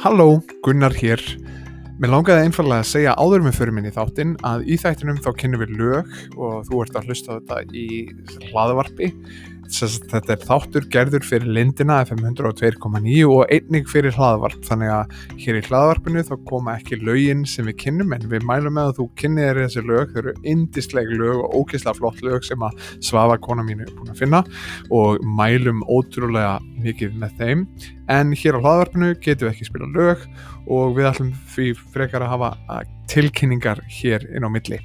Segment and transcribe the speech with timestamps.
[0.00, 1.20] Halló, Gunnar hér.
[2.00, 5.60] Mér langaði einfallega að segja áður með fyrir minni þáttinn að í þættinum þá kynum
[5.60, 7.88] við lög og þú ert að hlusta þetta í
[8.46, 9.10] hlaðvarpi.
[9.70, 14.64] Sess, þetta er þáttur gerður fyrir lindina FM 102.9 og einnig fyrir hlaðvarp.
[14.66, 15.14] Þannig að
[15.44, 18.98] hér í hlaðvarpinu þá koma ekki lögin sem við kynnum en við mælum með að
[18.98, 22.84] þú kynnið er þessi lög, þau eru indisleg lög og ógeðslega flott lög sem að
[23.06, 24.42] Svafa kona mínu er búin að finna
[24.90, 27.66] og mælum ótrúlega mikið með þeim.
[28.10, 30.26] En hér á hlaðvarpinu getum við ekki spila lög
[30.70, 34.78] og við ætlum því frekar að hafa tilkynningar hér inn á milli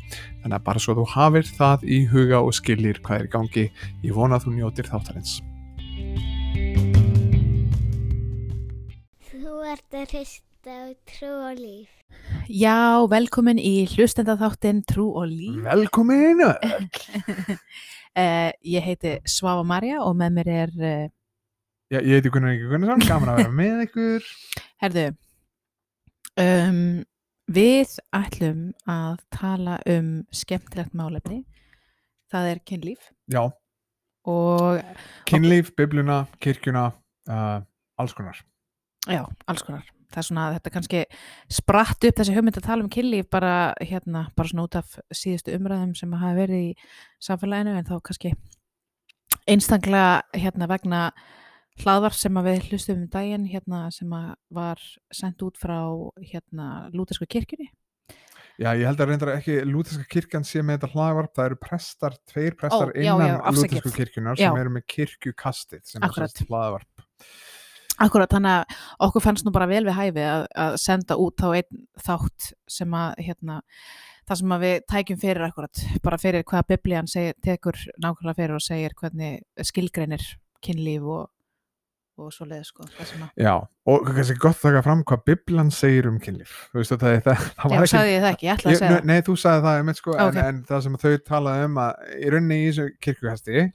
[0.46, 3.64] þannig að bara svo þú hafir það í huga og skilir hvað er í gangi
[4.06, 5.32] ég vona að þú njótir þáttarins
[9.32, 11.90] Þú ert að hlusta á trú og líf.
[12.46, 15.64] Já, velkomin í hlustendaþáttin Trú og Líf.
[15.66, 16.44] Velkomin!
[16.46, 21.10] Uh, ég heiti Svava Marja og með mér er, uh,
[21.90, 24.22] Já, ég heiti Gunnar Ingi Gunnarsson, gaman að vera með ykkur
[24.86, 25.08] herðu,
[26.46, 26.82] um,
[27.52, 31.44] við ætlum að tala um skemmtilegt málefni.
[32.32, 33.44] Það er kynlíf Já,
[34.26, 34.82] og,
[35.30, 36.88] kynlíf, bibluna, kirkjuna
[37.30, 37.60] uh,
[38.02, 38.42] alls konar
[39.06, 39.86] já, alls konar.
[40.14, 41.02] Það er svona að þetta kannski
[41.52, 45.56] spratt upp þessi hugmynd að tala um kynlíf bara hérna, bara svona út af síðustu
[45.58, 46.70] umræðum sem hafa verið í
[47.26, 48.34] samfélaginu en þá kannski
[49.50, 51.02] einstaklega hérna vegna
[51.84, 54.12] hlaðvar sem við hlustum um daginn hérna sem
[54.54, 55.80] var sendt út frá
[56.22, 57.72] hérna lútersku kirkjunni.
[58.56, 62.14] Já, ég held að reyndar ekki lúterska kirkjan sé með þetta hlaðvarp, það eru prestar,
[62.32, 66.32] tveir prestar já, já, innan lútersku kirkjunar sem eru með kirkjukastið sem er Akkurat.
[66.32, 67.06] sérst hlaðvarp.
[68.06, 71.48] Akkurat, þannig að okkur fannst nú bara vel við hæfi að, að senda út þá
[71.60, 73.60] einn þátt sem að hérna
[74.26, 77.12] það sem að við tækjum fyrir akkurat bara fyrir hvað biblían
[77.46, 80.26] tekur nákvæmlega fyrir og segir hvernig skilgreinir
[80.66, 81.30] kynlíf og,
[82.18, 82.86] og svo leið sko,
[83.36, 83.54] Já,
[83.92, 86.54] og kannski gott að taka fram hvað Biblan segir um kynlíf.
[86.72, 88.72] Þú veist að það, það, það Já, var ekki sagði ég það ekki, ég ætla
[88.72, 89.10] að segja það.
[89.12, 90.22] Nei, þú sagði það einmitt, sko, Ok.
[90.30, 93.66] en, en það sem þau talaði um að í rauninni í þessu kirkjuhesti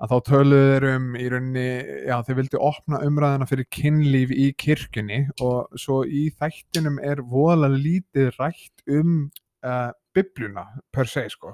[0.00, 1.66] að þá töluðu þeir um í rauninni,
[2.08, 7.82] já þeir vildu opna umræðina fyrir kynlíf í kirkjunni og svo í þættinum er voðalega
[7.84, 9.18] lítið rætt um
[9.60, 11.52] uh, bibluna per se sko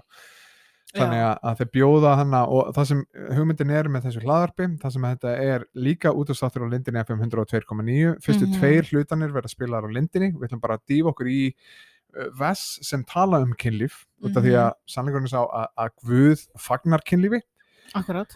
[0.94, 3.00] þannig að, að þeir bjóða hana og það sem
[3.36, 8.14] hugmyndin er með þessu hlaðarpi það sem þetta er líka útastáttur á lindinni FM 102.9
[8.24, 8.54] fyrstu Mhm.
[8.60, 10.30] tveir hlutanir verða spilaðar á lindinni.
[10.36, 11.40] Við ætlum bara að dýfa okkur í
[12.16, 16.46] uh, vess sem tala um kynlíf út af því að sannleikurinn sá að, að Guð
[16.68, 17.42] fagnar kynlífi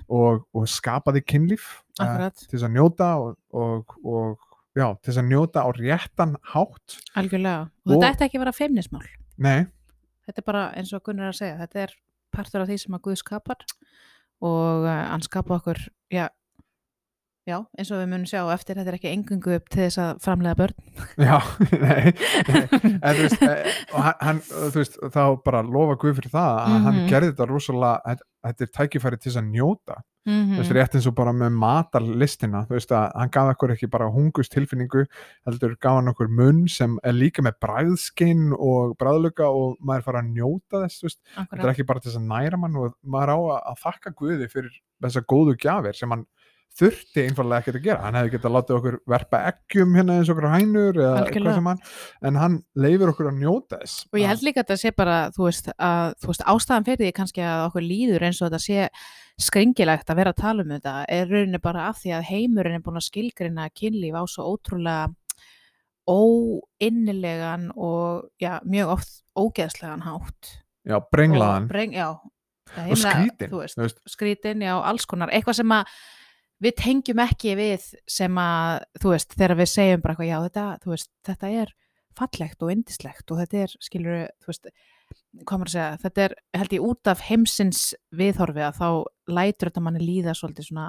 [0.08, 1.64] og, og skapaði kynlíf
[2.02, 4.38] uh, til þess að njóta og, og, og
[4.76, 6.98] já, til þess að njóta á réttan hátt.
[7.18, 7.64] Algjörlega.
[7.86, 9.08] Og þetta ætti ekki að vera feimnismál.
[9.38, 9.66] Nei,
[10.28, 11.96] þetta er bara eins og Gunnar að segja þetta er
[12.34, 13.64] partur af því sem að Guð skapar
[14.40, 15.82] og uh, hann skapa okkur
[16.12, 16.28] já,
[17.50, 20.20] já, eins og við munum sjá eftir þetta er ekki engungu upp til þess að
[20.24, 20.76] framlega börn.
[21.28, 21.38] Já,
[21.82, 22.12] nei,
[22.48, 22.62] nei.
[23.02, 26.78] en þú veist, eh, og hann, þú veist þá bara lofa Guð fyrir það að
[26.86, 27.08] hann Mhm.
[27.10, 28.26] gerði þetta rosalega, þetta-
[28.64, 29.98] er tækifæri til þess að njóta.
[30.28, 33.72] Mm þú veist, rétt eins og bara með matarlistina þú veist að hann gaf okkur
[33.72, 35.06] ekki bara hungust tilfinningu,
[35.48, 40.20] heldur gaf hann okkur munn sem er líka með bræðskinn og bræðluga og maður fara
[40.22, 42.76] að njóta þess, þú veist, þetta er akkurat, ekki bara til þess að næra mann
[42.76, 46.26] og maður á að, að þakka Guði fyrir þessar góðu gjafir sem hann
[46.78, 50.36] þurfti einfallega ekkert að gera, hann hefði getað látið okkur verpa eggjum hérna eins og
[50.36, 51.30] okkur hænur eða Algjörlega.
[51.30, 51.80] eitthvað sem hann,
[52.30, 54.04] en hann leifir okkur að njóta þess.
[54.10, 57.02] Og ég held líka að þetta sé bara þú veist, að, þú veist ástæðan fyrir
[57.02, 58.88] því kannski að okkur líður eins og þetta sé
[59.40, 62.84] skringilegt að vera að tala um þetta er rauninni bara af því að heimurinn er
[62.84, 65.10] búin að skilgrina kynlíf á svo ótrúlega
[66.10, 70.56] óinnilegan og já, mjög oft ógeðslegan hátt.
[70.88, 71.68] Já, brenglaðan.
[71.68, 75.30] Breng, já, og skrítin, veist, skrítin, já, alls konar.
[75.34, 75.92] Eitthvað sem að
[76.60, 80.66] við tengjum ekki við sem að, þú veist, þegar við segjum bara eitthvað, já, þetta,
[80.84, 81.74] þú veist, þetta er
[82.20, 84.70] fallegt og indislegt og þetta er, skilur, þú veist,
[85.40, 87.82] hvað maður að segja, þetta er, held ég, út af heimsins
[88.20, 88.88] viðhorfi að þá
[89.38, 90.88] lætur þetta manni líða svolítið svona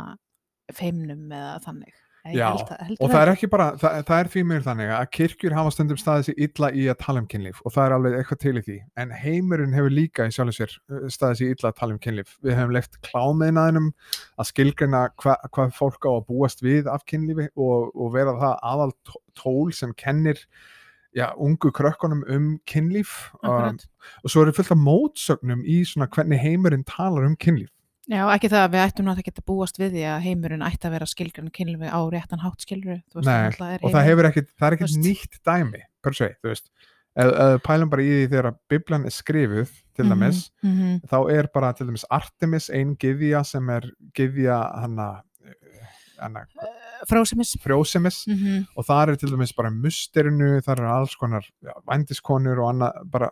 [0.76, 2.01] feimnum eða þannig.
[2.22, 5.06] Já, held, held og það er ekki bara, það, það er því mér þannig að
[5.16, 8.18] kirkjur hafa stundum staðið sér illa í að tala um kynlíf og það er alveg
[8.20, 8.76] eitthvað til í því.
[9.02, 12.36] En heimurinn hefur líka í sjálfu sér uh, staðið sér illa að tala um kynlíf.
[12.46, 13.90] Við hefum leift klámiðnaðinum
[14.38, 18.56] að skilgrina hva, hvað fólk á að búast við af kynlífi og, og vera það
[18.76, 20.46] aðal tó- tól sem kennir
[21.18, 23.32] já, ungu krökkunum um kynlíf.
[23.42, 23.82] Um,
[24.22, 27.74] og svo eru fullt af mótsögnum í svona hvernig heimurinn talar um kynlíf
[28.12, 30.88] Já, ekki það að við ættum náttúrulega ekki að búast við því að heimurinn ætti
[30.88, 32.98] að vera skilgrunn kynlífi á réttan hátt skiluru.
[33.24, 35.04] Nei, og það ekkit, það er veist.
[35.06, 36.72] nýtt dæmi per se, þú veist
[37.12, 41.00] við pælum bara í því þegar Biblan er skrifuð til dæmis, mm -hmm.
[41.12, 45.24] þá er bara til dæmis Artemis ein gyðja sem er gyðja hana,
[46.20, 46.46] hana
[47.10, 51.74] frósimis frjósemis mm og það er til dæmis bara musterinu, það eru alls konar já,
[51.88, 53.30] vændiskonur og annað bara,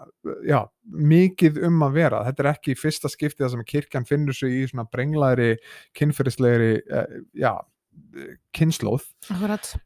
[0.48, 0.60] já,
[0.92, 2.24] mikið um að vera.
[2.26, 5.58] Þetta er ekki fyrsta skiptið það sem kirkjan finnur sig í svona brenglaðri
[5.96, 7.54] kynferðislegri, eh, já
[8.56, 9.04] kynnslóð,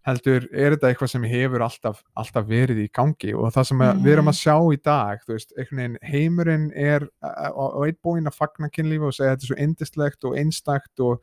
[0.08, 3.34] heldur er þetta eitthvað sem hefur alltaf, alltaf verið í gangi?
[3.36, 4.04] Og það sem Mhm.
[4.06, 7.98] við erum að sjá í dag þú veist, einhvern veginn heimurinn er eh, og einn
[8.06, 11.22] búinn að fagna kynlífi og segja þetta er svo indislegt og einstakt og,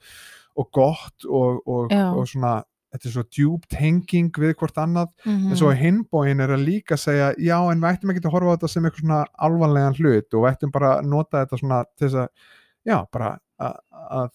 [0.59, 2.61] og gott og, og, og svona
[2.91, 5.13] þetta er svo djúpt henging við hvort annað.
[5.25, 8.51] Mm en svo hinbóin er að líka segja já en við ættum ekki að horfa
[8.51, 11.81] á þetta sem eitthvað svona alvarlegan hlut og við ættum bara að nota þetta svona
[11.95, 12.29] til þess að
[12.91, 14.31] já bara að,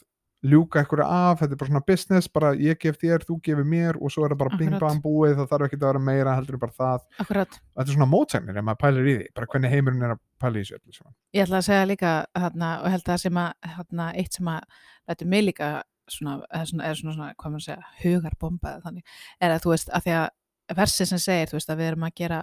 [0.45, 3.97] ljúka eitthvað af, þetta er bara svona business bara ég gef þér, þú gefur mér
[3.97, 6.59] og svo er það bara bing bang búið, það þarf ekki að vera meira heldur
[6.61, 7.57] bara það, akkurat.
[7.73, 10.61] Þetta er svona mótsagnir ef maður pælir í því, bara hvernig heimurinn er að pæla
[10.61, 11.15] í saman.
[11.33, 14.51] Ég ætla að segja líka þarna, og held að það sem að þarna, eitt sem
[14.53, 14.79] að
[15.09, 15.71] lætur mig líka
[16.11, 19.65] svona, eða svona, eða svona, svona hvað maður að segja, hugarbomba eða þannig, er að
[19.65, 22.39] þú veist, að því að versið sem segir, þú veist, að við erum að gera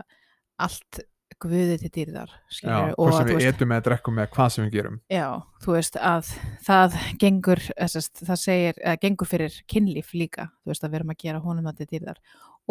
[0.63, 1.03] allt
[1.43, 4.51] guði til dýrðar Já, skilur, hvort að sem þú við etum eða drekkum með hvað
[4.55, 4.99] sem við gerum.
[5.11, 5.27] Já,
[5.65, 6.31] þú veist, að
[6.67, 11.15] það gengur, þessast, það segir, eða gengur fyrir kynlíf líka, þú veist, að við erum
[11.15, 12.23] að gera honum það til dýrðar.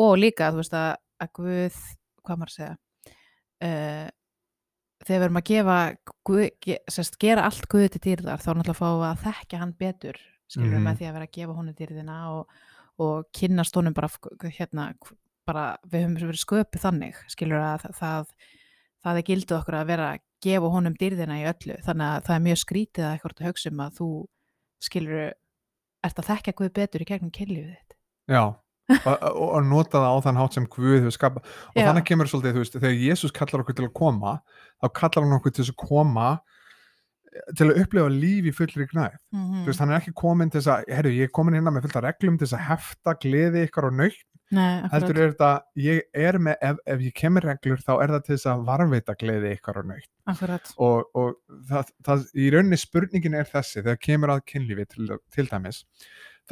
[0.06, 0.92] Og líka, þú veist, að,
[1.26, 1.82] að guð,
[2.22, 2.76] hvað maður að segja,
[3.68, 4.10] uh,
[5.06, 5.78] þegar við erum að gefa
[6.28, 9.74] guð, ge, sest, gera allt guði til dýrðar þá náttúrulega fáum við að þekkja hann
[9.80, 10.20] betur
[10.52, 10.86] skilur Mhm.
[10.88, 12.56] með því að vera að gefa honum dýrðina og,
[13.02, 14.10] og kynnast honum bara
[14.52, 14.90] hérna,
[15.48, 18.28] bara við höfum verið sköpuð þannig skilur að það,
[19.04, 22.36] það, er gildu okkur að vera að gefa honum dýrðina í öllu þannig að það
[22.36, 24.10] er mjög skrítið að eitthvað að hugsa um að þú
[24.82, 25.24] skilur
[26.02, 27.96] ert að þekkja guð betur í gegnum kynlífið þitt
[28.32, 28.44] Já,
[29.06, 31.86] og, og nota það á þann hátt sem Guð hefur skapað og Já.
[31.88, 34.34] þannig kemur svolítið, þú veist, þegar Jésús kallar okkur til að koma,
[34.82, 36.28] þá kallar hann okkur til að koma
[37.58, 39.16] til að upplifa líf í fullri gnæð.
[39.32, 41.72] Mm þú veist, hann er ekki komin til þess að, herru, ég er komin hérna
[41.72, 44.26] með fullt af reglum til þess að hefta gleði ykkar og nöytt,
[44.92, 48.36] heldur er þetta ég er með, ef, ef ég kemur reglur þá er það til
[48.36, 50.10] þess að varveita gleði ykkar og nöytt
[50.76, 55.48] og, og það, það, í rauninni spurningin er þessi, þegar kemur að kynlífi til, til
[55.48, 55.86] dæmis,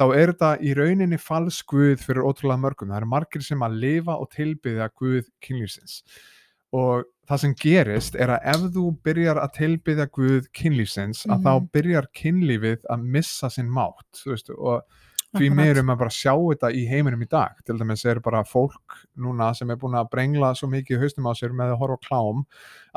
[0.00, 3.80] þá er þetta í rauninni falsk guð fyrir ótrúlega mörgum, það eru margir sem að
[3.84, 6.00] lifa og tilbyðja guð kynlífsins
[6.72, 11.44] og það sem gerist er að ef þú byrjar að tilbyðja guð kynlífsins, að Mhm.
[11.44, 14.82] þá byrjar kynlífið að missa sinn mátt, þú veist, og
[15.36, 17.54] því meir um að bara sjá þetta í heiminum í dag.
[17.64, 21.32] Til dæmis er bara fólk núna sem er búin að brengla svo mikið haustum á
[21.38, 22.42] sér með að horfa klám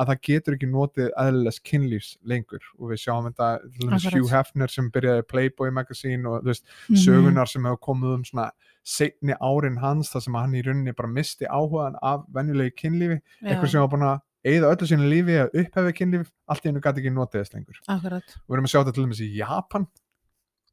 [0.02, 2.64] að það getur ekki notið eðlilegs kynlífs lengur.
[2.80, 4.10] Og við sjáum þetta til dæmis.
[4.18, 6.96] Hugh Hefner sem byrjaði Playboy magazine og veist, Mhm.
[7.06, 8.50] sögunar sem hefur komið um svona
[8.84, 13.50] seinni árin hans þar sem hann í rauninni bara misti áhugaðan af venjulegi kynlífi, Já,
[13.54, 16.82] eitthvað sem var búin að eigða öllu sínu lífi að upphefi kynlíf allt í hennu
[16.84, 17.78] gæti ekki notið þess lengur.
[17.88, 18.24] Akkurat.
[18.44, 19.88] Og við erum að sjá þetta til dæmis í Japan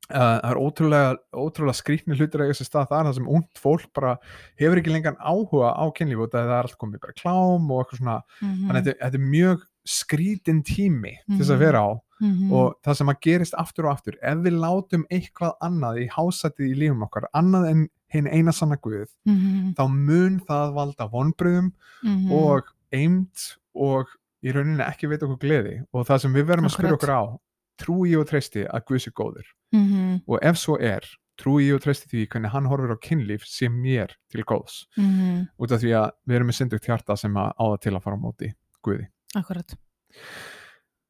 [0.09, 4.17] það er ótrúlega, ótrúlega skrýtni hlutir að sér stað þar þar sem ungt fólk bara
[4.59, 8.01] hefur ekki lengan áhuga á kynlíf og það er allt komið bara klám og eitthvað
[8.01, 8.67] svona Mhm.
[8.67, 11.65] þannig að þetta, þetta er mjög skrítin tími til þess að Mhm.
[11.65, 12.53] vera á Mhm.
[12.53, 16.67] og það sem að gerist aftur og aftur ef við látum eitthvað annað í hásætið
[16.69, 19.75] í lífum okkar, annað en hinn eina sanna guð, Mhm.
[19.75, 21.73] þá mun það valda vonbröðum
[22.05, 22.33] Mhm.
[22.33, 24.07] og eimt og
[24.45, 27.39] í rauninni ekki veit okkur gleði og það sem við verðum að spyrja okkur á
[27.81, 29.49] trúi ég og treysti að Guð sé góður.
[29.73, 30.23] Mhm.
[30.27, 31.05] og ef svo er,
[31.41, 34.87] trúi ég og treysti því hvernig hann horfir á kynlíf sem mér til góðs.
[34.97, 35.49] Mhm.
[35.59, 38.03] út af því að við erum með syndugt hjarta sem að á það til að
[38.03, 39.09] fara á móti Guði.
[39.37, 39.75] Akkurat.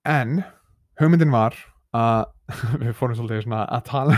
[0.05, 0.45] En
[1.01, 1.55] hugmyndin var
[1.95, 2.27] að
[2.83, 4.17] við fórum svolítið svona að tala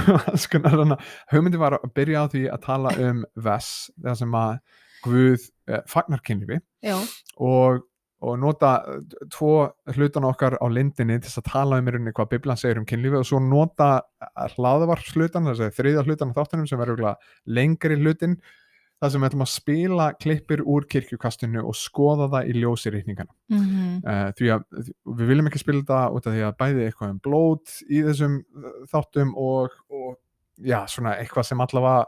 [0.82, 0.97] um
[1.32, 4.59] hugmyndin var að byrja á því að tala um Vess, það sem að
[5.02, 6.61] Guð eh, fagnar kynlífi.
[6.87, 6.94] Já,
[7.42, 7.82] og,
[8.22, 9.02] og nota eh,
[9.34, 9.52] tvo
[9.96, 13.18] hlutan okkar á lindinni til að tala um í rauninni hvað Biblan segir um kynlífi
[13.18, 13.90] og svo nota
[14.56, 17.06] hlaðvarp hlutan, þess að þriða hlutan á þáttunum sem verður
[17.46, 18.38] lengri hlutin
[19.02, 24.02] það sem við ætlum að spila klippir úr kirkjukastinu og skoða það í ljósirýtningana Mhm.
[24.06, 24.62] uh, því að
[25.18, 28.36] við viljum ekki spila þetta út af því að bæði eitthvað um blót í þessum
[28.92, 30.14] þáttum og, og
[30.62, 32.06] já, svona eitthvað sem allavega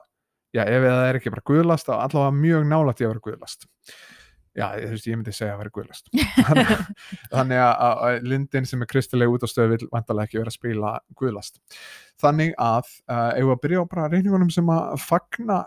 [0.55, 3.67] já, ef það er ekki bara guðlast allavega mjög nálægt í að vera guðlast
[4.55, 6.11] já, þú veist, ég myndi segja að vera guðlast
[7.35, 10.53] þannig að, að, að lindin sem er kristileg út á stöðu vil vantarlega ekki vera
[10.53, 11.61] að spila guðlast
[12.23, 15.61] þannig að uh, ef við að byrja á bara reyningunum sem að fagna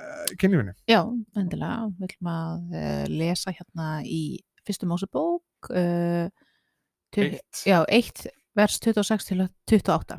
[0.00, 0.74] uh, kynlífinu?
[0.90, 1.00] Já,
[1.38, 1.86] endilega.
[1.96, 4.22] Við ætlum að uh, lesa hérna í
[4.66, 6.26] fyrstu Mósebók uh,
[7.16, 7.62] Eitt.
[7.64, 10.18] já, 1 vers 26 til 28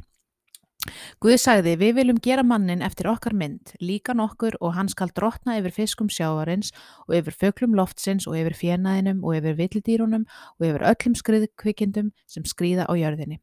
[1.23, 5.57] Guð sagði, við viljum gera mannin eftir okkar mynd, líkan okkur og hann skal drotna
[5.59, 6.73] yfir fiskum sjávarins
[7.07, 10.25] og yfir föglum loftsins og yfir fjenaðinum og yfir villidýrunum
[10.57, 13.39] og yfir öllum skriðkvikindum sem skríða á jörðinni.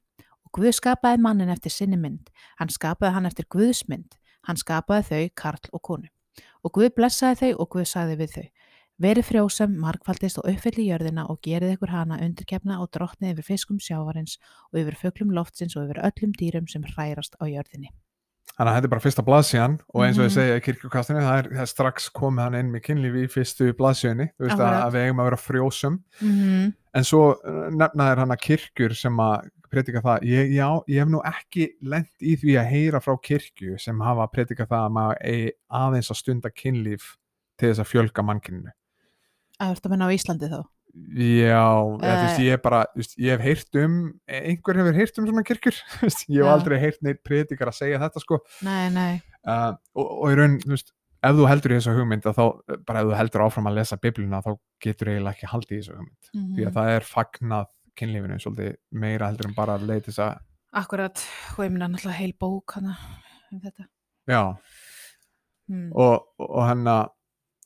[0.46, 5.06] Og Guð skapaði mannin eftir sinni mynd, hann skapaði hann eftir Guðs mynd, Hann skapaði
[5.08, 6.10] þau, karl og konu.
[6.64, 8.46] Og Guð blessaði þau og Guð sagði við þau.
[9.02, 13.80] Verið frjósam, margfaldist og uppfylli jörðina og gerið ykkur hana undirkefna og drottnið yfir fiskum
[13.82, 14.36] sjávarins
[14.70, 17.90] og yfir fuglum loftsins og yfir öllum dýrum sem hrærast á jörðinni.
[18.54, 20.34] Þannig að þetta er bara fyrsta blaðsíðan og eins og ég Mhm.
[20.36, 23.72] segja í kirkjukastinu, það er, það er strax komið hann inn með kynlífi í fyrstu
[23.74, 25.96] blaðsíðunni, þú veist að, að við eigum að vera frjósum.
[26.20, 26.74] Mm -hmm.
[26.94, 31.08] En svo uh, nefnaðir hann að kirkjur sem að predika það, ég, já, ég hef
[31.08, 35.16] nú ekki lent í því að heyra frá kirkju sem hafa predika það að maður
[35.24, 37.16] eigi aðeins að stunda kynlíf
[37.58, 38.70] til þess að fjölga mannkyninu.
[39.58, 40.60] Það ertu að menna á Íslandi þá?
[40.94, 43.94] Já, uh, þú veist, ég bara, veist, ég hef heyrt um,
[44.30, 46.44] einhver hefur heyrt um svona kirkjur, ég hef Já.
[46.52, 49.16] aldrei heyrt neitt predikar að segja þetta sko, Nei, nei.
[49.42, 50.92] uh, og, og í raun, þú veist,
[51.24, 52.44] ef þú heldur í þessu hugmynd, þá,
[52.86, 54.52] bara ef þú heldur áfram að lesa biblina, þá
[54.86, 57.66] getur eiginlega ekki haldið í þessu hugmynd, Mm því að það er fagnað
[57.98, 60.38] kynlífinu svolítið meira heldur en bara að leita þess að,
[60.74, 61.20] Akkurat,
[61.56, 62.94] og ég minna náttúrulega heil bók hana
[63.50, 63.90] um þetta.
[64.30, 64.42] já,
[65.64, 65.86] Mm.
[65.96, 67.06] og, og hann að,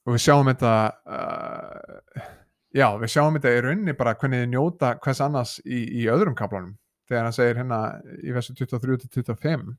[0.08, 0.74] og við sjáum þetta,
[1.12, 2.28] uh,
[2.72, 6.36] já, við sjáum þetta í rauninni bara hvernig þið njóta hvers annars í, í öðrum
[6.38, 6.78] kaplanum,
[7.10, 7.80] þegar hann segir hérna
[8.24, 9.74] í versu 23-25,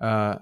[0.00, 0.34] uh,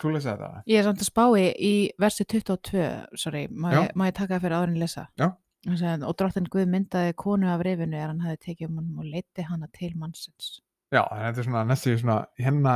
[0.00, 0.64] þú lesa þetta?
[0.72, 2.86] Ég er samt að spá í, versi 22,
[3.20, 5.08] sorry, má ég, má ég taka það fyrir árin lesa?
[5.20, 5.28] Já.
[5.64, 9.06] Hann og drottin Guð myndaði konu af rifinu er hann hefði tekið um hann og
[9.08, 10.58] leiti hana til mannsins.
[10.92, 12.74] Já, þetta er svona næstu svona, hérna,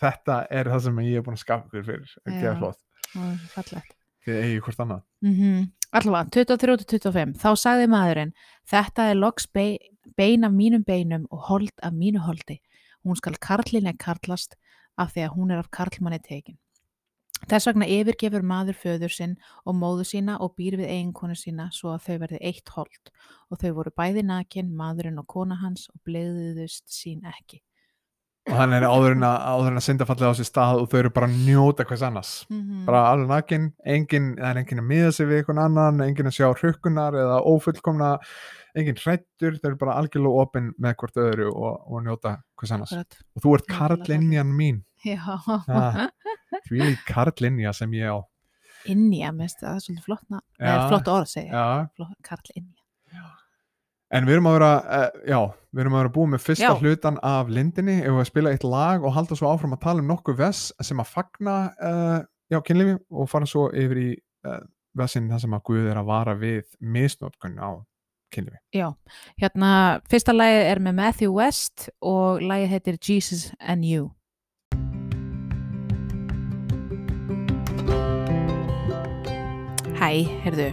[0.00, 2.38] þetta er það sem ég er búin að skapa fyrir, að Já.
[2.40, 2.80] gefa flott,
[3.10, 3.99] Og fallegt.
[4.24, 5.04] Þið eigi hvort annað.
[5.24, 5.36] Mm
[5.90, 8.32] Allavega, 23-25, þá sagði maðurinn,
[8.70, 12.60] þetta er loks bein, af mínum beinum og hold af mínu holdi.
[13.02, 14.54] Hún skal karlinni karlast
[14.96, 16.58] af því að hún er af karlmanni tekin.
[17.48, 21.94] Þess vegna yfirgefur maður föður sinn og móðu sína og býr við eiginkonu sína svo
[21.94, 23.12] að þau verði eitt hold
[23.50, 27.64] og þau voru bæði nakin, maðurinn og kona hans og bleiðuðust sín ekki.
[28.50, 31.28] Og hann er áður en að, synda fallið á sér stað og þau eru bara
[31.30, 32.32] að njóta hvers annars.
[32.50, 36.26] Mm bara alveg nakin, engin, það er engin að miða sig við einhvern annan, engin
[36.30, 38.08] að sjá hrukkunar eða ófullkomna,
[38.74, 42.92] engin hrættur, þau eru bara algjörlega opinn með hvort öðru og, og njóta hvers annars.
[42.96, 43.20] Akkurat.
[43.36, 45.20] Og þú ert karlinjan mín, Já,
[45.68, 46.08] Ah.
[46.68, 48.18] því er karlinja sem ég á.
[48.86, 50.26] innja, mest, það er svolítið flott,
[50.90, 51.52] flott orð segja.
[51.52, 52.79] Já, Flott, Karl innja.
[54.10, 55.40] En við erum að vera, uh, já,
[55.70, 56.78] við erum að vera búið með fyrsta Já.
[56.80, 60.10] hlutan af lindinni, ef við spila eitt lag og halda svo áfram að tala um
[60.10, 62.18] nokkuð vess sem að fagna, uh,
[62.50, 64.10] já, kynlífi og fara svo yfir í
[64.48, 64.60] uh,
[64.98, 67.70] vessin það sem að Guð er að vara við misnótkun á
[68.34, 68.58] kynlífi.
[68.74, 68.88] Já,
[69.42, 69.72] hérna,
[70.10, 74.10] fyrsta lagið er með Matthew West og lagið heitir Jesus and You.
[80.00, 80.70] Hæ, heyrðu,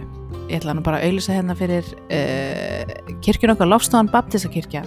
[0.48, 2.92] ég ætla nú bara að auðlýsa hérna fyrir uh,
[3.24, 4.82] kirkjun okkar, Lofstofan Baptistakirkja,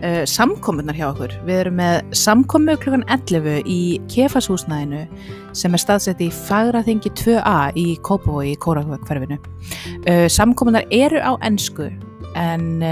[0.00, 1.34] uh, samkomunar hjá okkur.
[1.48, 3.80] Við erum með samkomu klukkan 11 í
[4.12, 5.04] kefashúsnæðinu
[5.56, 9.40] sem er staðsett í Fagraþingi 2A í Kópavogi í Kórakverfinu.
[10.06, 11.88] Uh, samkomunar eru á ensku
[12.38, 12.84] en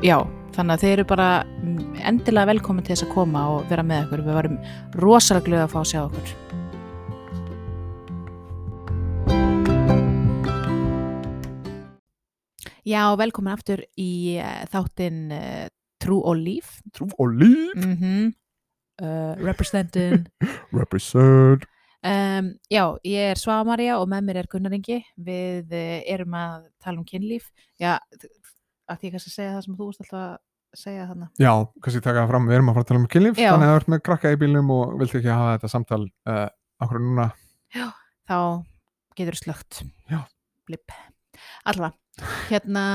[0.00, 0.16] já,
[0.56, 4.06] þannig að þeir eru bara mm, endilega velkomin til þess að koma og vera með
[4.06, 4.24] okkur.
[4.24, 4.62] Við varum
[5.02, 6.32] rosalega glöða að fá að sjá okkur.
[12.82, 15.66] Já, velkomin aftur í uh, þáttinn uh,
[16.02, 16.80] Trú og Líf.
[16.94, 18.32] Trú og líf, Mm -hmm.
[19.02, 20.26] uh, representin.
[20.80, 21.64] represent.
[22.02, 25.04] Um, já, ég er Svava María og með mér er Gunnar Ingi.
[25.16, 25.72] Við
[26.06, 27.52] erum að tala um kynlíf.
[27.78, 27.98] Já,
[28.90, 30.38] ætti ég kannski að segja það sem þú veist alltaf að
[30.74, 31.30] segja þarna.
[31.38, 33.50] Já, kannski taka það fram, við erum að fara að tala um kynlíf, Já.
[33.52, 36.08] þannig að það ert með krakka í bílnum og vilt ekki hafa þetta samtal
[36.80, 37.30] akkur núna.
[38.28, 38.64] Þá
[39.16, 39.82] getur slögt.
[40.10, 40.26] Já.
[40.66, 40.90] Blipp.
[41.68, 42.86] Allavega, hérna...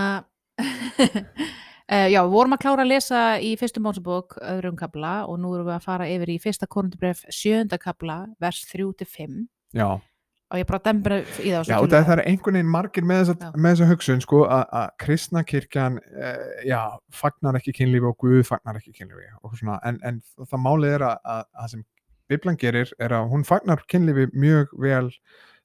[0.57, 5.53] Uh, já, við vorum að klára að lesa í fyrstu Mósebók öðrum kabla og nú
[5.55, 9.99] erum við að fara yfir í fyrsta korundubref sjönda kabla, vers 3-5 Já,
[10.47, 13.21] og ég bara dembra í það já og það, það er einhvern veginn margir með
[13.21, 16.79] þessa, með þessa hugsun, sko, að kristna kirkjan, uh, já,
[17.11, 21.07] fagnar ekki kynlífi og Guð fagnar ekki kynlífi og svona, en, en það málið er
[21.09, 21.85] að, að, að sem
[22.27, 25.11] Biblan gerir er að hún fagnar kynlífi mjög vel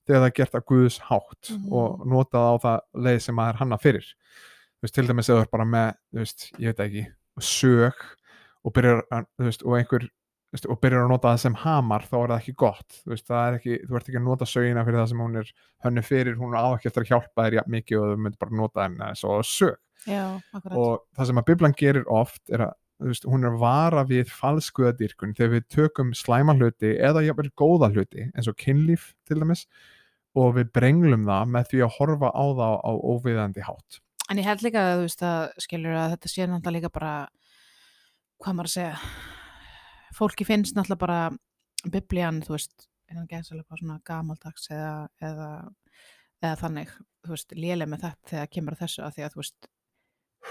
[0.06, 1.72] þegar það er gert að Guðs hátt Mhm.
[1.72, 4.06] og notað á það leið sem að er hanna fyrir.
[4.82, 7.06] Veist, til dæmis eða er bara með, veist, ég veit ekki,
[7.40, 7.94] sög
[8.64, 10.08] og byrjar, að- veist, og einhver
[10.68, 13.76] og byrjar að nota það sem hamar þá er það ekki gott, það er ekki
[13.88, 15.52] þú ert ekki að nota sögina fyrir það sem hún er
[15.84, 18.56] hönnu fyrir, hún á ekki eftir að hjálpa þér jafn mikið og þú myndir bara
[18.60, 20.42] nota henni svo sög Já,
[20.76, 22.72] og það sem að Biblan gerir oft er að
[23.10, 28.28] veist, hún er vara við falskuðadýrkun þegar við tökum slæma hluti eða jafnvel góða hluti
[28.30, 29.66] eins og kynlíf til dæmis
[30.38, 34.00] og við brenglum það með því að horfa á það á óviðandi hátt.
[34.30, 37.14] En ég held líka að þú veist að skilur að þetta sé náttúrulega líka bara
[38.42, 38.96] hvað maður að segja
[40.16, 41.20] fólki finnst náttúrulega bara
[41.92, 44.94] biblían, þú veist, innan gæðslega bara svona gamaldags eða,
[45.24, 45.48] eða,
[46.42, 46.92] eða þannig,
[47.26, 49.70] þú veist, léleg með þetta þegar kemur þessu að því að þú veist,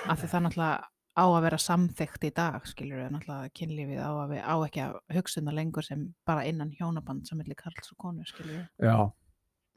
[0.01, 4.12] að því það náttúrulega á að vera samþykkt í dag, skilur við, náttúrulega kynlífið á,
[4.24, 7.56] að við, á ekki að hugsa um það lengur sem bara innan hjónaband sem milli
[7.60, 8.63] karls og konu, skilur við.
[8.88, 8.96] Já,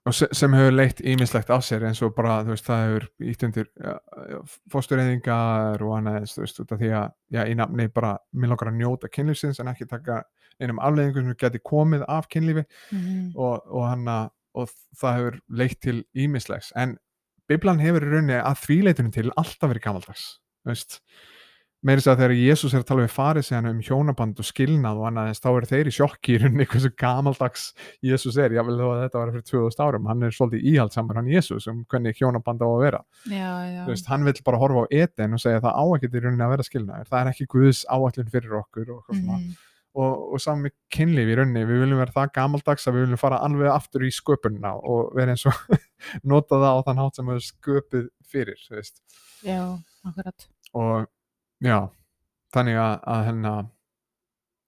[0.05, 3.43] og se- sem hefur leitt ímislegt af sér eins og bara, veist, það hefur ítt
[3.49, 3.97] undir ja,
[4.75, 8.71] fóstureyðingar og annað, þú veist, út af því að já, í nafni bara, mér langar
[8.71, 10.23] að njóta kynlífsins en ekki taka
[10.63, 12.63] einum afleiðingum sem geti komið af kynlífi
[12.95, 14.19] Mm og, og, hana,
[14.55, 16.97] og það hefur leitt til ímislegs, en
[17.49, 20.23] Biblan hefur í rauninni að þvíleitunum til alltaf verið gamaldags,
[20.69, 21.01] veist
[21.85, 25.01] meiri þess að þegar Jésús er að tala við farið sig um hjónaband og skilnað
[25.01, 27.67] og annað þá eru þeir í sjokki í rauninni hversu gamaldags
[28.05, 31.29] Jésús er, jável þó að þetta var fyrir 2000 árum, hann er svolítið íhaldsamur hann
[31.29, 33.03] Jésús um hvernig hjónaband á að vera.
[33.29, 33.83] Já, já.
[33.91, 36.47] Veist, hann vill bara horfa á eten og segja að það á ekki í rauninni
[36.47, 39.55] að vera skilnaður, það er ekki Guðs áallin fyrir okkur og, mm
[39.95, 43.21] og, og saman með kynlíf í rauninni, við viljum vera það gamaldags að við viljum
[43.21, 45.61] fara alveg aftur í sköpunna og vera eins og
[46.33, 48.59] nota það á þann hátt sem við sköpuð fyrir,
[50.75, 51.07] og
[51.65, 51.79] já,
[52.55, 53.53] þannig að, að hérna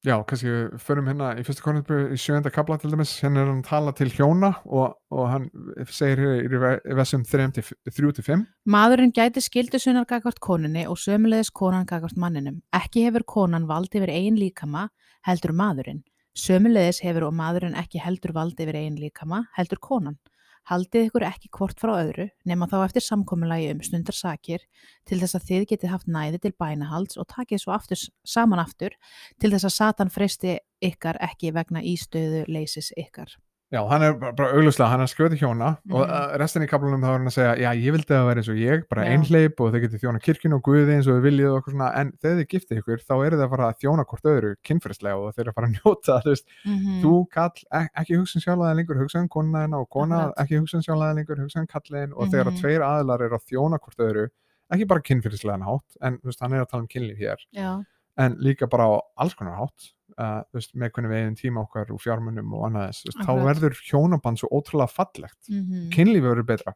[0.07, 3.49] já, kannski við förum hérna í fyrsta konundbyrju í sjönda kabla til dæmis, hérna er
[3.51, 5.49] hann að tala til hjóna og, og hann
[5.91, 11.51] segir hér í ve- í versum 3-5 Maðurinn gæti skildu sunnar gagvart konunni og sömulegis
[11.51, 12.61] konan gagvart manninum.
[12.75, 14.89] Ekki hefur konan vald yfir eigin líkama,
[15.27, 16.05] heldur maðurinn.
[16.39, 20.19] Sömulegis hefur og maðurinn ekki heldur vald yfir eigin líkama, heldur konan.
[20.67, 24.65] Haldið ykkur ekki hvort frá öðru, nema þá eftir samkomulagi um stundar sakir,
[25.07, 28.97] til þess að þið getið haft næði til bænahalds og takið svo aftur, saman aftur,
[29.39, 33.37] til þess að Satan freysti ykkar ekki vegna ístöðu leysis ykkar.
[33.75, 36.11] Já, hann er bara, auglustlega, hann er skjóti hjóna og Mhm.
[36.11, 38.49] uh, restin í kaplunum þá er hann að segja já, ég vildi að vera eins
[38.53, 39.11] og ég, bara Já.
[39.17, 41.89] einhleip og þau getið þjóna kirkjun og guði eins og þau viljið og eitthvað svona,
[41.99, 45.17] en þegar þið giftið ykkur þá eru þið að fara að þjóna hvort öðru kynferðslega
[45.19, 48.37] og þeir eru að fara að njóta, þú veist Mm þú kall, ek ekki hugsa
[48.39, 50.39] um sjálfaði lengur hugsa um konuna þina og kona Akkurat.
[50.47, 52.63] ekki hugsa um sjálfaði lengur, hugsa um kallin og þegar að Mhm.
[52.63, 54.29] tveir aðilar eru að þjóna hvort öðru
[54.73, 57.83] ekki bara kynferðislega hátt en veist, hann er að tala um kynlíf hér Já,
[58.19, 61.91] en líka bara á alls konar hátt uh, veist, með hvernig við eigin tíma okkar
[61.93, 65.41] úr fjármunum og annað þess, þá verður hjónaband svo ótrúlega fallegt.
[65.51, 66.75] Mm kynlífi verður betra,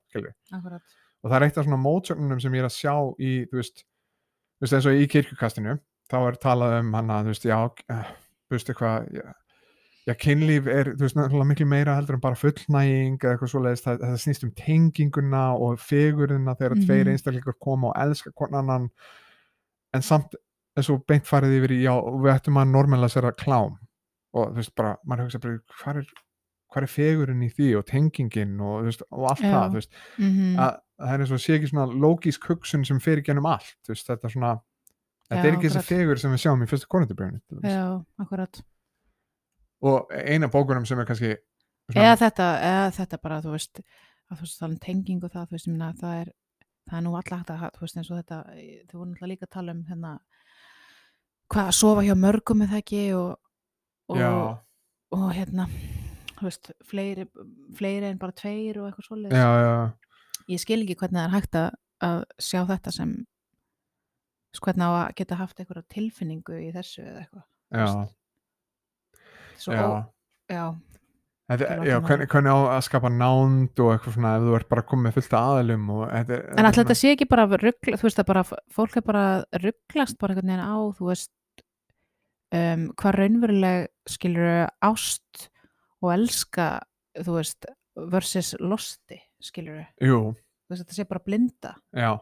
[1.23, 3.85] og það er eitt af svona mótsögnunum sem ég er að sjá í, þú veist,
[4.59, 5.79] þú veist eins og í kirkjukastinu,
[6.11, 7.59] þá er talað um hana, þú veist, já,
[7.93, 8.11] eh,
[8.49, 9.25] þú veist eitthvað, já,
[10.09, 13.85] já, kynlíf er, þú veist, náttúrulega miklu meira heldur en bara fullnæging eða eitthvað svoleiðis,
[13.87, 16.85] það, það snýst um tenginguna og fegurina þegar Mhm.
[16.87, 18.91] tveir einstaklingur koma og elska hvern annan,
[19.95, 20.35] en samt
[20.77, 23.79] er svo beint farið yfir í, já, við ættum að normalisera klám.
[24.31, 26.13] Og þú veist, bara, maður hugsa bara, hvað er,
[26.71, 29.51] hvað er fegurinn í því og tengingin og, þú veist, og allt Já.
[29.51, 32.99] það, þú veist, Mm að að það er og sé ekki svona lógísk hugsun sem
[33.01, 34.51] fer í gennum allt þú veist, þetta er svona
[35.31, 37.87] þetta Já, er ekki þessi fegur sem við sjáum í fyrstu konundabrjónu Já,
[38.21, 38.61] akkurat.
[39.81, 41.31] og eina bókunum sem er kannski
[41.91, 43.81] Eða þetta, eða þetta bara, þú veist,
[44.31, 46.29] að þú veist, tala um tengingu það, þú veist, minna, það er,
[46.87, 48.39] það er nú alltaf hægt að, þú veist, eins og þetta,
[48.91, 50.13] þau voru náttúrulega líka að tala um hérna,
[51.51, 53.01] hvað, að sofa hjá mörgum með það ekki?
[53.19, 53.33] Og,
[54.11, 54.21] og,
[55.17, 55.67] og hérna,
[56.41, 57.27] veist, fleiri,
[57.79, 59.09] fleiri en bara tveir og eitthvað
[59.65, 59.75] já,
[60.51, 61.69] Ég skil ekki hvernig það er hægt að,
[62.07, 63.17] að sjá þetta sem,
[64.57, 67.45] sko, hvernig á að geta haft eitthvað tilfinningu í þessu eða eitthvað.
[67.71, 67.89] já,
[69.61, 69.85] Svo, já.
[69.85, 69.91] ó,
[70.51, 70.65] já,
[71.51, 74.85] Þetta, já hvernig, hvernig á að skapa nánd og eitthvað svona ef þú ert bara
[74.87, 75.33] komið fullt
[75.91, 79.05] og þetta, En alltaf þetta sé ekki bara ruggla, þú veist að bara fólk er
[79.09, 79.25] bara
[79.59, 81.33] rugglast bara einhvern veginn á, þú veist
[82.57, 85.51] um, hvað raunveruleg skilur ást
[86.01, 86.73] og elska,
[87.21, 87.69] þú veist
[88.11, 91.77] versus losti, skilur jú, þú veist þetta sé bara blinda.
[91.97, 92.19] Já.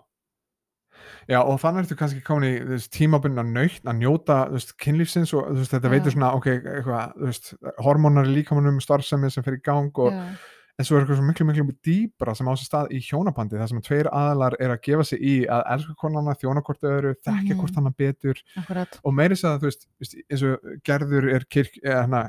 [1.31, 5.53] Já, og þannig ertu kannski komin í veist, tímabunna nöytt að njóta veist, kynlífsins og
[5.55, 5.93] veist, þetta Já.
[5.95, 7.51] veitur svona ok, eitthvað,
[7.85, 11.27] hormónar í líkamunum starfsemi sem fer í gang og, Já, en svo er eitthvað svo
[11.27, 14.83] miklu, miklu dýbra sem á sér stað í hjónabandi þar sem tveir aðalar er að
[14.87, 17.61] gefa sig í að elska konana, þjóna hvort öðru, þekkja Mhm.
[17.61, 19.89] hvort hana betur akkurat og meiri segja að þú veist,
[20.31, 22.23] eins og gerður er kirk, eða hana,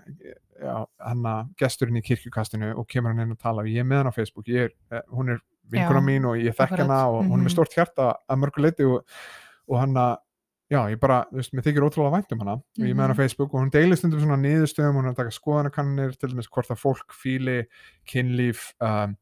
[0.60, 4.04] já, hana gesturinn í kirkjukastinu og kemur hann inn og tala og ég er með
[4.04, 6.88] hann á Facebook, ég er, eh, hún er vinkona Já, mín og ég þekk akkurat,
[6.88, 7.46] hana og hún er mhm.
[7.46, 9.06] með stort hjarta að mörgu leiti og,
[9.70, 10.18] og hann að
[10.70, 12.52] já, ég bara, þú veist, mér þykir ótrúlega vænt um hana.
[12.60, 13.22] Og ég er með hann á Mhm.
[13.24, 16.70] Facebook og hún deilir stundum svona niðurstöðum, hún er að taka skoðanakannir til dæmis hvort
[16.70, 17.66] að fólk fíli
[18.06, 19.16] kynlíf um,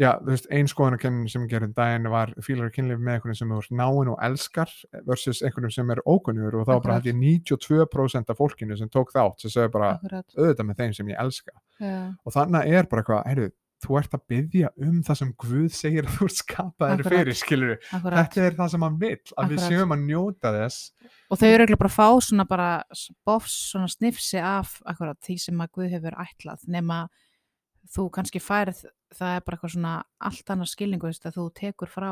[0.00, 3.70] já, þú veist, ein skoðanakannin sem gerði daginn var fílar kynlíf með einhvern sem ert
[3.70, 4.70] náinn og elskar
[5.06, 6.54] versus einhvern sem er ókunnur.
[6.54, 7.04] Og þá var bara Akkurat.
[7.04, 11.06] hætti 92% af fólkinu sem tók þátt sem sögðu bara akkurat, auðvitað með þeim sem
[11.12, 11.52] ég elska.
[11.80, 13.50] Já, og þannig er bara eitthvað, heyrðu,
[13.80, 17.78] þú ert að byggja um það sem Guð segir að þú ert skapaðir fyrir, skilur
[17.90, 19.66] þetta er það sem hann vill, að við Akkurat.
[19.66, 20.92] séum að njóta þess.
[21.30, 22.68] Og þau eru eiginlega bara að fá svona bara
[23.28, 27.02] bofs svona snifsi af akkurat því sem að Guð hefur ætlað nema
[27.90, 28.84] þú kannski færð
[29.16, 29.94] það er bara eitthvað svona
[30.28, 32.10] allt annar skilningu veist, að þú tekur frá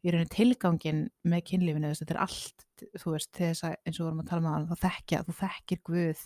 [0.00, 2.66] í rauninni tilgangin með kynlífinu veist, þetta er allt,
[3.02, 5.82] þú veist, þess að eins og við vorum að tala með það, þekkja, þú þekkir
[5.90, 6.22] Guð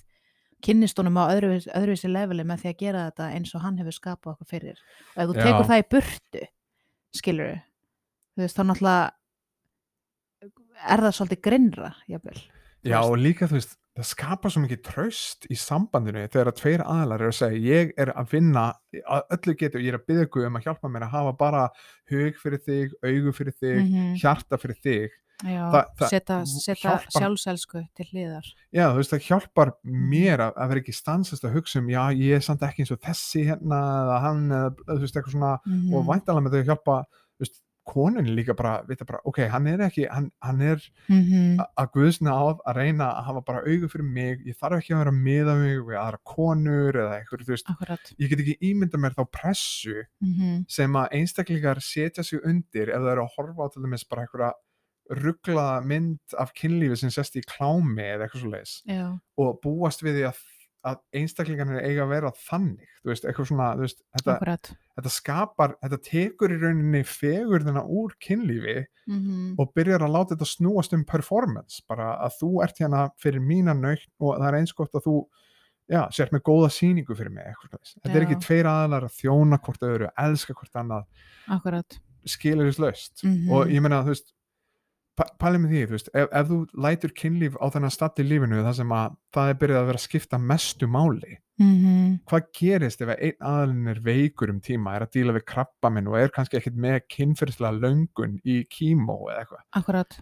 [0.64, 3.96] kynnist honum á öðruvís, öðruvísi leveli með því að gera þetta eins og hann hefur
[3.98, 4.78] skapað okkur fyrir
[5.14, 5.44] og ef þú Já.
[5.44, 6.44] tekur það í burtu
[7.14, 7.54] skilur
[8.34, 9.12] þú veist, þá náttúrulega
[10.90, 12.42] er það svolítið grinnra, jafnvel
[12.84, 16.82] Já, og líka þú veist, það skapar svo mikið tröst í sambandinu þegar að tveir
[16.84, 18.64] aðlar eru að segja ég er að vinna
[19.06, 21.62] að öllu getur, ég er að byggja um að hjálpa mér að hafa bara
[22.12, 24.10] hug fyrir þig, augu fyrir þig, Mhm.
[24.20, 28.46] hjarta fyrir þig Já, Það- það setja, setja hjálpar- sjálfselsku til hliðar.
[28.72, 30.08] Já, þú veist, það hjálpar Mhm.
[30.08, 32.92] mér að, að vera ekki stansast að hugsa um, já, ég er samt ekki eins
[32.94, 36.62] og þessi hérna, eða hann, eða, þú veist, eitthvað svona, Mm og væntalega með þau
[36.62, 37.04] að hjálpa,
[37.40, 40.76] veist, konin líka bara, vita bara, ok, hann er ekki, hann, hann er
[41.10, 41.58] -hmm.
[41.60, 44.94] a- að guðsna á að reyna að hafa bara augu fyrir mig, ég þarf ekki
[44.94, 47.66] að vera að miða mig við aðra konur eða eitthvað, veist,
[48.18, 52.96] ég get ekki ímynda mér þá pressu Mm sem að einstaklingar setja sig undir ef
[53.02, 54.52] það eru að horfa á til dæmis bara einhverja
[55.10, 58.74] rugglaða mynd af kynlífi sem sest í klámi eða eitthvað svo leiðis
[59.38, 60.38] og búast við því að,
[60.84, 64.56] að einstaklingarnir eiga að vera þannig þú veist, eitthvað svona, veist, þetta,
[64.96, 70.46] þetta skapar, þetta tekur í rauninni fegurðina úr kynlífi Mm og byrjar að láta þetta
[70.48, 74.72] snúast um performance, bara að þú ert hérna fyrir mína nöytt og það er eins
[74.72, 75.16] gott að þú
[75.92, 77.92] já, sért með góða sýningu fyrir mig eitthvað svoleiðis.
[78.00, 78.24] þetta er Já.
[78.30, 81.04] ekki tveir aðalar að þjóna hvort öðru, elska hvort annað
[81.52, 81.98] Akkurat.
[82.24, 83.52] skilur þess löst Mhm.
[83.52, 84.32] og ég meina, þú veist
[85.14, 88.62] pælið með því, þú veist, ef, ef þú lætur kynlíf á þennan stað í lífinu
[88.66, 93.02] þar sem að það er byrjað að vera að skipta mestu máli Mm hvað gerist
[93.04, 96.32] ef einn aðalinn er veikur um tíma, er að díla við krabba minn og er
[96.34, 100.16] kannski ekkit með kynferðslega löngun í kímó eða eitthvað Akkurat.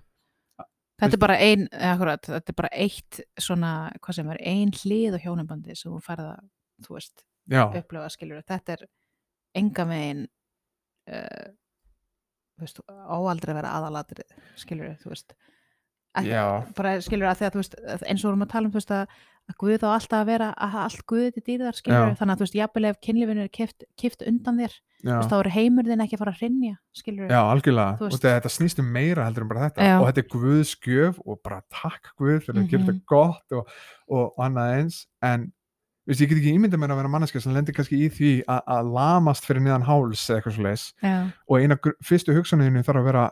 [1.02, 5.16] Þetta er bara ein, akkurat, þetta er bara eitt svona, hvað sem er, ein hlið
[5.18, 6.36] á hjónabandi sem hún færða,
[6.84, 8.44] þú veist, já, upplifa skilur.
[8.46, 8.84] Þetta er
[9.58, 10.20] enga megin,
[11.10, 11.61] uh, þú
[12.66, 15.34] veist, áaldrei að vera aðalatrið, skilur, þú veist.
[16.76, 18.80] Bara skilur að því að þú veist eins og við vorum að tala um þú
[18.82, 19.14] veist að,
[19.48, 22.16] að Guð á alltaf að vera að allt Guð til dýrðar skilur Já.
[22.20, 25.32] þannig að þú veist jafnvel ef kynlífinu er kift, kift undan þér þú já, veist
[25.32, 28.52] þá er heimur þinn ekki að fara að hrinja skilur já, algjörlega Þú veist- þetta,
[28.58, 29.96] snýst um meira heldur en bara þetta Já.
[29.98, 32.86] og þetta er Guðs gjöf og bara takk Guð fyrir að gera Mhm.
[32.92, 33.72] þetta gott og,
[34.12, 35.61] og annað eins en þú
[36.06, 38.88] veist, ég get ekki ímyndað mér að vera manneska sem lendir kannski í því að,
[38.92, 41.30] lamast fyrir niðan háls eða eitthvað svo leis Já.
[41.48, 43.30] og eina fyrstu hugsaninu þarf að vera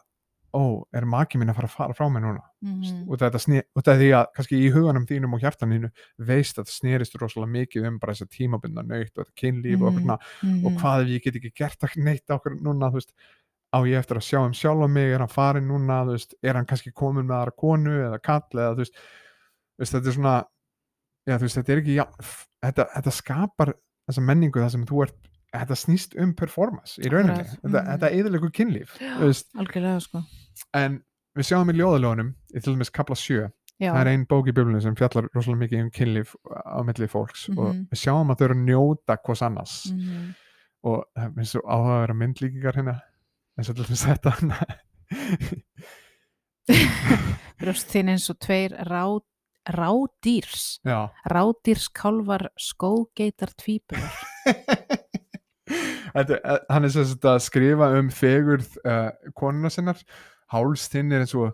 [0.52, 3.08] ó, er maki mín að fara fara frá mig núna Mhm.
[3.08, 6.58] og þetta sné, og þetta er því að kannski í huganum þínum og hjartaninu veist
[6.58, 9.92] að það snerist rosalega mikið um bara þess að tímabundna nöytt og þetta kynlíf og,
[9.94, 10.02] Mhm.
[10.10, 10.66] mm Mhm.
[10.66, 13.12] og hvað ef ég get ekki gert að neitt okkur núna, þú veist
[13.72, 16.54] á ég eftir að sjá um sjálfa mig, er hann farin núna þú veist, er
[16.54, 20.44] hann kannski komin með aðra konu eða kall eða þú veist þetta er svona
[21.30, 22.04] já, veist, þetta er ekki já,
[22.66, 23.74] þetta, þetta skapar
[24.10, 27.86] þessa menningu þar sem þú ert þetta snýst um performance í rauninni þetta, mhm.
[27.92, 28.98] þetta eðilegur kynlíf
[29.58, 30.24] algjörlega sko
[30.78, 31.00] en
[31.38, 33.48] við sjáum í ljóðaljónum í til dæmis kapla 7
[33.80, 33.94] Já.
[33.94, 37.46] það er ein bók í biblunum sem fjallar rosalega mikið um kynlíf á milli fólks
[37.56, 37.86] og Mhm.
[37.90, 40.34] við sjáum að þau eru að njóta hvers annars Mhm.
[40.84, 42.96] og það er eins og áhuga að vera myndlíkingar hérna
[43.58, 44.30] eins og til þess þetta
[47.60, 49.02] brjóst þín eins og tveir rá,
[49.68, 50.80] rádýrs.
[50.86, 51.10] Já.
[51.28, 54.12] Rádýrskálvar skógeitar tvíburar.
[56.14, 60.00] Þetta, er- hann er sagt að skrifa um fegurð uh, konuna sinnar.
[60.50, 61.52] Háls þinn er eins og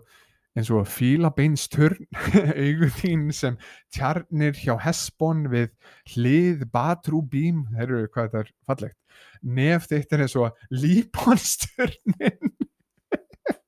[0.57, 2.07] eins og fílabeinsturn
[2.97, 3.59] þín sem
[3.93, 5.69] tjarnir hjá Hesbon við
[6.15, 8.97] hlið Batrúbím, þeir eru hvað þetta er fallegt.
[9.45, 12.55] Nef þitt er eins og Líbonsturnin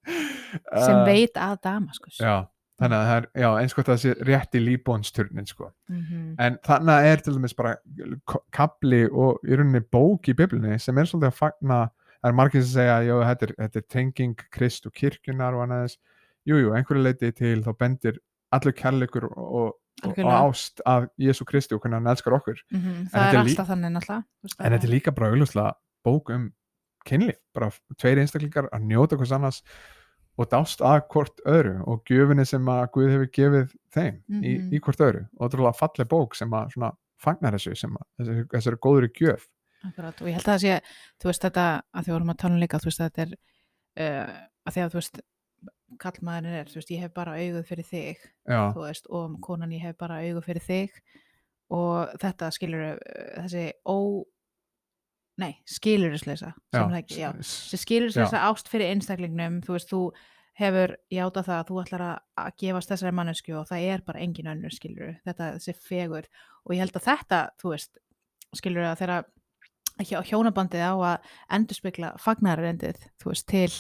[0.10, 2.42] sem veit að Damaskus já,
[2.80, 6.36] þannig að það er já, eins að það sé rétt í Líbonsturnin sko Mhm.
[6.40, 7.76] En þannig er til dæmis bara
[8.28, 11.80] k- kapli og í rauninni bók í biblunni sem er svolítið að fagna
[12.24, 15.64] það er margir sem segja, já, þetta er, þetta er tenging krist og kirkjunar og
[15.68, 15.98] annað þess
[16.48, 18.18] jú, jú, einhverju leiti til þá bendir
[18.52, 22.90] allur kærleikur og, og, og ást af Jésu Kristi og hvernig hann elskar okkur Mhm.
[22.90, 24.24] En það er alltaf þannig náttúrulega
[24.60, 25.74] en þetta er líka bara auglustlega
[26.06, 26.52] bók um
[27.06, 29.62] kynlíf, bara tveir einstaklingar að njóta hvers annars
[30.40, 34.70] og dást að hvort öðru og gjöfinni sem að Guð hefur gefið þeim í, Mhm.
[34.74, 35.26] í hvort öðru.
[35.38, 38.80] Og þetta er alveg falleg bók sem að svona fagnar þessu sem að þessi, þessari
[38.86, 39.48] góður gjöf.
[39.90, 40.78] Akkurat, og ég held að það sé,
[41.20, 43.36] þú veist þetta að því vorum að tala um líka, þú veist þetta er
[44.00, 44.34] uh,
[44.68, 45.20] að því að þú veist
[46.00, 49.72] kallmaðurinn er, þú veist, ég hef bara auguð fyrir þig, já, þú veist, og konan
[49.76, 51.00] ég hef bara auguð fyrir þig.
[51.70, 53.00] Og þetta skilur uh,
[53.44, 53.98] þessi ó
[55.40, 59.90] nei, skilurisleysa Já, sem það ekki, já, s- sem skilurisleysa ást fyrir einstaklingnum, þú veist,
[59.94, 60.02] þú
[60.60, 64.50] hefur játa það að þú ætlar að, gefast þessari mannesku og það er bara engin
[64.52, 66.28] önnur skilur, þetta þessi fegur
[66.66, 68.02] og ég held að þetta, þú veist
[68.60, 69.20] skilur að þeirra
[70.00, 73.72] hjónabandið á að endurspegla fagnarrendið, þú veist, til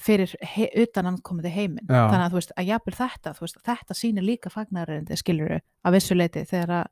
[0.00, 3.94] fyrir he, utan komandi heiminn, þannig að þú veist að jafnvel þetta, þú veist, þetta
[3.94, 6.86] sýnir líka fagnarrendið skilur að vissu leiti þegar að,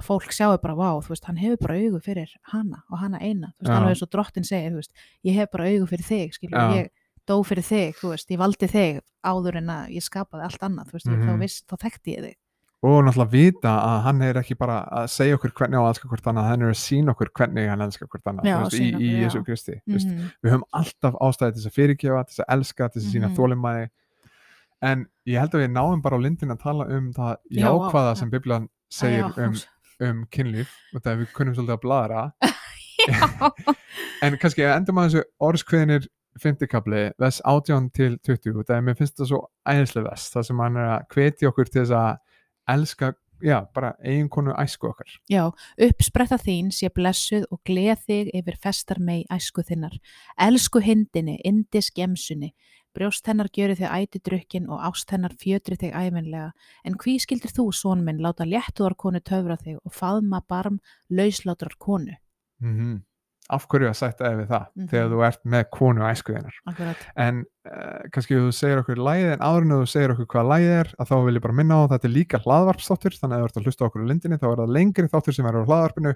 [0.00, 3.18] að fólk sjáu bara, vá, þú veist, hann hefur bara augu fyrir hana og hana
[3.20, 4.92] eina, þú veist, alveg eins og drottin segir, þú veist,
[5.24, 6.88] ég hef bara augu fyrir þig, skilur, ég
[7.28, 10.86] dó fyrir þig, þú veist, ég valdi þig áður en að ég skapaði allt annað,
[10.88, 11.28] þú veist, Mhm.
[11.28, 12.36] þá, viss, þá þekkti ég þig.
[12.84, 16.08] og náttúrulega vita að hann er ekki bara að segja okkur hvernig á að elska
[16.08, 18.78] hvort annað hann er að sína okkur hvernig hann elska hvort annað Já, veist, í,
[18.90, 19.28] sýna í já.
[19.28, 20.30] Jésu Kristi mm Mhm.
[20.42, 23.14] við höfum alltaf ástæði til þess að fyrirgefa til þess að elska, til þess að
[23.14, 23.36] sína Mhm.
[23.36, 23.90] þólimæði
[24.82, 28.18] en ég held að við náum bara á lindin að tala um það jákvæða já.
[28.18, 29.54] sem Biblian segir Já, um,
[30.08, 32.24] um kynlíf og það við kunnum svolítið að bladra
[33.08, 33.52] Já.
[34.24, 36.10] en kannski að endum að þessu orðskviðinir
[36.40, 40.46] fymtikabli, vers 18 til 20 og það er mér finnst það svo æðislega vers það
[40.48, 42.12] sem hann er að hvetja okkur til þess að
[42.72, 43.10] elska,
[43.42, 45.42] já, bara eiginkonu æsku okkar Já,
[45.88, 49.98] uppspretta þín sé blessuð og gleð þig yfir festar mei æsku þinnar.
[50.40, 52.52] Elsku hindinni, indi skemsunni,
[52.94, 56.50] brjóst hennar gjöri þig æti drukkin og ást hennar fjötri þig æfinlega.
[56.84, 61.78] En hví skildir þú, són minn, láta léttuðar konu töfra þig og faðma barm lauslátrar
[61.78, 62.16] konu?
[62.62, 63.00] mm
[63.52, 64.86] af hverju að sætta ef við það Mhm.
[64.88, 66.96] þegar þú ert með konu æsku þinnar Akkurat.
[67.16, 70.70] en uh, kannski þú segir okkur lægið en áður en þú segir okkur hvað lægið
[70.78, 73.48] er að þá vil ég bara minna á þetta er líka hlaðvarpstáttur þannig að þú
[73.50, 76.14] ert að hlusta okkur á lindinni þá er það lengri þáttur sem verður á hlaðvarpinu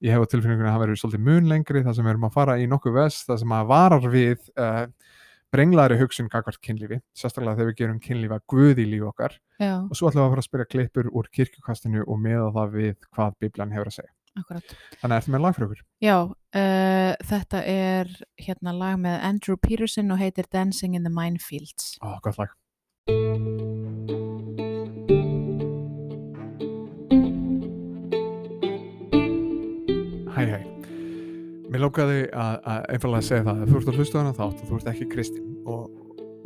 [0.00, 2.36] ég hef á tilfinningunni að það verður svolítið mun lengri þar sem við erum að
[2.38, 4.86] fara í nokkuð vest þar sem að varar við uh,
[5.54, 9.36] brenglaðri hugsun gagvart kynlífi sérstaklega þegar við gerum kynlífa guð í lífi okkar.
[9.58, 12.74] Já, og svo ætlum við að fara að spyrja klippur úr kirkjukastinu og meða það
[12.78, 14.14] við hvað Biblan hefur að segja.
[14.38, 14.74] Akkurat.
[15.00, 15.80] þannig að ertu með lag fyrir okkur?
[16.06, 21.96] Já, uh, þetta er hérna lag með Andrew Peterson og heitir Dancing in the Minefields.
[21.98, 22.54] Ó, gott lag
[31.70, 34.70] Mér lókaði að, að einfallega segja það að þú ert að hlusta hana þátt og
[34.70, 35.82] þú ert ekki kristinn og,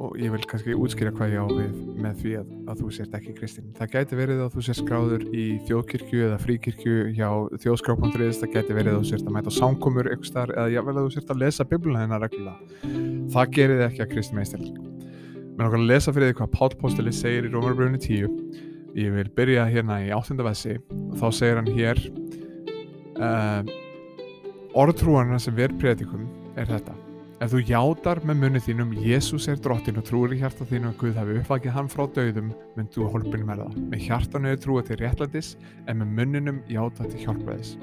[0.05, 3.15] og ég vil kannski útskýra hvað ég á við með því að, að þú sért
[3.17, 3.71] ekki kristinn.
[3.79, 7.31] Það gæti verið að þú sért skráður í þjóðkirkju eða fríkirkju hjá
[7.63, 10.95] þjóðskrá.is, það gæti verið að þú sért að mæta á samkomur ykkur starf eða jável
[10.95, 12.93] að þú sért að lesa bibluna hennar reglulega.
[13.33, 14.69] Það gerir þið ekki að kristinn meistil.
[15.55, 18.37] Mér langar að lesa fyrir því hvað Páll Pósteli segir í Rómarbröfni 10.
[19.01, 22.03] Ég vil byrja hérna í áttunda vessi og þá segir hann hér
[23.17, 23.75] uh,
[24.75, 26.95] orðtrúarna sem við predikum er þetta.
[27.43, 31.01] Ef þú játar með munni þínum Jésús er drottin og trúir í hjarta þínu að
[31.01, 33.81] Guð hafi uppvakið hann frá dauðum mynd þú hólpinu með það.
[33.91, 35.51] Með hjartanu er trúið til réttlætis
[35.91, 37.75] en með munninum játa til hjálpræðis.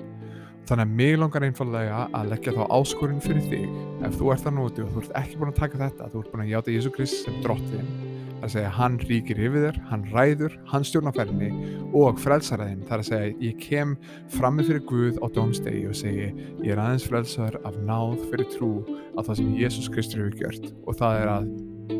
[0.70, 4.58] Þannig að mig langar einfallega að leggja þá áskorun fyrir þig ef þú ert að
[4.60, 6.94] núti og þú ert ekki búin að taka þetta þú ert búin að játa Jésu
[6.96, 12.20] Krist sem drottin er að segja hann ríkir yfir þér, hann ræður hann stjórnaferðinni og
[12.22, 13.98] frelsaraðinn það er að segja ég kem
[14.36, 16.30] frammi fyrir Guð á dómstegi og segi
[16.64, 18.72] ég er aðeins frelsaður af náð fyrir trú
[19.18, 21.52] á það sem Jésús Kristur hefur gjört og það er að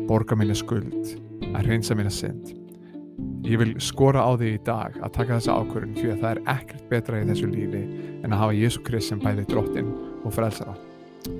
[0.08, 1.14] borga minni skuld
[1.52, 2.54] að reynsa minna synd.
[3.42, 6.40] Ég vil skora á því í dag að taka þessa ákvörðun því að það er
[6.54, 7.82] ekkert betra í þessu lífi
[8.22, 10.71] en að hafa Jésu Krist sem bæði drottin og frelsara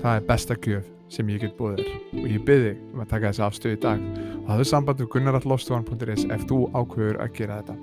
[0.01, 3.31] það er besta gjöf sem ég get búið þér og ég byrði um að taka
[3.31, 4.05] þessa afstöðu í dag
[4.39, 7.81] og hafðu samband við gunnarallofstofan.is ef þú ákveður að gera þetta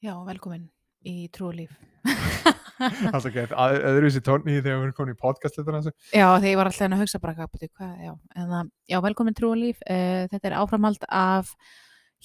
[0.00, 0.64] Já, velkomin
[1.04, 1.74] í trúlíf.
[3.12, 5.92] Alltaf gett, öðruvísi tónni þegar við erum komin í podcast þessu.
[6.14, 9.82] Já, þegar ég var alltaf að hugsa bara hvað, já, en það, já, velkomin trúlíf.
[9.84, 11.52] Uh, þetta er áframhald af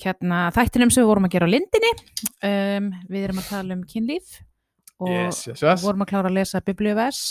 [0.03, 1.93] hérna þættinum sem við vorum að gera á lindinni.
[2.43, 4.37] Um, við erum að tala um kynlíf
[4.99, 5.83] og Yes, yes, yes.
[5.83, 7.21] vorum að klára að lesa biblíuvers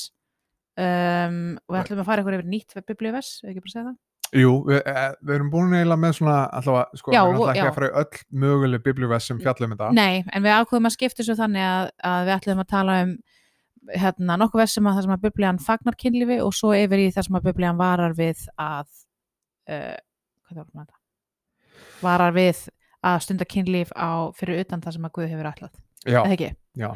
[0.76, 4.00] um, og við ætlum að fara ykkur yfir nýtt biblíuvers, ekki bara að segja það?
[4.34, 7.54] Jú, við, eh, við erum búin eiginlega með svona allavega, sko, Já, við erum alltaf
[7.54, 7.60] já.
[7.60, 9.90] ekki að fara í öll möguleg biblíuvers sem fjallum þetta.
[9.94, 13.14] Nei, en við ákveðum að skipta þessu þannig að, að við ætlum að tala um
[13.92, 17.08] hérna, nokkuð vers sem að það sem að biblían fagnar kynlífi og svo yfir í
[17.14, 18.88] það sem að biblían varar við að
[19.68, 19.96] uh,
[20.48, 21.00] hvað er það?
[22.04, 22.64] Varar við
[23.04, 25.70] að stunda kynlíf á, fyrir utan það sem að Guð hefur.
[26.04, 26.50] Já, Eða ekki?
[26.80, 26.90] já.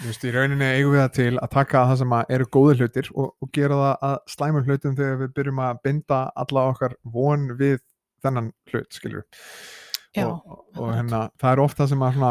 [0.00, 3.08] Þú veist, í rauninni eigum við það til að taka það sem eru góði hlutir
[3.12, 7.44] og, og gera það að slæmum hlutum þegar við byrjum að binda alla okkar von
[7.58, 7.82] við
[8.24, 9.26] þennan hlut, skilur
[10.16, 12.30] Já, og, og, og hérna, það er ofta sem að svona,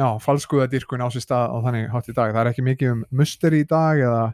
[0.00, 2.94] já, falskuða dýrkun á sér stað á þannig hátt í dag, það er ekki mikið
[2.94, 4.24] um musteri í dag eða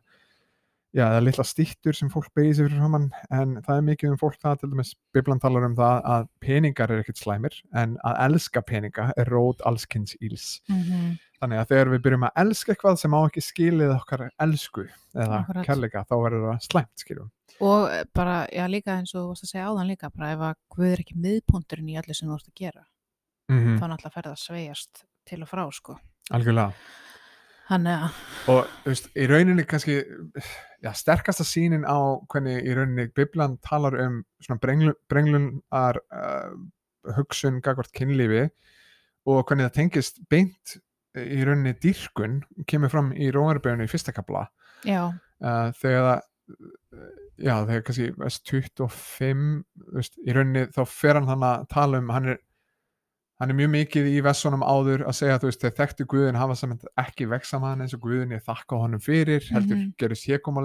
[0.96, 4.18] já, eða litla stýttur sem fólk beigir sig fyrir framann en það er mikið um
[4.22, 8.18] fólk það til dæmis Biblan talar um það að peningar er ekkert slæmir en að
[8.26, 11.18] elska peninga er rót allskins íls Mhm.
[11.40, 15.42] þannig að þegar við byrjum að elska eitthvað sem á ekki skilið okkar elsku eða
[15.68, 17.30] kærleika þá verður það slæmt skiljum
[17.60, 20.40] og eh, bara, já líka eins og þú varst að segja áðan líka, bara ef
[20.40, 22.86] að Guð er ekki miðpunturinn í öllu sem þú ert að gera
[23.52, 25.98] mm þá náttúrulega ferð að sveigjast til og frá sko.
[26.32, 26.72] algjörlega
[27.66, 28.18] Þannig að,
[28.52, 31.98] og veist, í rauninni kannski já, sterkasta sínin á
[32.30, 34.20] hvernig í rauninni Biblan talar um
[34.62, 36.54] brenglunar uh,
[37.16, 38.44] hugsun gagvart kynlífi
[39.26, 40.76] og hvernig það tengist beint
[41.18, 44.46] í rauninni dýrkun kemur fram í Rómarbeginu í fyrsta kapla
[44.86, 45.12] uh,
[45.80, 46.24] þegar það
[47.36, 52.00] já, þegar kannski veist, 25 þú veist, í rauninni þá fer hann hann að tala
[52.00, 52.40] um hann er,
[53.38, 56.54] hann er mjög mikið í vessunum áður að segja þú veist, þeir þekktu Guðin hafa
[56.56, 59.92] saman ekki veksa hann eins og Guðin ég þakka honum fyrir, heldur Mhm.
[59.98, 60.62] gerist hérkoma,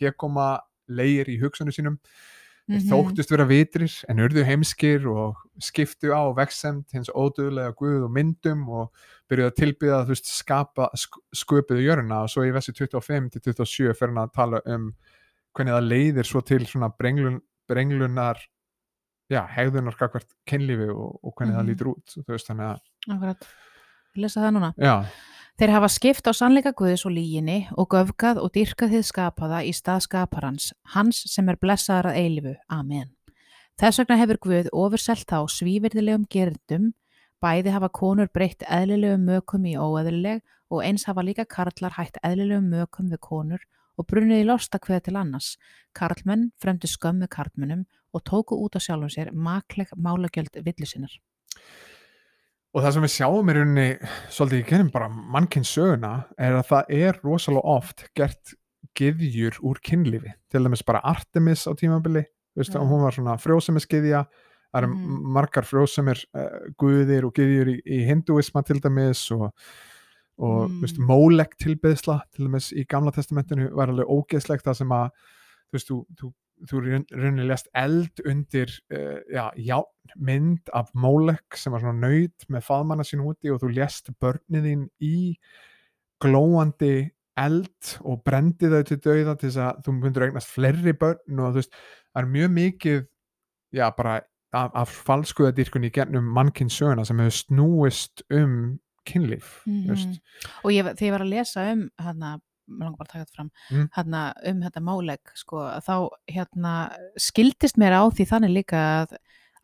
[0.00, 1.98] hérkoma leir í hugsunum sínum
[2.70, 2.88] þeir Mhm.
[2.90, 8.68] þóttust vera vitrir en urðu heimskir og skiptu á veksemd hins ódöðlega Guð og myndum
[8.68, 8.92] og
[9.28, 13.40] byrjuðu að tilbyða þú veist skapa, sk sköpuðu jörna og svo í vessi 25 til
[13.52, 14.94] 27 fyrir hann að tala um
[15.56, 18.36] hvernig það leiðir svo til svona brenglun, brenglunar
[19.30, 21.60] já, hegðunar kakvart kynlífi og, og hvernig Mhm.
[21.60, 22.80] það lítur út veist þannig að,
[23.14, 23.46] akkurat
[24.16, 25.04] Ég lesa það núna já,
[25.60, 29.72] Þeir hafa skipt á sannleika Guðs og líginni og göfgað og dyrkað þið skapaða í
[29.76, 32.54] stað skaparans, hans sem er blessaðar að eilifu.
[32.72, 33.10] Amen.
[33.76, 36.94] Þess vegna hefur Guð ofurselt þá svívirðilegum gerendum,
[37.44, 40.40] bæði hafa konur breytt eðlilegum mökum í óeðlileg
[40.70, 43.60] og eins hafa líka karlar hætt eðlilegum mökum við konur
[43.98, 45.58] og brunnið í losta hveða til annars.
[45.92, 51.12] Karlmenn fremdu skömmu karlmennum og tóku út á sjálfum sér makleg málagjöld villu sinnar.
[52.74, 53.86] og það sem við sjáum í rauninni
[54.30, 58.52] svolítið í kennum bara mannkinn söguna er að það er rosalega oft gert
[58.98, 62.22] gyðjur úr kynlífi til dæmis bara Artemis á tímabili
[62.56, 62.78] veist, Já.
[62.82, 64.24] hún var svona frjósemisgyðja
[64.70, 65.32] það eru Mhm.
[65.34, 69.50] margar frjósemir uh, guðir og gyðjur í, í hinduisma til dæmis og,
[70.38, 70.80] og Mm.
[70.80, 75.74] veist, mólek tilbeðsla til dæmis í gamla testamentinu var alveg ógeðslegt það sem að þú
[75.74, 76.32] veist, þú,
[76.68, 76.82] þú,
[77.46, 79.78] lest eld undir uh, já, já,
[80.16, 84.66] mynd af mólek sem var svona nöyt með faðmanna sín úti og þú lest börnið
[84.68, 85.16] þín í
[86.20, 91.40] glóandi eld og brendi þau til dauða til þess að þú myndir eignast fleiri börn
[91.40, 91.78] og þú veist,
[92.12, 93.00] það er mjög mikið
[93.78, 94.18] já, bara
[94.52, 100.18] af, af falskuðadýrkun í gennum mannkinn söguna sem hefur snúist um kynlíf mm Mhm.
[100.64, 102.40] og ég, þegar ég var að lesa um hérna,
[102.70, 103.86] mér langar bara að taka þetta fram Mm.
[103.98, 105.94] hérna, um þetta máleg sko, þá
[106.30, 106.74] hérna,
[107.18, 109.16] skildist mér á því þannig líka að,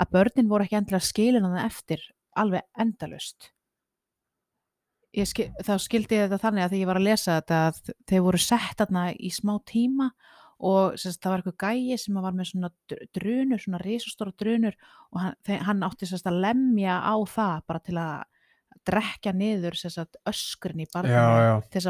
[0.02, 3.50] að börnin voru ekki endilega skilin að það eftir alveg endalust
[5.24, 7.78] skil, þá skildi ég þetta þannig að því ég var að lesa þetta að
[8.10, 10.10] þeir voru sett þarna í smá tíma
[10.66, 14.76] og sérst, það var eitthvað gæi sem var með svona dr- drunur, svona risastóra drunur
[15.12, 15.34] og hann,
[15.68, 18.24] hann átti sérst að lemja á það bara til að
[18.86, 21.82] drekja niður sérst, öskurinn í já, til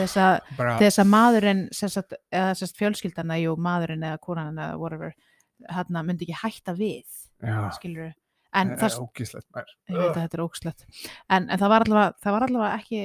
[0.00, 5.16] þess að, maðurinn sérst, eða sérst, fjölskyldana, jú, maðurinn eða konan eða whatever,
[5.70, 7.06] hann myndi ekki hætta við,
[7.42, 8.12] já, skilur
[8.54, 8.98] en það er
[10.38, 13.02] er ógslegt en, en það var allavega, það var allavega ekki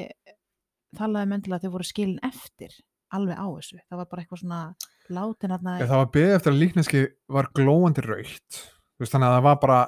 [0.99, 2.75] talaði menn til að þau voru skilin eftir
[3.15, 4.61] alveg á þessu, það var bara eitthvað svona
[5.09, 7.05] látin að það var beðið eftir að líkneski
[7.37, 8.59] var glóandi raukt
[8.99, 9.79] þannig að það var bara,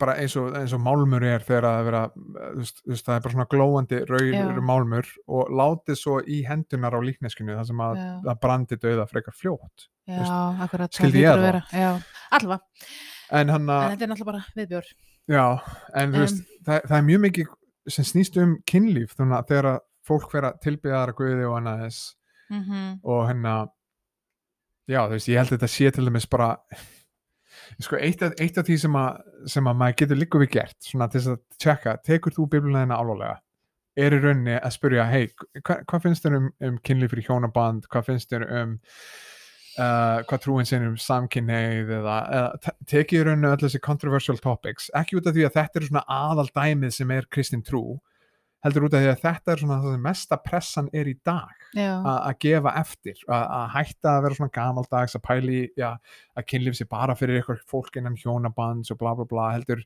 [0.00, 3.34] bara eins, og, eins og málmur er þegar að vera þú veist, það er bara
[3.34, 8.40] svona glóandi rauður málmur og látið svo í hendunar á líkneskinu þar sem að það
[8.42, 10.34] brandi döða frekar fljótt já, veist,
[10.66, 11.62] akkurat, það hlýtur að vera
[12.34, 12.88] allavega,
[13.38, 14.90] en en að, þetta er náttúrulega bara viðbjór.
[15.30, 15.44] Já
[16.02, 17.54] en veist, það, það er mjög mikið
[17.94, 21.56] sem snýst um kynlíf þannig að þegar að fólk fer að tilbyða aðra guði og
[21.60, 22.02] annað þess
[22.52, 23.54] mm og hérna
[24.90, 26.50] já þú veist ég held að þetta sé til dæmis bara
[27.82, 30.78] sko eitt af, eitt af því sem að, sem að maður getur líka við gert
[30.84, 33.40] svona til þess að tjekka, tekur þú bibluna þina alvarlega?
[33.94, 35.28] Er í rauninni að spyrja hei,
[35.60, 38.74] hva, hvað finnst þér um, um kynlíf fyrir hjónaband, hvað finnst þér um
[39.78, 44.40] uh, hvað trúin sinni um samkynneið eða, eða te- tekið í rauninni öll þessi controversial
[44.42, 44.90] topics?
[44.98, 47.84] Ekki út af því að þetta er svona aðal dæmið sem er kristin trú
[48.64, 51.64] heldur út af því að þetta er svona það sem mesta pressan er í dag.
[51.76, 55.90] Að gefa eftir að hætta að vera svona gamaldags að pæli já,
[56.34, 59.82] að kynlíf sé bara fyrir eitthvað fólk innan hjónabands og bla bla bla heldur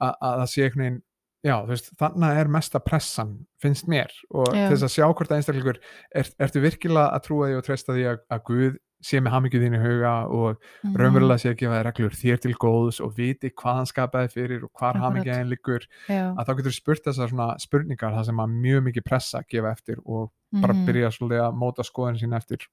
[0.00, 1.00] að, að það sé einhvern veginn
[1.46, 4.12] já, veist, þannig er mesta pressan finnst mér.
[4.34, 4.66] Og Já.
[4.72, 8.06] þess að sjá hvort að einstaklingur er, ertu virkilega að trúa því og treysta því
[8.12, 11.86] að, að Guð sé með hamingju þínu huga og mhm, raunverulega sé að gefa þér
[11.88, 15.86] reglur þér til góðs og viti hvað hann skapaði fyrir og hvar hamingja einn liggur
[16.10, 20.02] að þá getur spurt þessar svona spurningar það sem að mjög mikið pressa gefa eftir
[20.04, 22.66] og bara mhm, byrja svolítið að móta skoðin sín eftir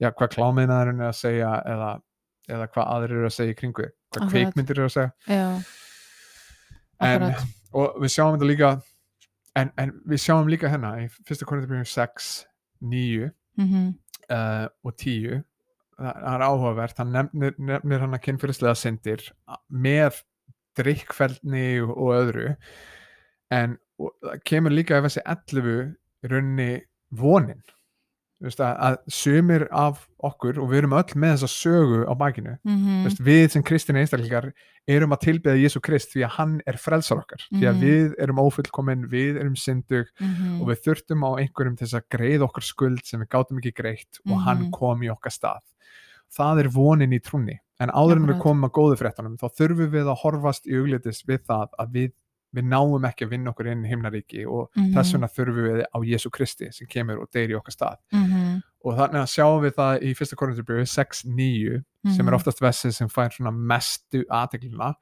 [0.00, 1.90] já, hvað klámiðnaðurinn er að segja eða,
[2.48, 4.32] eða hvað aðrir eru að segja í kringu hvað Akkurat.
[4.32, 5.50] kveikmyndir eru að segja.
[7.02, 7.28] En,
[7.74, 8.72] og við sjáum þetta líka
[9.58, 12.32] en, en við sjáum líka hérna í fyrsta korintabjörnum 6,
[12.92, 13.90] 9 mm
[14.30, 15.42] uh, og 10
[16.02, 19.24] það er áhugavert, hann nefnir, nefnir hann að kynfyrirslega syndir
[19.68, 20.22] með
[20.78, 22.48] drikkfeldni og, öðru
[23.52, 24.14] en og,
[24.48, 25.70] kemur líka ef þessi 11
[26.24, 26.70] í rauninni
[27.18, 27.62] vonin
[28.42, 33.02] að, að sumir af okkur og við erum öll með þessa sögu á bakinu mm
[33.06, 34.52] Veist, við sem kristina einstaklingar
[34.88, 37.82] erum að tilbeða Jésu Krist því að hann er frelsar okkar því að Mhm.
[37.82, 40.60] við erum ófullkomin, við erum syndug Mhm.
[40.60, 44.18] og við þurftum á einhverjum til að greið okkar skuld sem við gátum ekki greitt
[44.28, 44.70] og hann Mhm.
[44.72, 45.62] kom í okkar stað
[46.36, 49.90] það er vonin í trúnni en áður en við komum að góðu fréttunum þá þurfum
[49.90, 52.12] við að horfast í auglitis við það að við,
[52.54, 54.92] við náum ekki að vinna okkur inn í himnaríki og Mhm.
[54.94, 58.62] þess vegna þurfum við á Jésu Kristi sem kemur og deyri okkar stað Mhm.
[58.84, 61.82] og þannig að sjáum við það í fyrsta korintubjöfu 6.9
[62.14, 62.34] sem er Mhm.
[62.40, 64.94] oftast vessið sem fær svona mestu aðteglina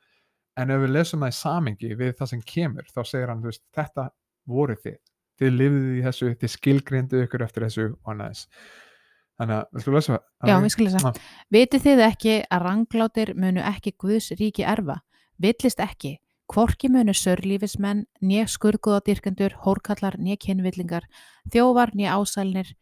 [0.56, 3.62] en ef við lesum það í samingi við það sem kemur þá segir hann, veist,
[3.74, 4.10] þetta
[4.46, 4.96] voru þið
[5.40, 8.46] þið lifðið í þessu, þið skilgrindu ykkur eftir þessu og þess
[9.40, 10.48] þannig að, viltu lesa það?
[10.50, 10.98] Já, við skilja Já.
[10.98, 11.20] það.
[11.50, 15.00] Vitið þið ekki að ranglátir munu ekki Guðs ríki erfa?
[15.40, 16.18] Villist ekki,
[16.50, 21.06] hvorki munu sörlífismenn, nýja skurguðadýrkendur, hórkallar, nýja kynvillingar,
[21.52, 22.72] þjóvar, nýja ásælnir,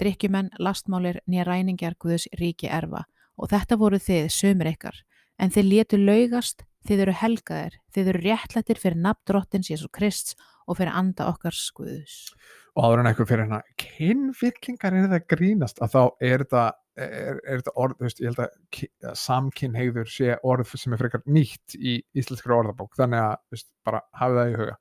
[0.00, 3.04] drikkjumenn, lastmálir, nýja ræningar Guðs ríki erfa.
[3.36, 5.02] Og þetta voru þið, sömur ykkar.
[5.38, 10.38] En þið létu laugast, þið eru helgaðir, þið eru réttlættir fyrir nafn drottins Jésu Krists
[10.66, 12.32] og fyrir anda okkar Guðs.
[12.78, 15.80] Og áður en eitthvað fyrir hérna kynvirklingar er það grínast?
[15.82, 16.66] að þá er þetta
[16.98, 21.02] er, er þetta orð, þú veist, ég held að að samkynhegður sé orð sem er
[21.02, 24.78] frekar nýtt í íslenskri orðabók þannig að, veist, bara hafið það í huga.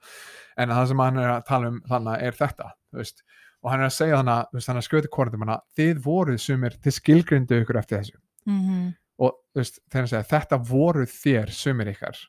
[0.57, 3.25] En það sem hann er að tala um þannig er þetta, veist,
[3.63, 6.79] og hann er að segja þannig, hann er að skjóti korðum hana þið voruð sumir
[6.81, 8.17] til skilgrindu ykkur eftir þessu.
[8.47, 8.89] Mm -hmm.
[9.25, 12.21] og þegar hann segja þetta voruð þér sumir ykkar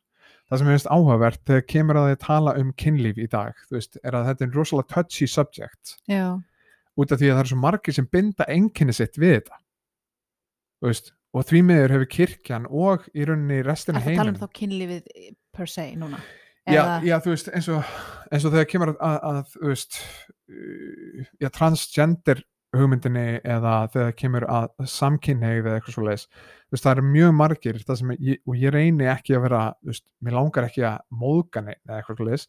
[0.49, 3.79] það sem ég veist áhugavert þegar kemur að þið tala um kynlíf í dag þú
[3.79, 5.95] veist, er að þetta er rosalega touchy subject.
[6.11, 6.27] Já,
[6.99, 9.63] út af því að það eru svo margir sem binda einkenni sitt við þetta.
[10.89, 14.43] Veist, og því miður hefur kirkjan og í rauninni restina er það tala um heimin
[14.43, 16.21] þá kynlífið per se núna?
[16.69, 17.97] já, já, þú veist, eins og,
[18.33, 22.43] eins og þegar kemur að, að, að þú veist uh, já, transgender
[22.77, 26.27] hugmyndinni eða þegar kemur að samkynneið eða eitthvað svo leis
[26.69, 30.69] veist, það eru mjög margir ég, og ég reyni ekki að vera veist, mér langar
[30.69, 32.47] ekki að móðga neitt eða eitthvað svo leis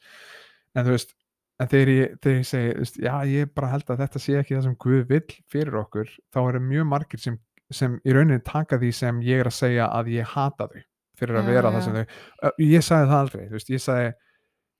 [0.75, 1.15] en þú veist
[1.59, 4.57] en þegar ég, þegar ég segi, veist, já ég bara held að þetta sé ekki
[4.57, 7.39] það sem Guð vill fyrir okkur þá eru mjög margir sem,
[7.71, 10.81] sem í rauninni taka því sem ég er að segja að ég hata þau
[11.19, 11.75] fyrir að Já, vera já.
[11.75, 14.11] það sem þau ég sagði það aldrei, þú veist, ég sagði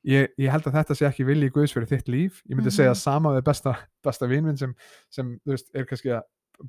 [0.05, 2.77] ég, ég held að þetta sé ekki vilji Guðs fyrir þitt líf ég myndi Mhm.
[2.79, 4.73] segja sama við besta, besta vinminn sem,
[5.09, 6.23] sem veist, er kannski að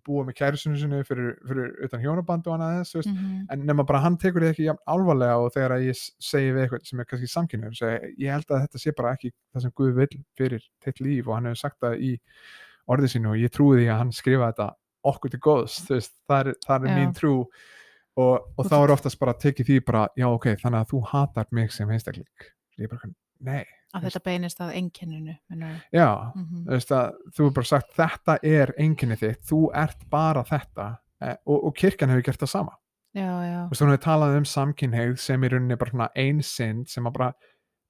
[0.06, 3.46] búa með kærusinu sinni fyrir, fyrir utan hjónaband og annað þess, veist, Mhm.
[3.50, 6.86] en nema bara hann tekur þið ekki alvarlega og þegar að ég segi við eitthvað
[6.86, 9.94] sem er kannski samkynur segi, ég held að þetta sé bara ekki það sem Guð
[9.94, 10.08] vil
[10.38, 12.18] fyrir þitt líf og hann hefur sagt það í
[12.88, 14.74] orðið sínu og ég trúi því að hann skrifa þetta
[15.04, 16.96] okkur til góðs, veist, það er, það er Já.
[16.96, 17.46] mín trú
[18.16, 21.46] og, og þá er oftast bara tekið því bara, já ok, þannig að þú hatar
[21.52, 22.26] mig sem einstakling
[22.86, 23.10] ég bara,
[23.40, 23.64] nei,
[23.94, 24.74] að þetta beinist að
[25.50, 25.80] meinarðu?
[25.92, 26.64] já Mhm.
[26.66, 30.86] þú veist að þú er bara sagt þetta er einkenni þitt, þú ert bara þetta
[31.22, 32.76] eh, og, og kirkjan hefur gert það sama
[33.14, 36.88] já, já, þú veist, hún hefur talað um samkynhneigð sem í rauninni bara svona einsind
[36.88, 37.32] sem að bara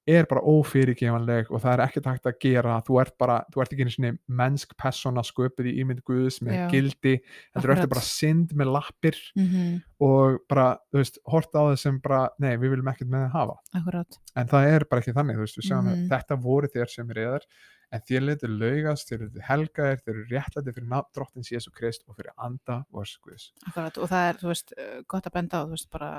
[0.09, 3.73] er bara ófyrirgefanleg og það er ekkert hægt að gera þú ert bara, þú ert
[3.75, 6.65] ekki einu svona mennsk persóna sköpuð í ímynd Guðs með Já.
[6.73, 7.13] gildi,
[7.55, 7.93] heldur ertu Akkurat.
[7.95, 12.55] bara synd með lappir mhm, og bara, þú veist, hort á það sem bara, nei,
[12.57, 15.61] við viljum ekkert með það hafa akkurat en það er bara ekki þannig, þú veist,
[15.61, 16.01] við sjáum Mhm.
[16.01, 17.47] að þetta voru þér sem er eðar
[17.93, 22.05] en þér letur laugast, þér letur helgaðir þér eru réttlæti fyrir nafn drottins Jésu Krist
[22.09, 24.73] og fyrir anda vors Guðs Akkurat, og það er, þú veist,
[25.11, 26.11] gott að benda á, þú veist, bara,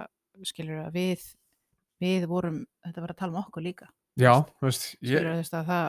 [0.44, 1.24] skilur að við,
[2.02, 3.90] við vorum, þetta var að tala um okkur líka,
[4.20, 5.88] já, þú veist, ég, veist, að það,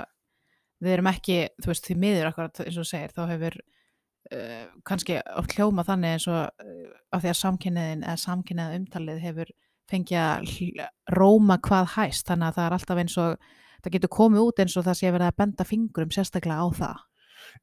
[0.83, 5.19] við erum ekki, þú veist, því miður akkurat, eins og segir, þá hefur uh, kannski
[5.41, 9.53] oft hljóma þannig eins og uh, af því að samkynniðin eða samkynniða umtalið hefur
[9.91, 13.51] fengið að róma hvað hæst, þannig að það er alltaf eins og,
[13.83, 17.03] það getur komið út eins og það sé verið að benda fingurum sérstaklega á það,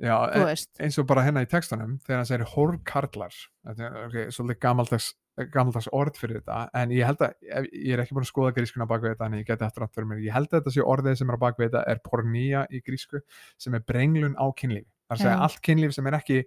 [0.03, 3.39] já, e- veist, eins og bara hérna í textunum þegar hann segir hórkarlar
[3.71, 5.13] okay, svolítið gamaldags,
[5.53, 7.33] gamaldags orð fyrir þetta en ég held að,
[7.71, 10.05] ég er ekki búin að skoða grískuna bak við þetta en ég geti aftur aftur
[10.05, 10.19] mér.
[10.25, 12.81] Ég held að þetta sé orðið sem er á bak við þetta er pornía í
[12.85, 13.21] grísku
[13.57, 16.43] sem er brenglun á er að segja allt kynlíf sem er ekki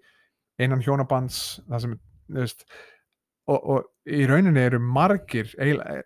[0.63, 1.95] innan hjónabands það sem,
[2.31, 2.67] þú veist
[3.51, 5.49] og, og í rauninni eru margir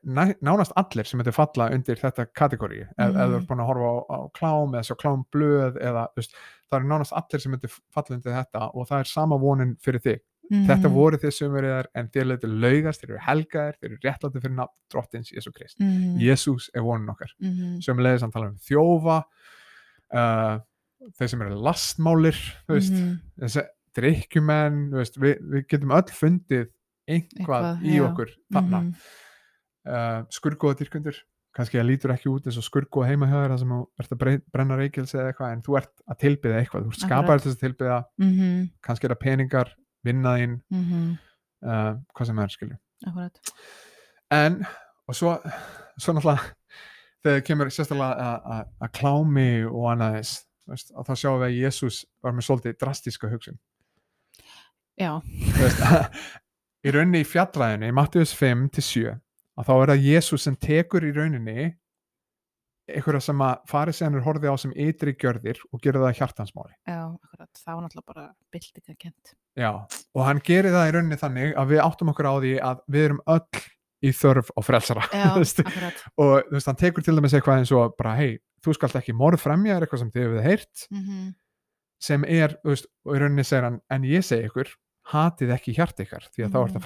[0.04, 3.34] ná- nánast allir sem þetta falla undir þetta kategóri ef, ef þú Mhm.
[3.36, 6.34] ert búin að horfa á, á klám eða svo klámblöð eða þú veist,
[6.70, 10.00] það eru nánast allir sem þetta falla undir þetta og það er sama vonin fyrir
[10.00, 10.20] þig
[10.50, 10.94] þetta Mhm.
[10.94, 14.74] voru þið sumuriðar en þér leitur laugast, þeir eru helgaðir þeir eru réttlættir fyrir nafn
[14.92, 16.18] drottins Jésu Krist Mhm.
[16.20, 17.78] Jésús er vonin okkar Mhm.
[17.82, 19.24] sömulegis hann tala um þjófa
[20.14, 20.58] uh,
[21.18, 22.36] þeir sem eru lastmálir
[22.68, 23.20] Mhm.
[23.40, 23.66] þessi
[23.96, 26.68] drikkjumenn við, við getum öll fundið
[27.08, 28.02] einhvað Eitthvað, í já.
[28.10, 28.94] okkur þarna Mhm.
[29.86, 31.14] uh, skurgóða dyrkundur
[31.56, 34.10] kannski það lítur ekki út eins og skurgóða heima hjá þér þar sem þú ert
[34.10, 37.64] að brenna reykils eða eitthvað en þú ert að tilbyða eitthvað, þú til þess að
[37.64, 38.70] tilbyða Mhm.
[38.82, 39.68] kannski er það peningar,
[40.06, 41.18] vinnaðinn Mhm.
[41.66, 42.78] uh, hvað sem er skilju
[44.30, 44.60] en
[45.08, 45.36] og svo,
[45.98, 46.52] svo náttúrulega
[47.26, 51.58] þegar kemur sérstaklega að- klámi og annað þess þú veist, og þá sjáum við að
[51.62, 53.58] Jésús var með svolítið drastíska hugsun
[54.98, 55.20] Já.
[55.60, 55.80] Veist,
[56.86, 59.10] í rauninni í fjallræðinni, í Mattius 5 til 7
[59.58, 61.74] að þá er það Jésús sem tekur í rauninni
[62.88, 67.50] einhverja sem að fariseganur horfið á sem ytri gjörðir og gera það hjartansmáli Já, akkurat.
[67.64, 69.32] Það var náttúrulega bara byltinga kent.
[69.56, 69.70] Já,
[70.14, 73.04] og hann gerir það í rauninni þannig að við áttum okkur á því að við
[73.08, 73.62] erum öll
[74.06, 75.32] í þörf á frelsara Já,
[75.66, 76.04] akkurat.
[76.20, 79.14] og þú veist, hann tekur til dæmis eitthvað eins og bara, hei, þú skalt ekki
[79.16, 81.34] morð fremja er eitthvað sem þið hefur heyrt Mhm.
[82.06, 84.68] sem er, þú veist, og í rauninni segir hann en ég segi ykkur,
[85.12, 86.66] hatið ekki hjart ykkar því að þá Mhm.
[86.68, 86.76] ert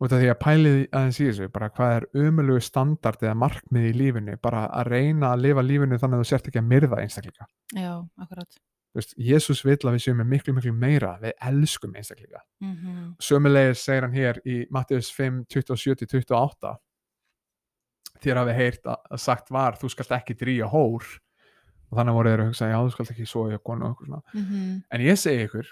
[0.00, 3.86] út af því að pælið aðeins í þessu bara hvað er umölugu standard eða markmið
[3.88, 7.00] í lífinu, bara að reyna að lifa lífinu þannig að þú sért ekki að myrða
[7.02, 7.92] einstaklinga Já,
[8.22, 8.58] akkurat.
[8.94, 13.16] Veist, Jésús vill að við séum með miklu miklu meira við elskum einstaklinga Mhm.
[13.20, 16.76] sömulegis segir hann hér í Mattius 5, 27-28
[18.22, 21.04] þér hafi heyrt að, að sagt var þú skalt ekki drýja hór
[21.88, 24.22] og þannig voru þeir að hugsa, já þú skalt ekki svo ég konu svona.
[24.34, 24.82] Mhm.
[24.90, 25.66] en ég segi ykkur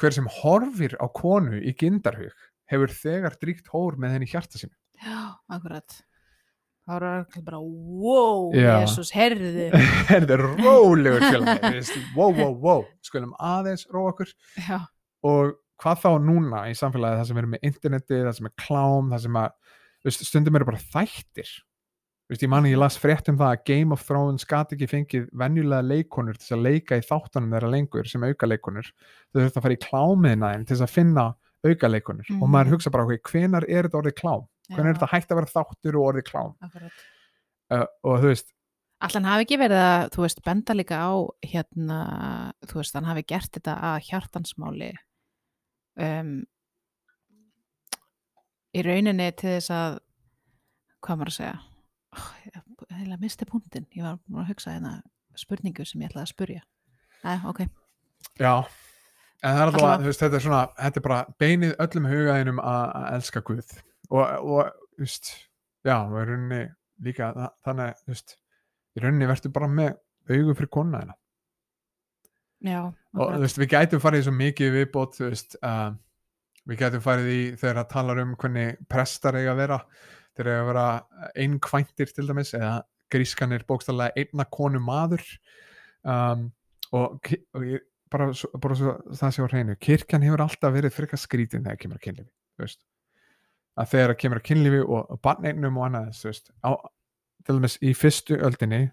[0.00, 2.34] hver sem horfir á konu í gindarhug
[2.70, 4.74] hefur þegar dríkt hór með henni hjarta sínu.
[5.02, 5.98] Já, akkurat.
[6.86, 8.42] Það voru allir bara, wow.
[8.54, 11.24] Jésús, þetta er rólegur
[12.14, 14.30] wow, wow, wow, skulum aðeins róa okkur.
[14.62, 14.84] Já.
[15.26, 19.10] og hvað þá núna í samfélagi það sem er með interneti, það sem er klám
[19.12, 19.56] það sem að,
[20.06, 21.50] veist, stundum eru bara þættir.
[22.30, 25.26] Veist, ég manni ég las frétt um það að Game of Thrones gat ekki fengið
[25.42, 29.66] venjulega leikonur til að leika í þáttunum þeirra lengur sem auka leikonur þau þurft að
[29.66, 31.26] fara í klámiðina þeim til að finna
[31.70, 32.50] auka leikonur og Mhm.
[32.54, 34.46] maður hugsa bara, ok, hvenar er þetta orðið klám?
[34.70, 36.52] Hvenar er þetta hægt að vera þáttur og orðið klám?
[37.70, 38.52] Uh, og þú veist,
[39.00, 41.12] Allan hafi ekki verið að, þú veist, benda líka á
[41.44, 41.96] hérna,
[42.66, 44.92] þú veist, hann hafi gert þetta að hjartansmáli
[46.00, 46.30] um,
[48.76, 49.98] í rauninni til þess að
[51.04, 51.58] hvað maður að segja?
[52.16, 54.94] Oh, ég heila misti punktin ég var að hugsa hérna
[55.36, 56.62] spurningu sem ég ætlaði að spurja
[57.26, 57.60] Æ, ok,
[58.40, 58.54] Já,
[59.46, 63.42] en það er veist, þetta er svona, þetta er bara beinið öllum hugaðinum að elska
[63.46, 63.76] Guð.
[64.10, 65.30] Og, og, þú veist,
[65.86, 66.62] já, og í rauninni
[67.06, 68.34] líka, þa- þannig, þú veist,
[68.96, 69.94] í rauninni verður bara með
[70.32, 71.16] augu fyrir konuna þina
[72.66, 75.90] já og þú veist, við gætum farið í svo mikið viðbót, þú veist, uh,
[76.66, 79.78] við gætum farið í þegar það talar um hvernig prestar eiga að vera,
[80.36, 80.86] þeir eiga að vera
[81.44, 82.72] einkvæntir til dæmis, eða
[83.12, 85.22] grískan er bókstallega einna konu maður.
[86.02, 86.48] Um,
[86.96, 87.20] og,
[87.54, 88.28] og ég, bara,
[88.62, 92.04] bara svo það sé á hreinu, kirkjan hefur alltaf verið frekar skrítin þegar kemur að
[92.08, 92.30] kynlífi,
[92.62, 92.84] veist.
[93.76, 96.70] Að þegar kemur að kynlífi og, og barneignum og annað, veist, á,
[97.46, 98.86] til dæmis í fyrstu öldinni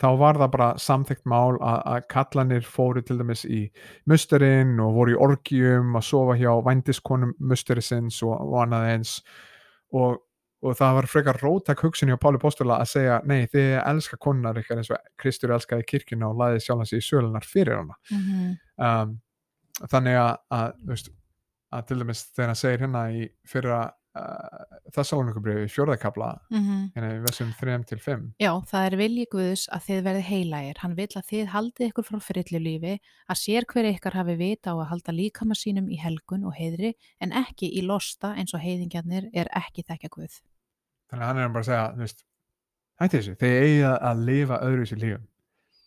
[0.00, 3.60] þá var það bara samþykkt mál að kallanir fóru til dæmis í
[4.08, 9.14] musturinn og voru í orgjum að sofa hjá vændiskonum musturisins og, og annað eins.
[9.92, 10.20] Og,
[10.62, 14.58] og það var frekar rótak hugsun hjá Páli Póstula að segja nei þið elska konunar
[14.60, 18.58] ykkar eins og Kristur elskaði kirkjuna og laði sjálfans í sölunar fyrir hana Mhm.
[18.78, 19.20] um,
[19.88, 21.08] þannig að, að, veist,
[21.72, 23.78] að til dæmis þegar hann segir hérna í fyrra
[24.18, 26.92] uh, þessalónukubriði í fjórðakabla Mhm.
[26.96, 30.78] hérna í versum 3 til 5 Já, það er vilji Guðs að þið verði heilagir.
[30.82, 32.98] Hann vill að þið haldið ykkur frá frillu lífi,
[33.30, 36.94] að sér hver ykkar hafi vita á að halda líkama sínum í helgun og heiðri,
[37.20, 40.40] en ekki í losta eins og heiðingjarnir er ekki þekkja Guð.
[41.10, 42.24] Þannig að hann er bara að segja veist,
[43.00, 45.26] hætti þessu, þeir eigi að lifa öðru sér lífum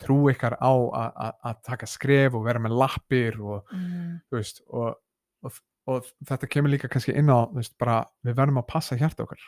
[0.03, 4.19] trú ykkar á að- taka skref og vera með lappir og, Mm.
[4.31, 4.97] veist, og,
[5.43, 5.51] og,
[5.87, 9.39] og þetta kemur líka kannski inn á veist, bara, við verðum að passa hjarta okkar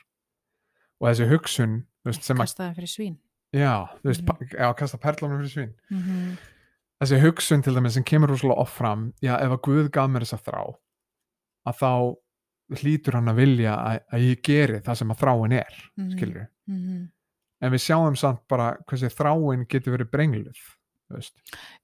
[1.01, 3.17] og þessi hugsun Kastaði fyrir svín.
[3.53, 3.87] já,
[4.25, 6.37] pa- já, kasta perlunum fyrir svín Mm -hmm.
[7.01, 10.21] þessi hugsun til dæmis sem kemur rosalega oft fram já, ef að Guð gaf mér
[10.21, 10.75] þessa þrá
[11.67, 12.15] að þá
[12.71, 16.11] hlýtur hann að vilja að, að ég geri það sem að þráin er Mhm.
[16.17, 17.09] skilur Mm
[17.61, 20.57] en við sjáum samt bara hversi þráin getur verið brengluð.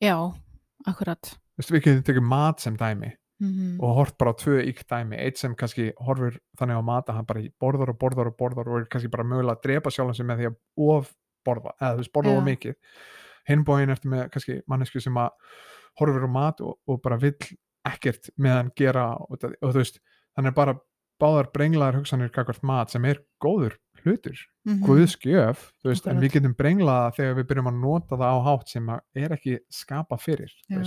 [0.02, 0.16] Já,
[0.86, 1.22] akkurat.
[1.56, 3.12] Þú veist, við getum tekið mat sem dæmi
[3.42, 3.80] Mhm.
[3.82, 7.26] og hort bara á tvö íkt dæmi eitt sem kannski horfur þannig á mata hann
[7.26, 10.26] bara borðar og borðar og borðar og er kannski bara mögulega að drepa sjálfan sig
[10.26, 11.16] með því að of
[11.48, 12.76] borða, eða þú veist borða of mikið
[13.50, 15.30] hinbóin eftir með kannski mannesku sem að
[16.00, 17.34] horfur á mat og, og bara vill
[17.88, 20.00] ekkert með hann gera og, og þú veist,
[20.38, 20.78] hann er bara
[21.22, 24.84] báðar brenglaðar hugsanir kakvart mat sem er góður hlutur, Mhm.
[24.86, 28.38] Guðs gjöf þú veist, en við getum brenglaða þegar við byrjum að nota það á
[28.46, 30.78] hátt sem er ekki skapa fyrir Já,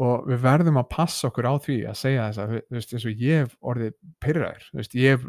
[0.00, 3.12] og við verðum að passa okkur á því að segja þess að, veist, eins og
[3.22, 5.24] ég hef orðið pyrraður, ég hef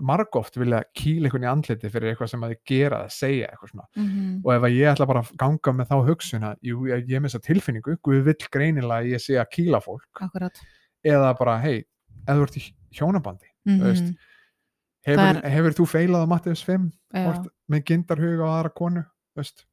[0.00, 3.70] margóft vilja kýla einhvern í andliti fyrir eitthvað sem að þið gera, að segja eitthvað
[3.74, 4.40] svona Mhm.
[4.44, 7.40] og ef að ég ætla bara að ganga með þá hugsun að ég, ég þessa
[7.44, 10.58] tilfinningu, Guð vill greinilega að ég sé að kýla fólk Akkurat.
[11.04, 11.84] eða bara, hei,
[12.28, 12.64] ef þú ert í
[12.98, 13.48] hjónabandi
[13.82, 14.16] veist, Mhm.
[15.08, 17.24] hefur, Það hefur þú feilað Mattiðus 5 Já.
[17.26, 19.04] Vort, með gindarhuga á aðra konu
[19.36, 19.64] veist,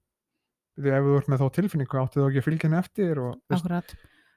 [0.79, 3.35] því ef þú ert með þá tilfinningu áttu þú ekki að fylgja henni eftir og.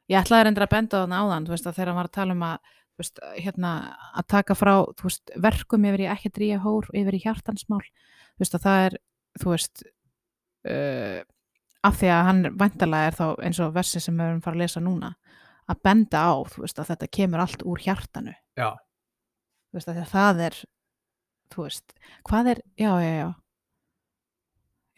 [0.08, 2.58] Ég ætlaði reyndar að benda á þann áðan, veist, að þegar að tala um að,
[2.98, 3.72] veist, hérna,
[4.16, 7.82] að taka frá, veist, verkum yfir í ekki dríja hór, yfir í hjartansmál,
[8.56, 8.96] að það er,
[9.38, 9.82] þú veist,
[10.68, 11.20] uh,
[11.84, 14.62] af því að hann væntalega er þá eins og versi sem við erum fara að
[14.64, 15.12] lesa núna,
[15.68, 18.70] að benda á, þú veist, að þetta kemur allt úr hjartanu, já,
[19.68, 20.56] þú veist, að það er,
[21.54, 21.94] þú veist,
[22.28, 23.28] hvað er, já, já, já,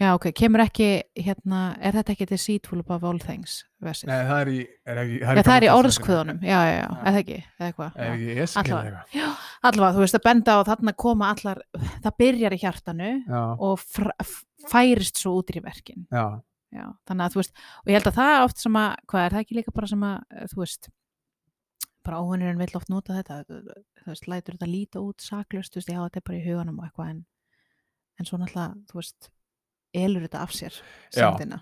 [0.00, 0.88] já, ok, kemur ekki,
[1.20, 4.12] hérna, er þetta ekki deceitful above all things, versið?
[4.12, 7.24] Nei, það er í, er ekki, Já, það er í orðskvöðunum, já, já, já, eða
[7.24, 7.98] ekki, eða eitthvað.
[8.06, 9.02] Er Allavega.
[9.16, 9.26] Já,
[9.70, 11.64] allavega, þú veist að benda á þarna koma allar,
[12.06, 13.10] það byrjar í hjartanu
[13.66, 13.84] og
[14.70, 16.06] færist svo út í verkin.
[16.10, 16.24] já,
[16.70, 19.34] Já, þannig að þú veist, og ég held að það oft sem að, hvað er
[19.34, 20.88] það ekki líka bara sem að, eh, þú veist,
[22.06, 25.90] bara óvinnurinn vill oft nota þetta, þú veist, lætur þetta líta út saklust, þú veist,
[25.90, 27.20] ég hafa þetta bara í huganum og eitthvað en,
[28.20, 29.30] en svo náttúrulega, þú veist,
[30.04, 30.78] elur þetta af sér,
[31.16, 31.60] sendina.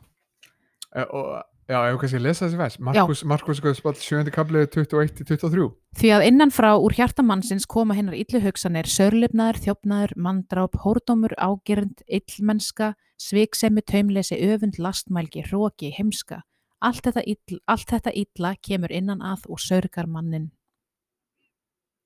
[0.92, 1.32] E, og,
[1.68, 4.32] já, ef kannski að lesa þessi vers Markus, Markus, Markus, 7.
[4.34, 5.66] kablið 21-23
[6.00, 12.04] Því að innan frá úr hjartamannsins koma hinnar illu hugsanir, sörlifnaður, þjófnaður, manndráp, hórdómur, ágirnd,
[12.06, 16.42] illmennska, sviksemi, taumleysi, öfund, lastmælgi, hróki, heimska.
[16.84, 20.52] Allt þetta, ill, allt þetta illa kemur innan að og sörgar mannin.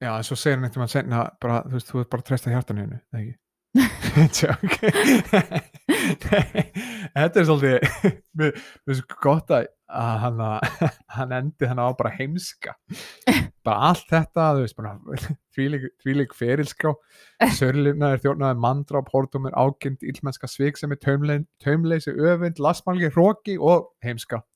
[0.03, 2.31] Já, en svo segir hann eitthvað að senna bara, þú veist, þú ert bara að
[2.31, 3.37] treysta hjartan hennu, ekki?
[4.37, 9.67] Tjók Þetta er svolítið mér finnst gott að
[10.23, 10.39] hann,
[11.17, 12.75] hann endi hann á bara heimska.
[13.63, 14.47] Bara allt þetta,
[16.03, 16.95] þvílík ferilskrá.
[17.59, 24.43] Sörlifnaður, þjónaður, mandráp, hórdómur ágjönd, illmennska, sviksemi, taumle- taumleysi, öfund, lastmálgi, hróki og heimska.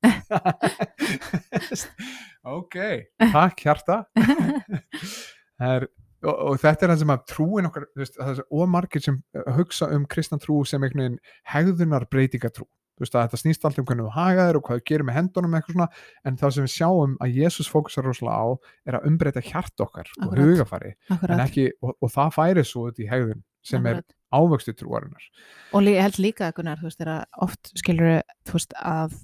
[2.47, 2.77] Ok,
[3.19, 3.95] takk hjarta.
[4.15, 5.87] það er
[6.25, 9.21] og, og þetta er það sem að trúin okkar veist, það er svo margir sem
[9.37, 11.21] uh, hugsa um kristna trú sem einhvern veginn
[11.53, 14.85] hegðunar breytingatrú þú veist að þetta snýst allt um hvernig þú hagaðir og hvað þú
[14.89, 15.89] gerir með hendunum eitthvað svona
[16.25, 18.47] en það sem við sjáum að Jésús fókusar rosalega á
[18.89, 20.41] er að umbreyta hjart okkar og Akkurat.
[20.41, 21.43] hugafari en Akkurat.
[21.45, 24.17] ekki, og, og það færi svo út í hegðun sem er Akkurat.
[24.33, 25.29] ávöxtu trúarinnar
[25.77, 29.19] Og ég held líka, Gunnar, þú veist, er að oft skilur, þú veist, að,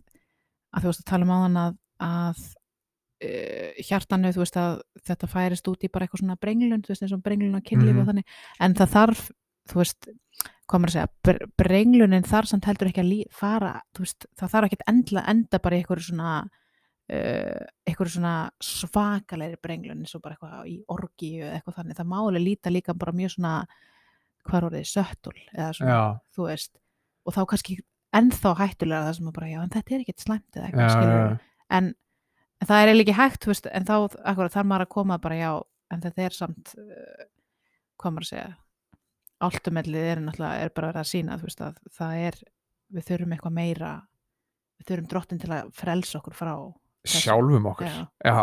[0.76, 2.61] að þú veist að tala um áðan að, að uh,
[3.88, 7.12] hjartanu, þú veist, að þetta færist út í bara eitthvað svona brenglun, þú veist, eins
[7.16, 8.00] og brenglun á kynlífi Mhm.
[8.02, 8.24] og þannig,
[8.60, 9.30] en það þarf,
[9.68, 10.08] þú veist,
[10.72, 14.64] maður að segja, br brenglunin þar samt heldur ekki að fara, þú veist, það þarf
[14.70, 16.48] ekki að endla, enda bara í eitthvað svona,
[17.12, 22.10] uh, eitthvað svona svakalegri brenglun, eins og bara eitthvað í orgíu eða eitthvað þannig, það
[22.14, 23.66] máli líta líka bara mjög svona,
[24.48, 26.72] hvað er orðið, söttul, eða svona, já, þú veist.
[27.26, 27.78] Og þá kannski
[28.12, 31.94] ennþá hættulega það sem bara, já, en þetta er ekkert slæmt eða eitthvað, skilur en,
[32.62, 35.52] en það er ekki hægt, veist, en þá akkurat þarf maður að koma bara, já,
[35.92, 37.24] en þetta er samt uh,
[37.98, 38.50] hvað maður að segja
[39.42, 42.36] áltumellið er náttúrulega er bara verið að sína, veist, að það er
[42.92, 43.92] við þurfum eitthvað meira
[44.78, 46.52] við þurfum drottin til að frelsa okkur frá
[47.02, 47.22] þessu.
[47.24, 48.02] sjálfum okkur Já.
[48.28, 48.42] já.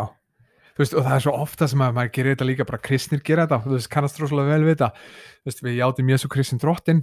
[0.79, 3.43] Veist, og það er svo ofta sem að maður gerir þetta líka bara kristnir gera
[3.47, 7.01] þetta, þú veist, kannast rosalega vel við þetta við játum Jésu Kristin drottin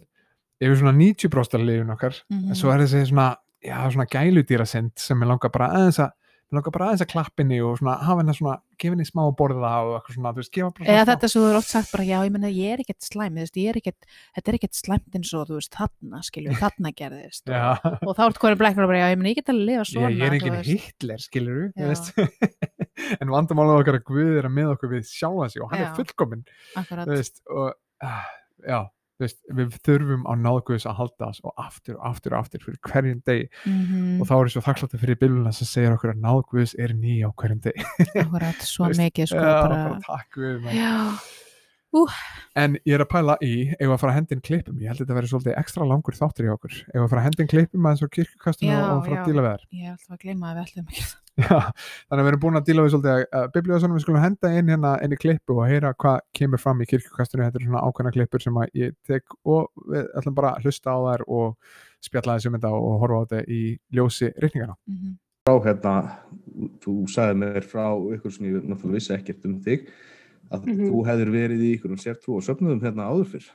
[0.64, 2.46] yfir svona 90% af lifin okkar Mhm.
[2.52, 3.26] en svo er þessi svona,
[3.64, 6.12] já, svona gæludýrasind sem ég langar bara aðeins að
[6.46, 9.70] mér langar bara aðeins að klappinni og svona hafa hennar svona, gefa henni smá borða
[9.82, 11.90] og eitthvað svona, þú veist, gefa bara eða svona þetta sem þú er oft sagt
[11.90, 14.58] bara, já, ég menna, ég er ekkert slæm þú veist, ég er ekkert, þetta er
[14.60, 18.60] ekkert slæmt eins og þú veist, þarna, skilju, þarna gerðist og, og þá ert hverju
[18.62, 20.86] blæknar bara, já, ég menna, ég get að lifa svona ég, ég er þú veist.
[20.86, 21.94] Hitler, skilur Já.
[23.20, 25.88] en vandamálið okkar að Guð er að með okkur við sjálfa sig og hann Já.
[25.90, 26.46] er fullkominn
[26.78, 27.74] þú veist, og
[28.06, 28.30] ah,
[28.62, 32.42] já, þú veist, við þurfum á náðguðs að halda þess og aftur og aftur og
[32.42, 33.48] aftur fyrir hverjum degi.
[33.64, 36.94] Mhm, og þá er ég svo þakkláttur fyrir byluna sem segir okkur að náðguðs er
[36.96, 37.88] ný á hverjum degi.
[38.22, 40.78] Akkurat, svo mikið sko já, bara, takk við maður.
[40.80, 41.34] Já,
[42.60, 45.04] en ég er að pæla í ef að fara að hendin klippum, ég held að
[45.04, 48.04] þetta verið svolítið ekstra langur þáttur í okkur, ef að fara að hendin klippum aðeins
[48.04, 49.22] og kirkukastum Já, og, fara já.
[49.22, 49.68] að díla við þær?
[49.70, 51.06] Ég er alltaf að gleyma að við ætlum ekki
[51.36, 51.58] Já,
[52.08, 54.70] þannig að við erum búin að díla við svolítið að biblíðasonum við skulum henda inn
[54.72, 58.12] hérna inn í klippu og heyra hvað kemur fram í kirkjukastunni þetta er svona ákveðna
[58.14, 61.54] klippur sem að ég tek og við ætlum bara að hlusta á þær og
[62.08, 63.60] spjalla þessi mynda og horfa á þetta í
[63.92, 64.76] ljósi reikningana.
[64.88, 65.14] Mhm.
[65.46, 65.94] frá hérna,
[66.82, 67.84] þú sagði mér frá
[68.16, 69.84] ykkur sem ég náttúrulega vissi ekkert um þig
[70.50, 70.88] að Mhm.
[70.88, 73.46] þú hefðir verið í ykkur um sértrú og söfnuðum hérna áður fyrr.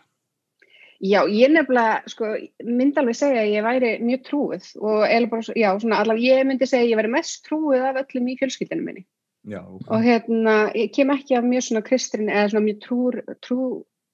[1.01, 2.27] Já, ég nefnilega, sko,
[2.61, 6.67] myndi alveg segja að ég væri mjög trúið og bara, já, svona allavega ég myndi
[6.69, 9.05] segja að ég væri mest trúið af öllum í fjölskyldinu minni.
[9.49, 13.61] Já, Og hérna, ég kem ekki af mjög svona kristrin eða svona mjög trúr, trú,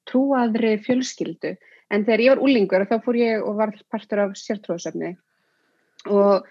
[0.08, 1.58] trúaðri fjölskyldu.
[1.92, 5.18] En þegar ég var úlingur þá fór ég og var partur af sértrúasöfni.
[6.08, 6.48] Og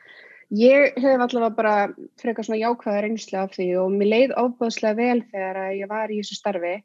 [0.52, 1.76] ég hef allavega bara
[2.20, 6.20] frekar svona jákvæða reynslu af því og mér leið ofbáðslega vel þegar ég var í
[6.20, 6.76] þessu starfi.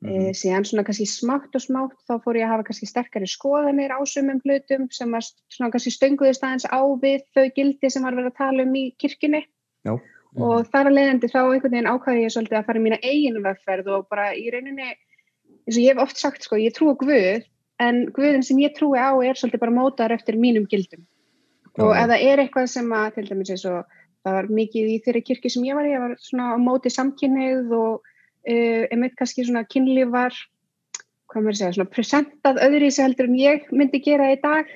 [0.00, 0.30] Mhm.
[0.30, 3.92] E, síðan svona kannski smátt og smátt þá fór ég að hafa kannski sterkari skoðanir
[3.92, 8.16] á sumum hlutum sem að svona kannski stönguðist aðeins á við þau gildi sem var
[8.16, 9.42] verið að tala um í kirkjunni
[9.84, 9.92] Já.
[10.40, 13.44] og þar að leiðandi þá einhvern veginn ákvæði ég svolítið að fara í mína eigin
[13.44, 16.96] vegferð og bara í rauninni eins og ég hef oft sagt sko, ég trú á
[16.96, 17.44] Guð
[17.84, 21.04] en Guðin sem ég trúi á er svolítið bara mótaður eftir mínum gildum
[21.76, 22.06] og Já.
[22.06, 23.84] ef það er eitthvað sem að til dæmis eins og
[24.24, 26.88] það var mikið í þeirri kirkju sem ég var í, ég var svona á móti
[26.88, 28.09] samkynnið og
[28.48, 30.36] uh, einmitt kannski svona kynlífar
[31.30, 34.70] hvað maður að segja, svona presentað öðri sem heldur en ég myndi gera í dag.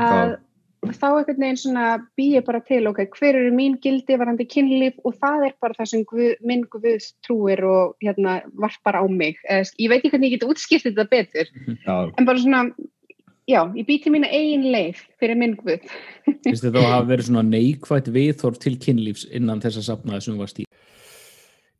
[0.00, 0.38] Að
[0.82, 1.86] þá einhvern veginn svona
[2.18, 5.90] býja bara til ok, hver eru mín gildi varandi kynlíf og það er bara það
[5.92, 10.32] sem guð, minn Guð trúir og hérna varpar á mig, Eða, ég veit ekki hvernig
[10.32, 11.52] ég get útskipt þetta betur,
[11.84, 12.64] Já, en bara svona
[13.46, 15.86] já, ég býti mína eigin leið fyrir minn Guð.
[16.42, 20.26] Finnst þið þá að hafa verið svona neikvætt viðhorf til kynlífs innan þess að sapnaði
[20.26, 20.66] sem þú varst í?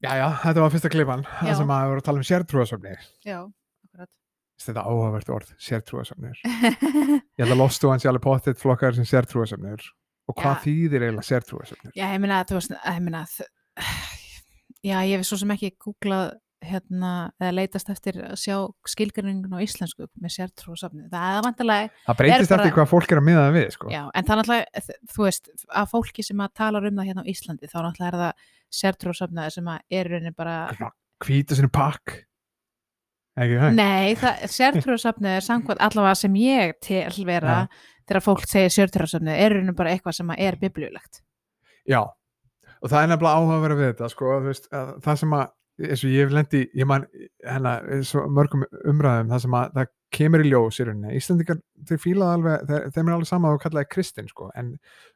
[0.02, 1.40] Já, já, þetta var fyrsta klifan, Já.
[1.46, 3.02] það sem að við vorum að tala um sértrúasöfnir.
[3.28, 3.36] Já,
[3.86, 4.10] akkurat.
[4.62, 6.40] Þetta er áhugavert orð, sértrúasöfnir.
[6.42, 9.84] Ég held að lostu hans í alveg pottitt flokkar sem sértrúasöfnir.
[10.30, 10.62] Og hvað Já.
[10.64, 11.94] þýðir eiginlega sértrúasöfnir?
[11.98, 13.48] Já, ég meina, þú veist, ég meina, þ-
[14.90, 17.10] já, ég hef svo sem ekki googlað hérna,
[17.42, 18.56] eða leitast eftir að sjá
[18.92, 21.04] skilgrinningun á íslensku með sértrú og safni.
[21.12, 23.90] Það er vantilega, Það breytist bara- eftir hvað fólk er að miða það við, sko.
[23.90, 25.48] já, en það er náttúrulega, þú veist,
[25.82, 28.32] að fólki sem að talar um það hérna á Íslandi, þá náttúrulega er það
[28.82, 30.92] sértrú og safni sem að er í rauninni bara,
[31.22, 32.24] Hvítu sinni pakk.
[33.38, 33.74] Ekki það?
[33.78, 37.68] nei, það, sértrú og safni er samkvæmt allavega sem ég til vera,
[38.06, 41.22] þegar fólk segir sértrú og safni, er í rauninni bara eitthvað sem að er biblíulegt.
[41.88, 42.02] Já,
[42.82, 45.46] og það er nefnilega áhugaverð við þetta, sko, veist, að það sem að,
[45.88, 47.06] eins og ég hef lendi, ég man,
[48.06, 51.16] svo mörgum umræðum, það sem að það kemur í ljós í rauninni.
[51.18, 54.72] Íslandingar, þeir fílaði alveg, þeir, þeim er alveg sama að þú kallaði kristin, sko, en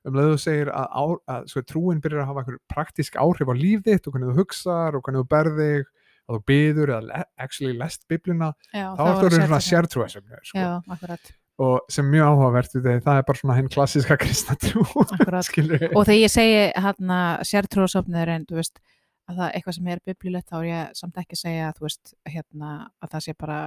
[0.08, 1.04] um leiðu þú segir að, á,
[1.36, 4.40] að sko, trúin byrjar að hafa einhver praktísk áhrif á líf þitt og hvernig þú
[4.40, 5.90] hugsar og hvernig þú berðig,
[6.26, 11.18] að þú byður eða le actually lest biblina, Já, þá ertu orðin svona sértrúasöfnur, sko,
[11.56, 14.82] og sem er mjög áhugavert, við þeir, það er bara svona hinn klassíska kristna trú,
[15.04, 15.46] akkurat.
[15.46, 15.92] skilur við.
[15.92, 18.80] og þegar ég segi hérna sértrúasöfnir en þú veist
[19.26, 21.86] að það er eitthvað sem er biblilegt þá er ég samt ekki að segja þú
[21.88, 22.70] veist hérna
[23.02, 23.58] að það sé bara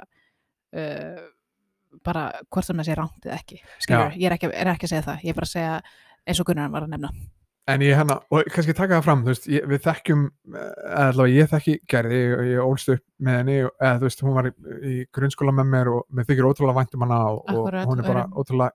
[0.76, 1.26] uh,
[2.06, 4.94] bara hvort sem það sé rámt eða ekki skilur, ég er ekki, er ekki að
[4.94, 5.76] segja það ég er bara að segja
[6.30, 7.10] eins og Gunnar var að nefna.
[7.70, 10.22] En ég hérna, og kannski taka það fram, þú veist, ég, við þekkjum,
[10.58, 10.70] eh,
[11.06, 14.48] allavega ég þekki Gerði, ég, ég ólst upp með henni, eða þú veist, hún var
[14.50, 14.52] í,
[14.90, 18.08] í grunnskóla með mér og mér þykir ótrúlega vænt um hana og, og hún er
[18.10, 18.74] bara og- ótrúlega,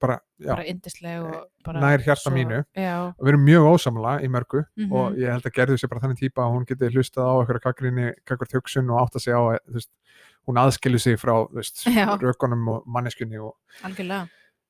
[0.00, 2.64] bara, bara indisleg og bara nær hjarta svo- mínu.
[2.76, 4.92] já, og við erum mjög ósamla í mörgu Mhm.
[4.92, 7.62] og ég held að Gerði sé bara þannig típa að hún geti hlustað á eitthvað
[7.68, 9.90] gaggrinni, gaggurt hugsun og átt að segja á, að, þú veist,
[10.48, 11.34] hún aðskilu sig frá,
[12.18, 13.54] rökunum og manneskunni og
[13.84, 14.28] algjörlega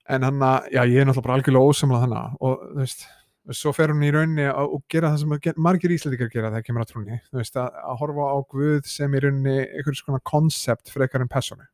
[0.09, 3.06] en hann að, já, ég er náttúrulega bara algjörlega ósamla þannig og þú veist,
[3.50, 6.82] svo fer hún í rauninni að, gera það sem gen- margir íslendingar gera þegar kemur
[6.84, 11.20] að trúni, veist, að, að horfa á Guð sem í rauninni einhvern svona konsept frekar
[11.22, 11.64] en personu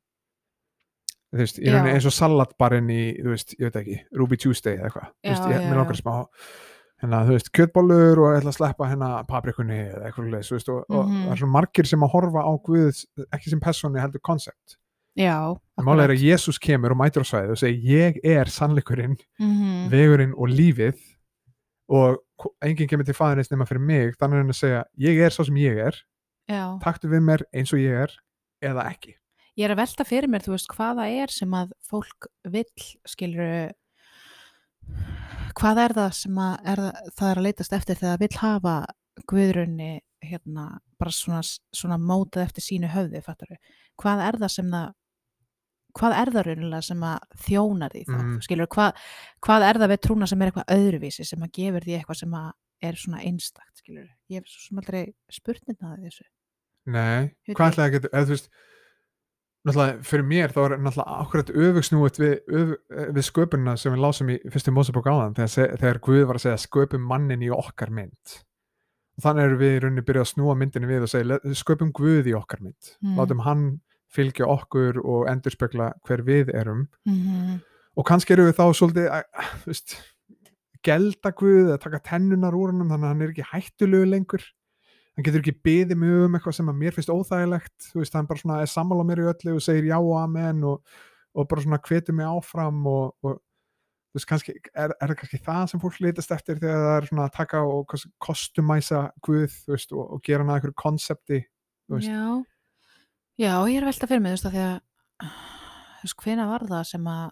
[1.35, 4.77] þú veist, í rauninni eins og salatbarinn í, þú veist, ég veit ekki Ruby Tuesday
[4.79, 6.15] eða eitthvað, þú veist, ég, mér langar smá
[7.03, 10.57] hérna, þú veist, kjötbollur og ég ætla að sleppa hérna paprikunni eða eitthvað leis, þú
[10.59, 11.25] veist, og, og Mhm.
[11.27, 13.03] það er svona margir sem að horfa á Guð
[13.35, 14.77] ekki sem personu heldur konsept.
[15.19, 19.17] Já, Málega er að Jésús kemur og mætur á svæðið og segir ég er sannleikurinn
[19.39, 20.99] mm vegurinn og lífið.
[21.89, 22.17] Og
[22.65, 25.79] enginn kemur til fæðinist nema fyrir mig þannig að segja ég er svo sem ég
[25.87, 25.95] er.
[26.51, 26.79] Já.
[26.83, 28.11] taktu við mér eins og ég er
[28.63, 29.15] eða ekki
[29.57, 32.65] ég er að velta fyrir mér, þú veist, hvaða er sem að fólk vill,
[33.07, 33.73] skilur
[35.55, 36.83] hvað er það sem að er,
[37.15, 38.75] það- er að leitast eftir þegar það vill hafa
[39.31, 39.93] guðrunni
[40.25, 40.65] hérna,
[40.99, 41.41] bara svona,
[41.73, 43.57] svona mótað eftir sínu höfði, fattar
[44.01, 44.93] hvað er það sem það
[45.95, 48.41] hvað er það raunilega sem að þjónar því það, Mhm.
[48.43, 48.93] skilur, hvað,
[49.41, 52.31] hvað er það við trúna sem er eitthvað öðruvísi sem að gefur því eitthvað sem
[52.35, 52.53] að
[52.83, 56.25] er svona einstakt, skilur, ég hef svo sem aldrei spurningaði þessu.
[56.87, 58.49] Nei, hvað ætlaði að geta eða þú veist
[59.65, 62.73] náttúrulega fyrir mér þá er náttúrulega akkurat öfugsnúið við, öf,
[63.17, 66.63] við sköpunna sem við lásum í fyrstu Mósebók áðan þegar, þegar Guð var að segja
[66.67, 68.35] sköpum mannin í okkar mynd
[69.15, 71.93] og þannig erum við í rauninni byrjað að snúa myndinni við og segja "Le- sköpum
[71.95, 73.17] Guð í okkar mynd Mm.
[73.19, 73.81] látum hann
[74.15, 77.61] fylgja okkur og endurspegla hver við erum Mhm.
[77.97, 79.23] og kannski eru við þá svolítið að,
[79.63, 79.97] þú veist,
[80.85, 84.43] gelda Guð eða taka tennunar úr hann þannig að hann er ekki hættulegu lengur
[85.15, 88.29] hann getur ekki beðið mig um eitthvað sem að mér finnst óþægilegt þú veist, hann
[88.31, 90.97] bara svona er sammála mér í öllu og segir já og amen og,
[91.35, 95.41] og bara svona hvetur mig áfram og, og þú veist, kannski, er, er það kannski
[95.47, 99.77] það sem fólk litast eftir þegar það er svona að taka og kostumæsa Guð þú
[99.77, 102.11] veist, og, og gera hann að einhverju konsepti þú veist.
[102.11, 102.27] Já,
[103.39, 104.77] já, ég er að velta fyrir mig, þú veist, að því að
[106.05, 107.27] þú veist, hvena var það sem að,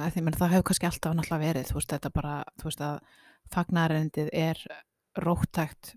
[0.00, 2.84] að því, menn, það hefur kannski alltaf náttúrulega verið, þú veist, þetta bara, þú veist,
[2.86, 3.22] að
[3.54, 4.60] fagnarendið er
[5.24, 5.94] róttækt.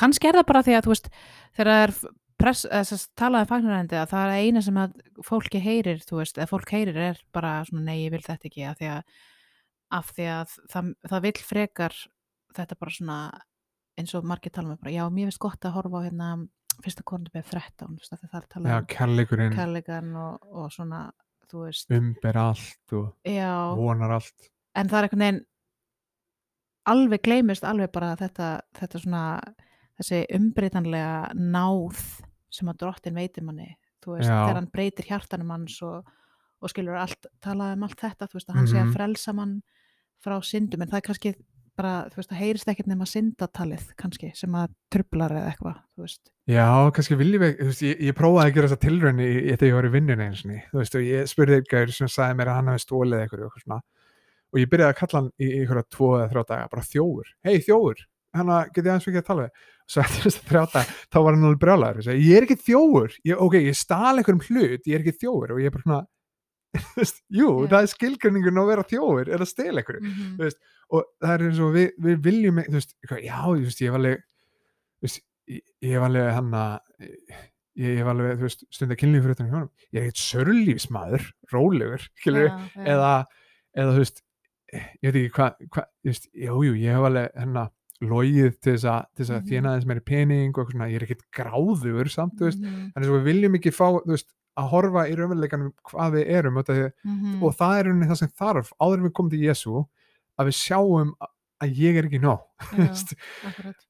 [0.00, 1.08] Kannski er það bara því að, þú veist,
[1.56, 1.94] þegar það er
[2.40, 6.40] press, þess að talaði fagnarendið að það er eina sem að fólki heyrir, þú veist,
[6.40, 9.16] eða fólk heyrir er bara svona, nei, ég vil þetta ekki, af því að,
[10.00, 11.98] af því að það, það vill frekar
[12.58, 13.18] þetta bara svona,
[14.00, 16.30] eins og margir tala með bara, já, mér finnst gott að horfa á hérna
[16.82, 19.54] fyrsta kornubið 13 þú veist, það er talað um kærleikurinn.
[19.54, 21.04] kærleikan og, og svona
[21.50, 23.52] þú veist, umber allt og já.
[23.78, 24.48] vonar allt.
[24.74, 25.42] En það er einhvern veginn
[26.90, 29.22] alveg gleymist alveg bara þetta, þetta svona
[30.00, 32.00] þessi umbreytanlega náð
[32.50, 36.04] sem að drottin veitir manni þú veist, þegar hann breytir hjartanum hans og,
[36.60, 38.92] og skilur allt, talað um allt þetta þú veist, að hann sé að Mhm.
[38.94, 39.62] frelsa mann
[40.24, 41.34] frá syndum, en það er kannski
[41.76, 46.02] bara, þú veist, það heyrist ekkert nema syndatalið kannski, sem að trublar eða eitthvað, þú
[46.04, 46.30] veist.
[46.46, 49.56] Já, kannski viljum við, þú veist, ég, ég prófaði að gera þessa tilraun í, í
[49.56, 52.36] þegar ég var í vinnunni eins og þú veist, og ég spurði eitthvað sem sagði
[52.38, 53.80] mér að hann hafi stólið eitthvað
[54.54, 56.28] og ég byrjaði að kalla hann í einhverja tvo eða
[58.42, 59.62] að getið aðeins fyrir að tala við?
[59.84, 63.16] Svo eftir þess að þrjá daga, þá var hann alveg segi, ég er ekki þjófur,
[63.28, 66.00] ég, ok, ég stál einhverjum hlut, ég er ekki þjófur og ég er bara svona
[67.38, 67.68] jú, Já.
[67.70, 71.34] það er skilgrinningun að vera þjófur, er að stela einhverju mm Þú veist, og það
[71.34, 74.24] er eins og við, við viljum þú veist, já, þú veist, ég hef alveg
[75.04, 75.20] veist,
[75.52, 76.74] ég, ég hef alveg hann að
[77.84, 82.50] ég hef alveg, þú veist, stundar kynlíf fyrir honum, ég er eitt sörlífsmaður rólegur, skilur
[82.82, 83.14] eða,
[83.74, 84.22] eða þú veist
[84.74, 85.86] ég veit ekki hvað, hva,
[86.34, 87.72] jú, ég hef alveg hennar
[88.10, 89.48] logið til þess að, til þess að Mhm.
[89.50, 92.90] þjána þess meiri pening og eitthvað svona, ég er ekkert gráður samt, þú veist, Mhm,
[92.94, 96.54] þannig að við viljum ekki fá, þú veist, að horfa í raunveruleikanum hvað við erum,
[96.62, 99.86] því mhm, og það er rauninni það sem þarf áður en við komum til Jésu
[100.38, 101.14] að við sjáum
[101.64, 102.40] að ég er ekki nóg
[102.70, 103.14] þú veist.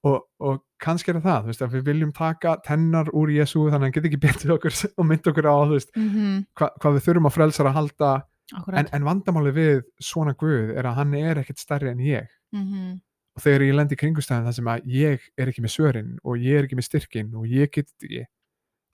[0.04, 3.74] og, og kannski er það þú veist, að við viljum taka tennar úr Jésu þannig
[3.74, 6.94] að hann get ekki betið okkur og mynd okkur á þú veist, Mhm, hva, hvað
[6.98, 8.12] við þurfum að frelsar að halda.
[8.76, 12.26] En, en vandamáli við svona Guð er að hann er ekkert stærri en ég.
[12.52, 13.00] Mhm,
[13.34, 16.38] og þegar ég lendi í kringustæðin þar sem að ég er ekki með svörin og
[16.38, 18.24] ég er ekki með styrkin og ég get ekki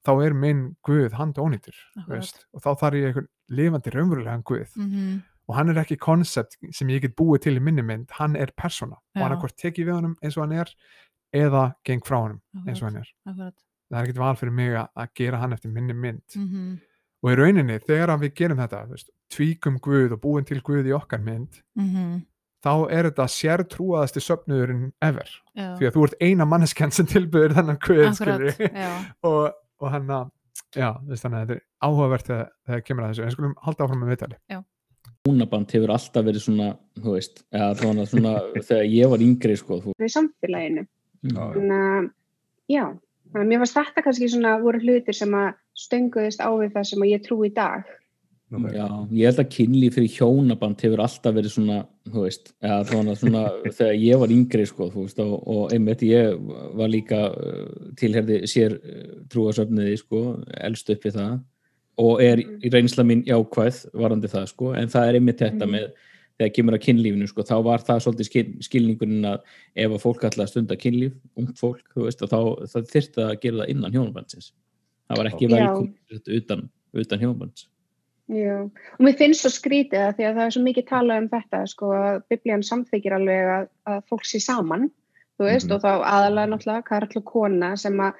[0.07, 2.09] þá er minn Guð Akkurat.
[2.09, 4.72] veist, og þá þarf ég einhvern lifandi raunverulegan Guð.
[4.76, 8.36] Mhm, og hann er ekki koncept sem ég get búið til í minni mynd, hann
[8.36, 8.97] er persóna.
[8.97, 9.22] Og Já.
[9.22, 10.70] hann er hvort tekið við honum eins og hann er
[11.34, 13.11] eða geng frá honum eins og hann er.
[13.26, 13.55] akkurat.
[13.91, 16.22] það er ekkert val fyrir mig að, gera hann eftir minni mynd.
[16.36, 16.80] Mhm,
[17.22, 20.95] og í rauninni þegar við gerum þetta veist, tvíkum Guð og búin til Guð í
[20.97, 22.24] okkar mynd mhm,
[22.64, 28.18] þá er þetta sértrúaðasti söfnuðurinn ever já, því að þú ert eina manneskjan sem akkurat,
[28.18, 28.68] skilurðu.
[28.68, 28.90] já,
[29.30, 29.40] og,
[29.80, 30.28] og hann að
[30.76, 34.04] já, þannig að þetta er áhugavert þegar, þegar kemur að þessu, en skulum halda áfram
[34.04, 34.61] með viðtali
[35.28, 38.34] húnaband hefur alltaf verið svona, þú veist, eða svona, svona
[38.68, 40.86] þegar ég var yngri, sko, þú í samfélaginu.
[41.20, 41.46] Já, já.
[41.56, 42.11] Þannig að,
[42.72, 42.84] já,
[43.30, 45.50] þannig að mér varst þetta kannski svona voru hlutir sem að
[45.80, 47.90] stönguðist á við það sem að ég trú í dag.
[48.51, 48.64] Ok.
[48.74, 51.76] Já, ég held að kynlíf fyrir hjónaband hefur alltaf verið svona,
[52.11, 53.42] þú veist, eða svona,
[53.78, 56.34] þegar ég var yngri, sko, veist, og, og einmitt ég
[56.74, 60.22] var líka uh, tilherði sér uh, trúasöfniði, sko,
[60.66, 61.38] elst upp við það
[62.01, 65.72] og er í reynsla mín jákvæð varandi það, sko, en það er einmitt þetta Mhm.
[65.76, 65.88] með
[66.40, 69.42] þegar kemur að kynlífinu, sko, þá var það svolítið skil, skilningurinn að
[69.76, 72.38] ef að fólk ætlaði að stunda kynlíf, ungt fólk, þú veist, þá
[72.94, 74.53] þyrfti að gera það innan hjónabandsins.
[75.11, 75.53] Það var ekki Já.
[75.59, 76.62] velkomið utan,
[77.05, 77.66] utan hjónabands.
[78.31, 81.28] Já, og mér finnst svo skrítið að því að það er svo mikið talað um
[81.33, 84.91] þetta, sko, að biblían samþykir alveg að, að fólk sé saman,
[85.41, 85.74] þú veist, Mhm.
[85.74, 88.12] og þá aðalega náttúrulega karl og kona sem að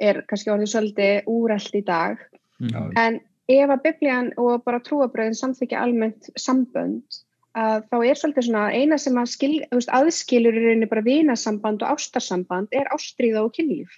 [0.00, 2.18] er kannski orðið svolítið úrelt í dag.
[2.62, 2.70] Mm.
[2.72, 2.92] Já.
[2.96, 7.02] En ef að biblían og bara trúabröðin samþykja almennt sambönd,
[7.58, 11.96] að þá er svolítið svona eina sem að skil, aðskilur í rauninni bara vinasamband og
[11.96, 13.88] ástarsamband er ástríða og kynlíf.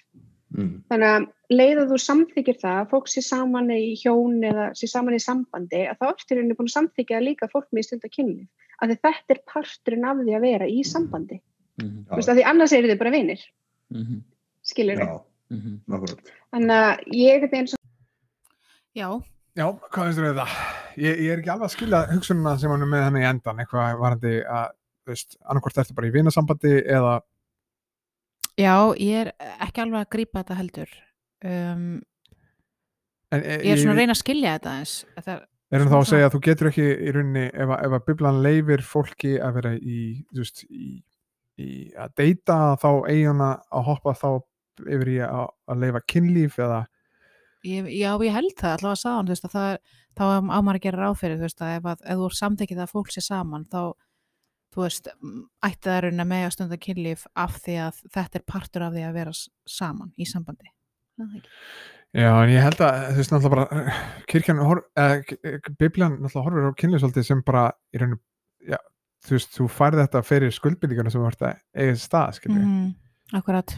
[0.51, 0.71] Mm.
[0.91, 1.25] Þannig að
[1.55, 5.21] leið að þú samþykir það að fólk sé saman í hjón eða sé saman í
[5.23, 8.13] sambandi að þá ertu í rauninni búin að samþykja að líka fólk með stund að
[8.17, 8.47] kynlíf.
[8.81, 11.39] Af því þetta er parturinn af því að vera í sambandi.
[11.79, 12.05] Mhm.
[12.09, 13.41] Þú veist, af því annars eru þið bara vinir,
[13.91, 14.23] Mhm.
[14.63, 15.21] skilur Já,
[15.51, 15.79] Mhm.
[15.87, 16.31] nákvæmlega.
[16.53, 17.79] Þannig að ég er eins og
[18.95, 19.21] Já,
[19.55, 20.51] Já, hvað finnst þér við það?
[20.97, 23.57] Ég, ég er ekki alveg að skilja hugsununa sem hann er með henni í endan,
[23.59, 24.69] eitthvað varandi að,
[25.03, 27.21] þú veist, annarkvort ertu bara í vinasambandi eða,
[28.61, 29.31] já, ég er
[29.65, 30.91] ekki alveg að grípa þetta heldur.
[31.41, 31.85] Um,
[33.31, 34.95] en, ég er svona að reyna að skilja þetta eins.
[35.21, 37.93] Það, Erum þá svona að segja að þú getur ekki í rauninni, ef, að- ef
[37.95, 39.99] að biblan leifir fólki að vera í,
[40.33, 40.87] þú veist, í,
[41.63, 44.27] í að deyta þá eiguna að hoppa þá
[44.81, 46.81] yfir í að, að leifa kynlíf eða,
[47.63, 49.81] ég, já, ég held það allavega að sagðan, þú veist, að það er,
[50.19, 52.37] þá á maður að gera ráð fyrir, þú veist, að ef, að, ef þú er
[52.41, 53.81] samþykið að fólk sé saman, þá,
[54.71, 55.07] þú veist,
[55.67, 59.03] ætti það raun að mega stunda kynlíf af því að þetta er partur af því
[59.07, 59.33] að vera
[59.67, 60.71] saman í sambandi.
[62.11, 63.97] Já, en ég held að, þú veist, náttúrulega bara,
[64.31, 64.61] kirkjan,
[64.99, 67.65] eh, bibljan náttúrulega horfir á kynlíf svolítið sem bara,
[67.95, 68.19] í rauninu,
[68.67, 68.77] já,
[69.27, 72.89] þú veist, þú færði þetta fyrir skuldbindinguna sem ert að eiga sér stað, skilur Mm,
[73.39, 73.77] akkurat.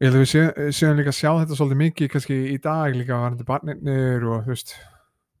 [0.00, 2.92] Ég held að við sé- séum líka að sjá þetta svolítið mikið kannski í dag
[2.94, 4.74] líka varandi barnirnir og þú veist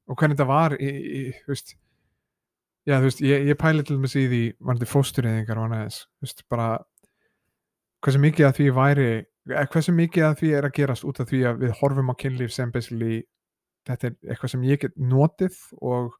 [0.08, 1.74] og hvernig þetta var í, í þú veist
[2.86, 6.04] já þú veist, ég, ég pæli til dæmis í því varandi fóstureyðingar og annað þess
[6.06, 6.68] þú veist, bara
[8.04, 9.08] hversu mikið að því væri
[9.72, 12.54] hversu mikið að því er að gerast út af því að við horfum á kynlíf
[12.54, 13.24] sem basically
[13.86, 16.14] þetta er eitthvað sem ég get notið og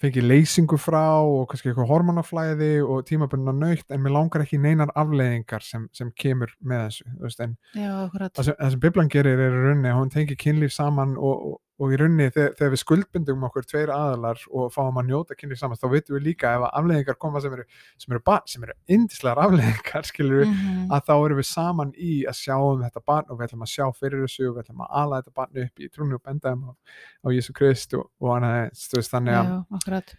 [0.00, 4.92] fengið leysingu frá og kannski eitthvað hormonaflæði og tímabunna nöytt en mér langar ekki neinar
[4.98, 9.12] afleiðingar sem, sem kemur með þessu þú veist, en Já, það sem, það sem Biblan
[9.12, 12.80] gerir er rauninni hún tengir kynlíf saman og, og, og í rauninni þegar, þegar við
[12.80, 16.62] skuldbindum okkur tveir aðalar og fáum að njóta kynlíf saman þá veitum við líka ef
[16.64, 17.64] að afleðingar koma sem eru
[17.98, 20.86] sem eru, barn, sem eru indislegar afleðingar skilur við, Mhm.
[20.96, 23.72] að þá erum við saman í að sjá um þetta barn og við ætlum að
[23.74, 26.52] sjá fyrir þessu og við ætlum að ala þetta barn upp í trúnu og benda
[26.54, 30.16] þeim á, á Jésu Krist og, og annað veist, þannig að Já.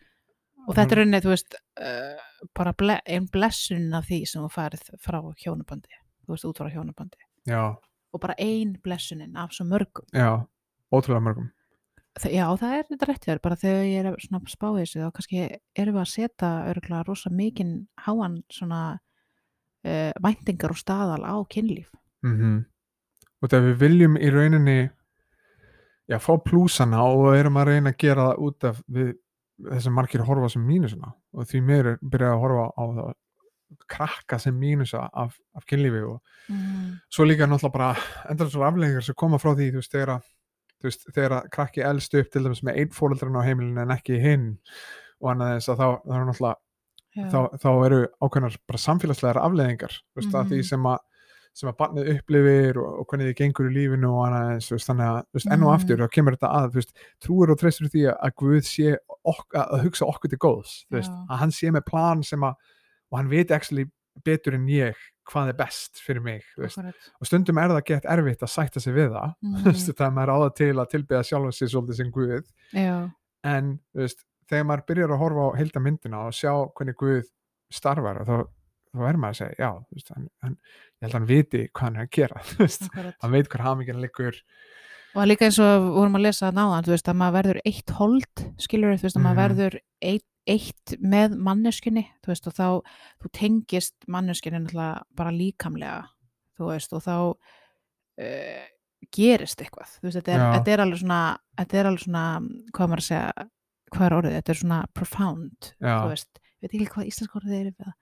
[0.67, 4.81] Og þetta er rauninni, veist, uh, bara ble, ein blessun af því sem þú færið
[4.99, 5.93] frá hjónabandi,
[6.27, 7.21] þú veist, út frá hjónabandi.
[7.47, 7.61] já,
[8.13, 10.03] Og bara ein blessunin af svo mörgum.
[10.13, 10.45] já,
[10.93, 11.49] ótrúlega mörgum
[12.33, 15.11] já, það er þetta rétt þér, bara þegar ég er svona að spá þessu, þá
[15.13, 15.43] kannski
[15.77, 17.75] erum við að setja örgulega rosa mikinn
[18.07, 21.91] háan svona uh, væntingar og staðal á kynlíf.
[22.25, 22.65] mm
[23.38, 24.89] og þegar við viljum í rauninni
[26.09, 29.11] já, fá plúsana og erum að reyna að gera það út af við,
[29.67, 33.13] þessum margir horfa sem mínusuna og því meður byrja að horfa á það
[33.91, 36.93] krakka sem mínusa af, af kynlífi og Mm.
[37.11, 37.95] svo líka náttúrulega bara
[38.31, 40.21] endur svo afleggingar sem koma frá því þú veist, þegar að,
[40.82, 43.95] þú veist, þegar að krakki elst upp til dæmis með einn fóreldran á heimilinu en
[43.97, 44.47] ekki hinn
[45.21, 46.55] og annað þess að þá, þá er náttúrulega
[47.32, 50.63] þá, þá eru ákveðnar bara samfélagslegar afleðingar þú veist, mm því Mhm.
[50.71, 50.97] sem að
[51.57, 54.88] sem að barnið upplifir og, og hvernig þið gengur í lífinu og annað eins, veist,
[54.91, 55.75] þannig að veist, enn og Mhm.
[55.80, 56.91] aftur þá kemur þetta að, veist,
[57.25, 60.86] trúir og treystur því að Guð sé ok, að hugsa okkur til góðs,
[61.32, 62.53] að hann sé með plan sem að,
[63.11, 63.86] og hann veit actually
[64.23, 64.93] betur en ég
[65.28, 69.09] hvað er best fyrir mig, og stundum er það gett erfitt að sætta sig við
[69.15, 69.55] það, Mhm.
[69.63, 73.11] þú veist, það er maður áða til að tilbyða sjálfa sig svolítið sem Guð, Já,
[73.43, 77.25] en veist, þegar maður byrjar að horfa á heilda myndina og sjá hvernig Guð
[77.71, 78.36] starfar og þá,
[78.95, 81.84] þá er maður að segja, já, veist, hann, hann, ég held að hann viti hvað
[81.89, 82.88] hann er að gera, veist,
[83.21, 84.39] hann veit hver hamingin liggur,
[85.17, 88.41] Og líka eins og vorum að lesa náðan, þú veist, að maður verður eitt hold,
[88.61, 89.25] skilur þú veist, að Mhm.
[89.28, 89.78] maður verður
[90.11, 92.67] eitt, eitt með manneskunni, þú veist, og þá
[93.23, 95.99] þú tengist manneskunni náttúrulega bara líkamlega,
[96.57, 98.65] þú veist, og þá uh,
[99.13, 101.21] gerist eitthvað, þú veist, þetta er, þetta er alveg svona,
[101.61, 102.23] þetta er alveg svona,
[102.73, 103.47] hvað maður að segja,
[103.93, 105.93] hvað er orðið, þetta er svona profound, Já.
[105.97, 107.93] þú veist, veit ekki hvað íslensk orðið er yfir það.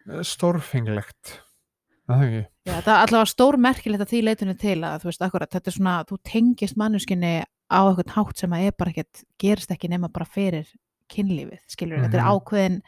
[2.05, 5.11] það er ekki, Já, það er allavega stór merkilegt að því leitunni til að þú
[5.11, 8.93] veist, akkurat, þetta er svona, þú tengist manneskinni á eitthvað hátt sem að er bara
[8.93, 10.69] ekkert, gerist ekki nema bara fyrir
[11.11, 12.31] kynlífið, skilur, þetta er Mhm.
[12.35, 12.81] ákveðin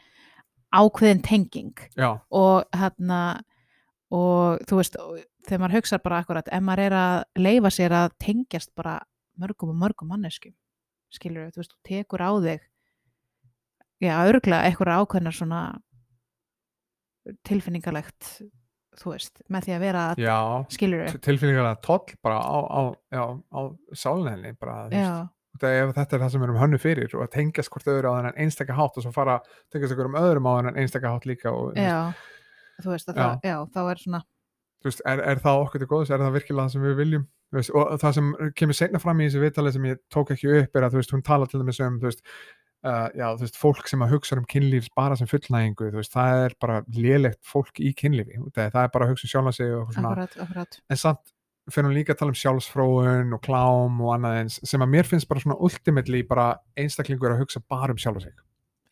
[0.74, 1.74] ákveðin tenging.
[1.96, 3.40] Já, og hérna
[4.10, 4.96] og þú veist,
[5.46, 9.00] þegar maður hugsa bara akkurat, ef maður er að leifa sér að tengjast bara
[9.38, 10.52] mörgum og mörgum manneskum,
[11.12, 12.60] skilur, þú veist, þú tekur á þig
[14.00, 15.60] já, örglega eitthvað ákveðnar svona
[17.44, 18.28] tilfinningalegt
[18.98, 20.36] þú veist, með því að vera að já,
[20.74, 22.80] skilur við, tilfinningarlega toll bara á, á,
[23.14, 23.60] já, á
[23.94, 25.28] sálinni, bara, þú veist,
[25.66, 28.16] ef þetta er það sem við erum hönnu fyrir og að tengjast hvort öðru á
[28.18, 31.26] þennan einstaka hátt og svo fara að tengjast okkur um öðrum á þennan einstaka hátt
[31.26, 32.12] líka og já
[32.82, 33.22] þú veist að Já.
[33.24, 34.22] það, já, þá er svona
[34.78, 37.26] þú veist, er, er það okkur til góðs, er það virkilega það sem við viljum?
[37.56, 38.30] Veist, og það sem
[38.60, 41.24] kemur seinna fram í þessu viðtali sem ég tók ekki upp er að veist, hún
[41.24, 42.20] tala til dæmis um veist,
[42.86, 47.40] uh, já, fólk sem að hugsa um kynlífs bara sem fullnægingu, það er bara lélegt
[47.48, 50.80] fólk í kynlífi, það er, bara að hugsa um sjálfa sig og svona, akkurat, akkurat.
[50.92, 51.34] En samt
[51.70, 55.04] fyrir hún líka að tala um sjálfsfróun og klám og annað eins sem að mér
[55.08, 56.46] finnst bara svona ultimately bara
[56.76, 58.32] einstaklingur að hugsa bara um sjálfa sig.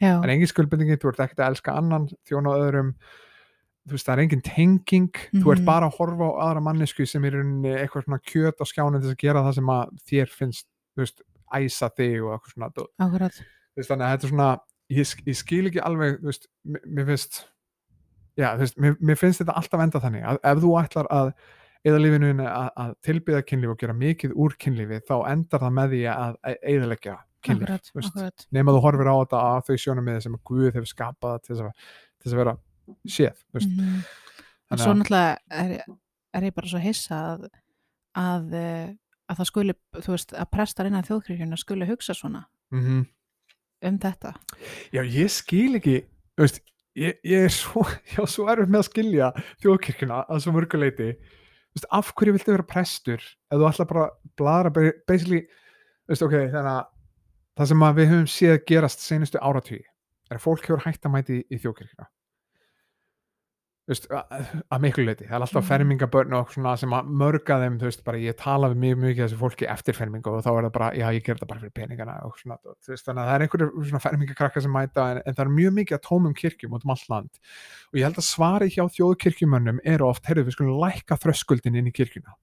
[0.01, 2.91] Já, er engin skuldbindingi, þú ert ekkert að elska annan þjóna öðrum
[3.87, 5.65] þú veist, það er engin tenging, þú ert Mhm.
[5.65, 9.17] bara að horfa á aðra mannesku sem er eitthvað svona kjöt á skjánin til að
[9.23, 10.67] gera það sem að þér finnst
[10.97, 11.21] þú veist,
[11.55, 12.71] æsa þig og eitthvað svona
[13.77, 14.61] veist, þannig að þetta er svona
[14.91, 17.45] ég, ég skil ekki alveg þú veist, mér finnst
[18.37, 21.33] já, þú veist, mér, mér finnst þetta alltaf enda þannig að ef þú ætlar að
[21.87, 25.95] eða lífinu að, að tilbyða kynlíf og gera mikið úr kynlífi þá endar það með
[25.95, 26.39] því að
[26.75, 27.17] eðalegja
[27.47, 31.55] kynlíf nema þú horfir á þetta að þau sjónum sem að Guð hefur skapað til
[31.55, 32.57] þess að, til þess að vera
[33.17, 33.45] séð.
[33.55, 34.03] Mhm.
[34.67, 35.85] en Þannig svo að- náttúrulega er,
[36.35, 37.49] er ég bara svo hissa að
[38.17, 38.89] að, eh,
[39.31, 43.07] að það skuli þú veist, að prestar innan þjóðkirkjuna skuli hugsa svona Mhm.
[43.83, 44.35] um þetta
[44.93, 46.01] Já, ég skil ekki
[46.37, 46.61] þú veist,
[46.97, 47.83] ég, ég er svo,
[48.17, 49.33] já, svo erfitt með að skilja
[49.63, 51.11] þjóðkirkjuna að svo mörguleiti
[51.77, 54.07] veist, af hverju viltu vera prestur ef þú ætla bara
[54.73, 55.43] ba- basically,
[56.09, 56.85] veist, ok, þannig að
[57.57, 59.81] það sem að við höfum séð gerast senustu áratví
[60.31, 62.09] er að fólk hefur hægt að mæti í, í þjóðkirkjuna.
[62.11, 62.16] Þú
[63.87, 65.69] veist, að, að miklu leiti, það er alltaf Mhm.
[65.71, 69.39] fermingabörn og svona sem að mörga þeim, veist, bara ég tala við mjög mikið þessu
[69.39, 72.17] fólki eftir fermingu og þá er það bara, já, ég ger þetta bara fyrir peningana
[72.27, 75.35] og svona, þú veist, þannig að það er einhverju svona fermingakrakka sem mæta en, en
[75.39, 77.31] það er mjög mikið að tómum kirkjum út um allt land.
[77.93, 81.87] Og ég held að svari hjá þjóðkirkjumönnum eru oft, heyrðu, við skulum lækka þröskuldin inn
[81.87, 82.35] í kirkjuna.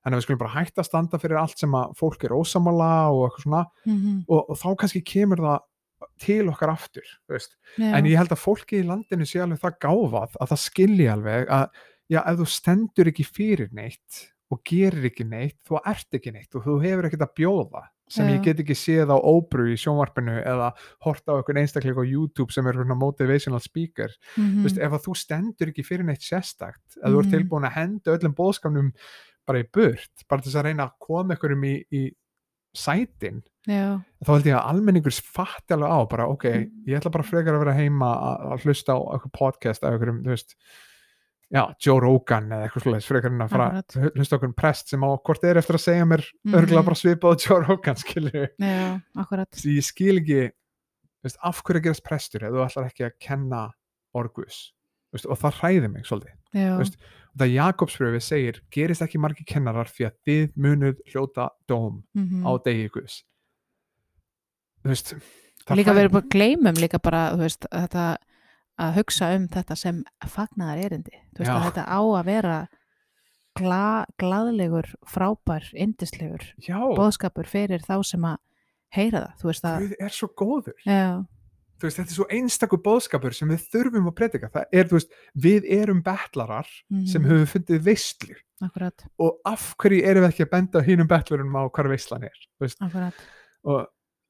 [0.00, 3.10] Þannig að við skulum bara hætta að standa fyrir allt sem að fólk er ósamala
[3.12, 3.64] og eitthvað svona.
[3.84, 5.58] Mm og, og þá kannski kemur það
[6.18, 7.94] til okkar aftur, -hmm.
[7.94, 11.48] en ég held að fólki í landinu sé alveg það gáfað að það skilji alveg
[11.48, 11.68] að
[12.10, 16.54] já, ef þú stendur ekki fyrir neitt og gerir ekki neitt, þú ert ekki neitt
[16.54, 18.32] og þú hefur ekkert að bjóða sem Já.
[18.34, 20.72] ég get ekki séð á óbru í sjónvarpinu eða
[21.06, 24.92] horta á einhvern einstakleik á YouTube sem er svona motivational speaker mm þú veist, ef
[24.92, 27.34] að þú stendur ekki fyrir neitt sérstakt ef þú ert Mhm.
[27.36, 28.90] tilbúin að henda öllum bóðskapnum
[29.46, 32.10] bara í burt, bara þess að reyna að koma einhverjum í, í
[32.76, 36.70] sætin já, þá held ég að almenningur fatti alveg á bara ok, Mm.
[36.86, 40.30] ég ætla bara frekar að vera heima að, hlusta á eitthvað podcast af einhverjum, þú
[40.34, 40.54] veist
[41.50, 44.14] já, Joe Rogan eða eitthvað slúðis frekar en að fara Akkurat.
[44.16, 46.54] hlusta einhverjum prest sem á hvort er eftir að segja mér Mhm.
[46.54, 48.48] örgulega bara svipað á Joe Rogan skilju
[49.66, 50.50] ég skil ekki
[51.24, 53.72] veist, af hverju gerast prestur ef þú ætlar ekki að kenna
[54.14, 54.72] orgus
[55.14, 56.96] veist, og það hræði mig svolítið veist,
[57.30, 62.46] og það Jakobsbröfi segir gerist ekki margir kennarar því að þið munuð hljóta dóm mm
[62.46, 63.20] á degi Guðs.
[64.80, 65.14] Þú veist
[65.76, 66.10] líka mig.
[66.10, 68.16] bara gleymum líka bara, veist, þetta
[68.80, 72.58] að hugsa um þetta sem fagnaðar erindi veist þetta á að vera
[73.58, 78.38] gla, glaðlegur, frábær indislegur já, boðskapur fyrir þá sem að
[78.94, 80.76] heyra það, þú veist að Guð er svo góður.
[80.86, 81.26] Já,
[81.86, 84.52] veist, þetta er svo einstakur bóðskapur sem við þurfum að predika.
[84.52, 89.70] Það er, þú veist, við erum betlarar sem mhm, höfum fundið veistlu akkurat, og af
[89.80, 93.20] hverju erum við ekki að benda hínum betlurunum á hvar veistlan er þú veist, akkurat.
[93.64, 93.84] Og,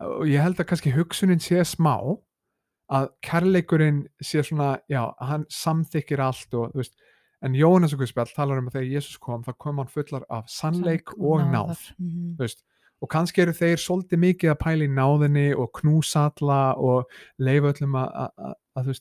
[0.07, 1.97] og ég held að kannski hugsunin sé smá
[2.91, 6.97] að kærleikurinn sé svona, já, hann samþykir allt og þú veist,
[7.47, 10.51] en Jóhannes og Guðspjall talar um að þegar Jésús kom, þá kom hann fullar af
[10.53, 12.65] sannleik og náð náðar, mhm, þú veist,
[13.01, 17.99] og kannski eru þeir svolítið mikið að pæla í náðinni og knúsalla og leifa öllum
[18.01, 18.55] að,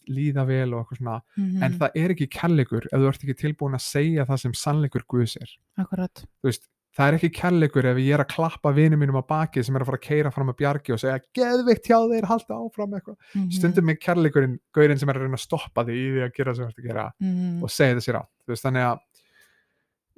[0.09, 3.37] líða vel og eitthvað svona, mhm, en það er ekki kærleikur ef þú ert ekki
[3.43, 7.99] tilbúin að segja það sem sannleikur Guðs er, akkurat, veist það er ekki kærleikur ef
[8.01, 10.51] ég er að klappa vinum mínum á baki sem er að fara að keira fram
[10.51, 13.17] að bjargi og segja geðveikt hjá þeir, halda áfram eitthvað.
[13.35, 16.35] Mhm, stundum er kærleikurinn gaurinn sem er að reyna að stoppa þig í því að
[16.39, 18.99] gera sem þú ert að gera mhm, og segja þessi rátt, þannig að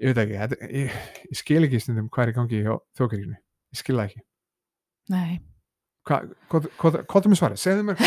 [0.01, 3.41] ég veit ekki, ég, ég skil ekki stundum hvað er í gangi hjá þjókirkjunni
[3.71, 4.21] ég skil það ekki.
[5.11, 5.31] Nei.
[6.07, 6.21] Hvað,
[7.01, 7.61] er með svarið?
[7.61, 7.97] Segðu mér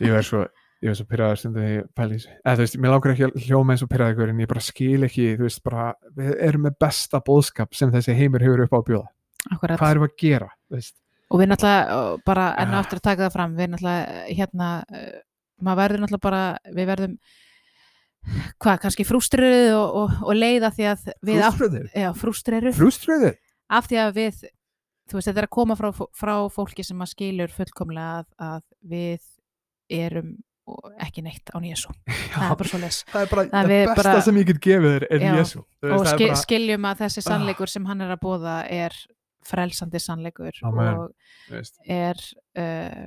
[0.00, 0.40] Ég verð svo
[0.78, 2.30] ég verð svo pyrraður stundum þegar ég pæli þessu.
[2.38, 4.62] Eða þú veist, mér langar ekki að hljóma eins og pyrraði ykkur en ég bara
[4.62, 5.86] skil ekki, þú veist, bara
[6.20, 9.08] við erum með besta bóðskap sem þessi heimur hefur upp á bjóða,
[9.56, 9.80] akkurat.
[9.80, 10.94] Hvað erum við að gera veist,
[11.28, 11.98] og við náttúrulega
[12.30, 12.82] bara enn og Ah.
[13.02, 14.04] að taka það fram við náttúrulega
[14.38, 15.18] hérna uh,
[15.60, 16.42] maður verður náttúrulega bara
[16.78, 17.14] við verðum
[18.62, 23.36] hvað, kannski frústriruð og, og, og leiða því að við frúströður já, frústriruð frúströður,
[23.78, 24.42] af því að við
[25.08, 28.62] þú veist, þetta er að koma frá, frá fólki sem að skilur fullkomlega að, að
[28.92, 29.22] við
[29.88, 30.34] erum
[31.00, 31.88] ekki neitt án Jésu
[32.34, 34.58] það er bara svo les það er bara Það við besta bara- sem ég get
[34.66, 35.62] gefið þér er Þú
[35.94, 37.28] og er skil, bara- skiljum að þessi Ah.
[37.30, 38.98] sannleikur sem hann er að bóða er
[39.48, 40.98] frelsandi sannleikur Amen.
[40.98, 42.20] og er
[42.60, 43.06] uh,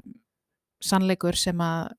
[0.81, 1.91] sannleikur sem að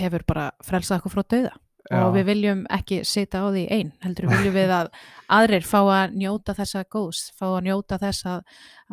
[0.00, 1.52] hefur bara frelsað okkur frá dauða
[1.88, 4.92] já, og við viljum ekki sita á því einn heldur viljum við að
[5.38, 8.44] aðrir fá að njóta þessa góðs, fá að njóta þess að,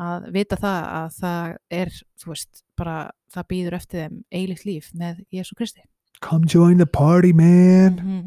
[0.07, 2.97] að vita það að það er, þú veist, bara
[3.33, 5.83] það býður eftir þeim eilíkt líf með Jésu Kristi.
[6.23, 8.01] Come join the party man.
[8.01, 8.25] Mm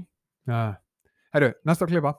[0.51, 0.75] já,
[1.35, 2.17] herru, næsta klipa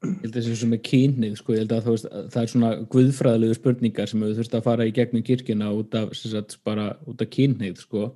[0.00, 2.68] Ég held að sem er kynnið, sko, ég held að, veist, að það er svona
[2.94, 6.86] guðfræðilegu spurningar sem við þurfum að fara í gegnum kirkjuna út af, sem sagt, bara
[7.04, 8.06] út af kynnið, sko.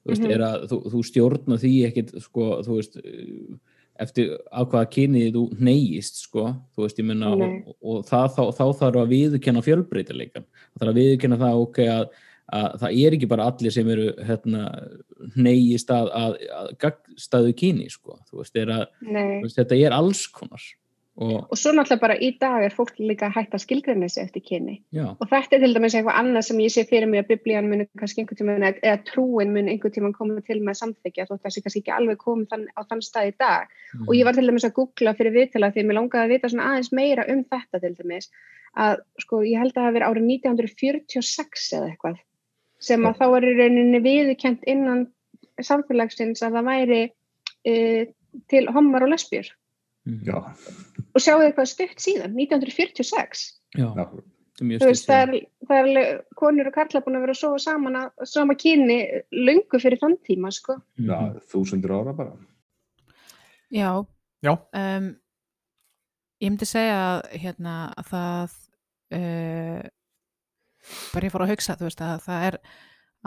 [0.00, 0.40] Þú veist, Mhm.
[0.46, 2.94] að þú, þú stjórna því ekkit, sko, þú veist,
[4.00, 8.42] eftir á hvaða kynið þú neyist sko, þú veist, ég menna og, og það, þá,
[8.56, 12.06] þá þarf að viðurkenna fjölbreytileikan, það þarf að viðurkenna það ok að,
[12.50, 14.62] að það er ekki bara allir sem eru hérna,
[15.36, 19.98] neyist að, að, að gagnstæðu kyni sko, þú veist, er að, þú veist, þetta er
[20.00, 20.64] alls konar
[21.20, 24.42] og Og svo náttúrulega bara í dag er fólk líka hægt að skilgreina sig eftir
[24.42, 24.82] kyni.
[24.92, 27.68] já, Og þetta er til dæmis eitthvað annað sem ég sé fyrir mig að biblían
[27.68, 31.44] muni kannski einhvern tímann eða trúin muni einhvern tímann koma til með að samþykja þótt
[31.44, 33.68] þessi kannski ekki alveg komið þann, á þann stað í dag.
[34.08, 36.48] Og ég var til dæmis að googla fyrir viðtala því að mér langaði að vita
[36.48, 38.30] svona aðeins meira um þetta til dæmis.
[38.76, 42.18] Að sko ég held að það verið árið 1946 eða eitthvað
[42.80, 45.02] sem að þá er í rauninni viðurkent innan
[45.60, 47.00] samfélagsins að það væri
[47.68, 48.04] uh,
[48.48, 49.50] til homar og lesbjör.
[50.26, 50.36] Já,
[51.14, 53.42] Og sjáu þið hvað stutt síðan, 1946.
[53.76, 54.20] já, já, það
[54.60, 57.34] er mjög Þú veist, stutt það er, það er konur og karla búin að vera
[57.36, 58.98] að sofa saman að sama kyni
[59.32, 60.76] löngu fyrir þann tíma, sko.
[60.98, 61.40] já, Mhm.
[61.52, 62.36] þúsundur ára bara.
[63.70, 64.06] Já,
[64.42, 64.52] Já.
[64.74, 65.16] um,
[66.42, 68.54] ég myndi segja að, hérna, að það
[69.12, 69.82] uh,
[71.14, 72.58] bara ég fór að hugsa þú veist, að það er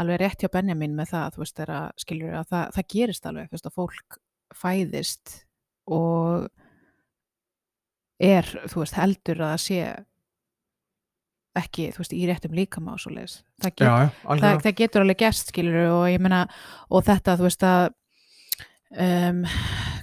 [0.02, 3.26] alveg rétt hjá Benjamin með það, þú veist, er að skilur að það, það gerist
[3.30, 4.18] alveg, þú veist, að fólk
[4.58, 5.34] fæðist
[5.88, 6.48] og
[8.20, 9.80] er, þú veist, heldur að það sé
[11.64, 13.42] ekki, þú veist, í réttum líkama og svo leis.
[13.62, 13.94] Það, get, já,
[14.26, 16.42] það, það getur alveg gerst, skilur og ég meina,
[16.90, 17.86] og þetta, þú veist, að
[19.06, 19.44] um,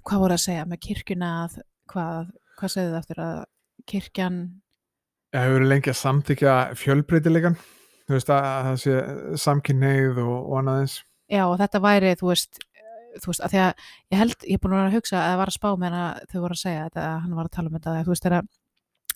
[0.06, 1.58] hvað voru að segja með kirkjuna að,
[1.90, 2.30] hvað,
[2.60, 3.36] hvað segði það eftir að
[3.90, 4.40] kirkjan?
[5.30, 7.60] Það hefur verið lengi að samþykja fjölbreytilegan
[8.10, 8.94] þú veist að að það sé
[9.44, 10.96] samkynneið og, og annað eins.
[11.30, 12.58] Já, og þetta væri, þú veist,
[13.18, 15.50] þú veist, að því að ég held, ég er búin að að hugsa að var
[15.52, 17.78] að spá með hana, þau voru að segja þetta, að hann var að tala um
[17.78, 18.50] þetta, þú veist, er að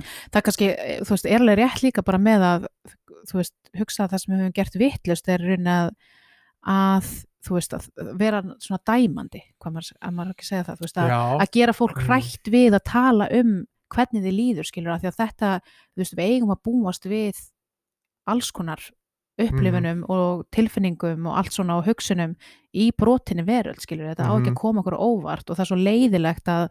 [0.01, 2.67] það er kannski, eh, þú veist, er alveg rétt líka bara með að,
[3.31, 5.93] þú veist, hugsa að það sem við höfum gert vittlust er rauninni að,
[6.75, 7.13] að,
[7.45, 7.87] þú veist, að
[8.19, 11.15] vera svona dæmandi, hvað maður, að maður ekki segja það, þú veist, að,
[11.45, 12.09] að gera fólk Mm.
[12.09, 13.55] hrætt við að tala um
[13.95, 15.51] hvernig þið líður, skilur, að því að þetta,
[15.95, 17.43] þú veist, við eigum að búast við
[18.27, 18.83] alls konar
[19.39, 20.11] upplifunum Mhm.
[20.11, 22.37] og tilfinningum og allt svona og hugsunum
[22.75, 24.55] í brotinni veröld, skilur, þetta á ekki Mhm.
[24.57, 26.69] að koma okkur óvart og það er svo leiðilegt að,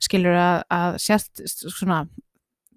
[0.00, 2.08] skilur, að, að sérst svona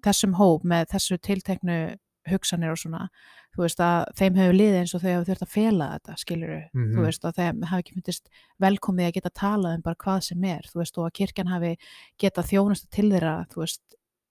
[0.04, 1.96] þessum hóp með þessu tilteknu
[2.28, 3.08] hugsanir og svona,
[3.56, 6.68] þú veist að þeim hefur liðið eins og þau hefur þurft að fela þetta, skilur,
[6.74, 6.94] Mhm.
[6.94, 8.28] þú veist að þeim hafi ekki myndist
[8.60, 11.76] velkomið að geta talað um bara hvað sem er, þú veist, og að kirkjan hafi
[12.18, 13.80] geta þjónusta til þeirra, þú veist,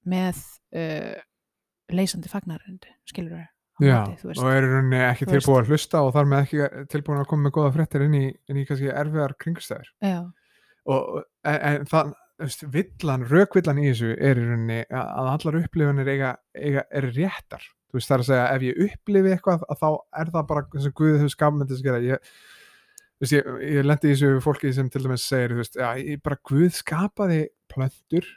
[0.06, 0.38] með
[0.74, 1.22] uh,
[1.92, 3.48] leysandi fagnarund, skilur
[3.84, 7.22] já, móti, og er í rauninni ekki tilbúið að hlusta og þar með ekki tilbúin
[7.22, 9.92] að koma með góða fréttir inn í, inn í kannski erfiðar kringstæður.
[10.06, 10.20] Já,
[10.92, 12.14] og en, en það
[12.74, 17.68] villan, rökvillan í þessu er í rauninni að allar upplifanir eiga, eiga, er réttar.
[17.92, 19.88] Þú veist það er að segja ef ég upplifi eitthvað að þá
[20.22, 22.02] er það bara þess að Guð hefur þess að gera.
[22.08, 22.30] Ég,
[23.12, 26.40] þú veist, ég, ég lendi í þessu fólki sem til dæmis segir, veist, ég bara
[26.50, 27.42] Guð skapaði
[27.72, 28.30] plöntur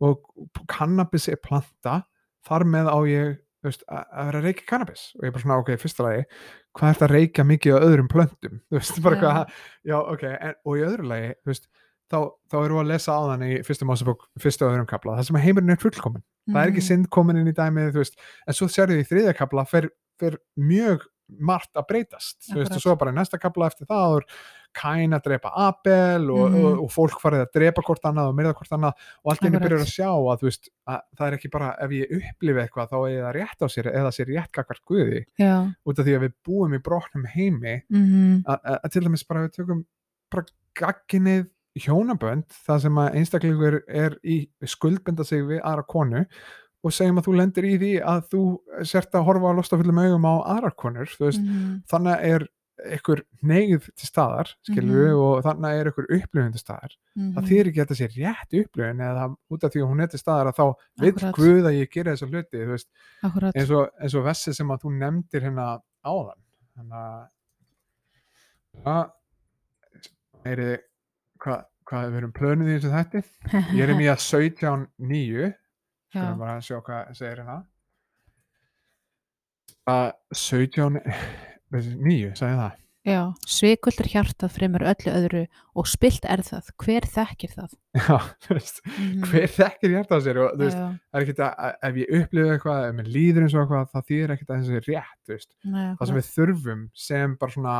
[0.00, 0.30] og
[0.70, 2.00] kannabis er planta.
[2.46, 5.02] Þar með á ég veist, að að vera að reykja kannabis.
[5.16, 6.24] Og ég er bara svona, ok, fyrsta lagi
[6.70, 8.60] hvað er þetta að reykja mikið á öðrum plöntum?
[8.70, 9.20] Þú veist, bara Já.
[9.20, 9.54] hvað,
[9.90, 11.66] já, ok en, og í öðru lagi, þú veist
[12.10, 12.18] þá,
[12.50, 15.40] þá erum við að lesa á þann í fyrstu másabók fyrstu öðrum kapla, það sem
[15.44, 16.88] heimurinn er fullkomin það er ekki Mhm.
[16.88, 18.16] synd komin inn í dæmið þú veist,
[18.46, 21.04] en svo sérðu í þriðja kapla fer, fer mjög
[21.38, 22.38] margt að breytast.
[22.50, 24.26] Þú veist, og svo bara í næsta kapla eftir það er
[24.72, 26.64] Kain að drepa Abel og, Mhm.
[26.64, 28.92] og, og fólk farið að drepa hvort annað og myrða hvort annað
[29.24, 29.62] og allt Akkurat.
[29.64, 32.90] byrjar að sjá að, þú veist, að það er ekki bara ef ég upplifi eitthvað
[32.92, 35.24] þá er það rétt á sér eða sér rétt kakvart guði.
[35.42, 35.54] Já,
[35.86, 37.74] út af því að við búum í brotnum heimi
[38.46, 39.84] að, að, að til dæmis bara við tökum
[40.30, 40.44] bara
[40.78, 41.48] gagginnið
[41.80, 46.26] hjónabönd það sem að einstaklingur er í skuldbenda sig við aðra konu
[46.80, 48.44] og segjum að þú lendir í því að þú
[48.88, 52.46] sért að horfa á lostafullum augum á aðra konur þú veist, mhm, þannig er
[52.96, 55.18] ykkur neyð til staðar skilur Mhm.
[55.20, 57.48] og þannig er ykkur upplifun til staðar það mhm.
[57.50, 60.22] þýr ekki að þetta sé rétt upplifun eða út af því að hún er til
[60.22, 60.66] staðar að þá
[61.00, 61.34] Akkurat.
[61.36, 62.58] Guð að ég gera þessa hluti
[63.60, 65.66] eins og, eins og vessi sem að þú nefndir hérna
[66.04, 66.40] áðan.
[66.76, 67.26] Þannig að
[68.84, 69.10] það
[70.50, 70.80] er
[71.40, 73.22] hvað hva við erum plönuð í þessu þætti.
[73.74, 75.48] Ég er í mjög 17.9
[76.10, 77.58] já, skulum bara sjá hvað segir hérna.
[79.90, 82.76] Að 17.9 sagði það.
[83.08, 85.38] Já, svikuldur hjartað fremur öllu öðru
[85.80, 87.70] og spilt er það, hver þekkir það?
[87.96, 89.22] já, þú veist, Mhm.
[89.30, 90.36] hver þekkir hjarta á sér?
[90.44, 93.40] Og þú veist, það er ekkert að, að ef ég upplifi eitthvað, ef mér líður
[93.46, 95.50] eins og eitthvað það þýðir ekkert að þessi er rétt, þú veist.
[95.64, 97.78] Nei, það sem við þurfum sem bara svona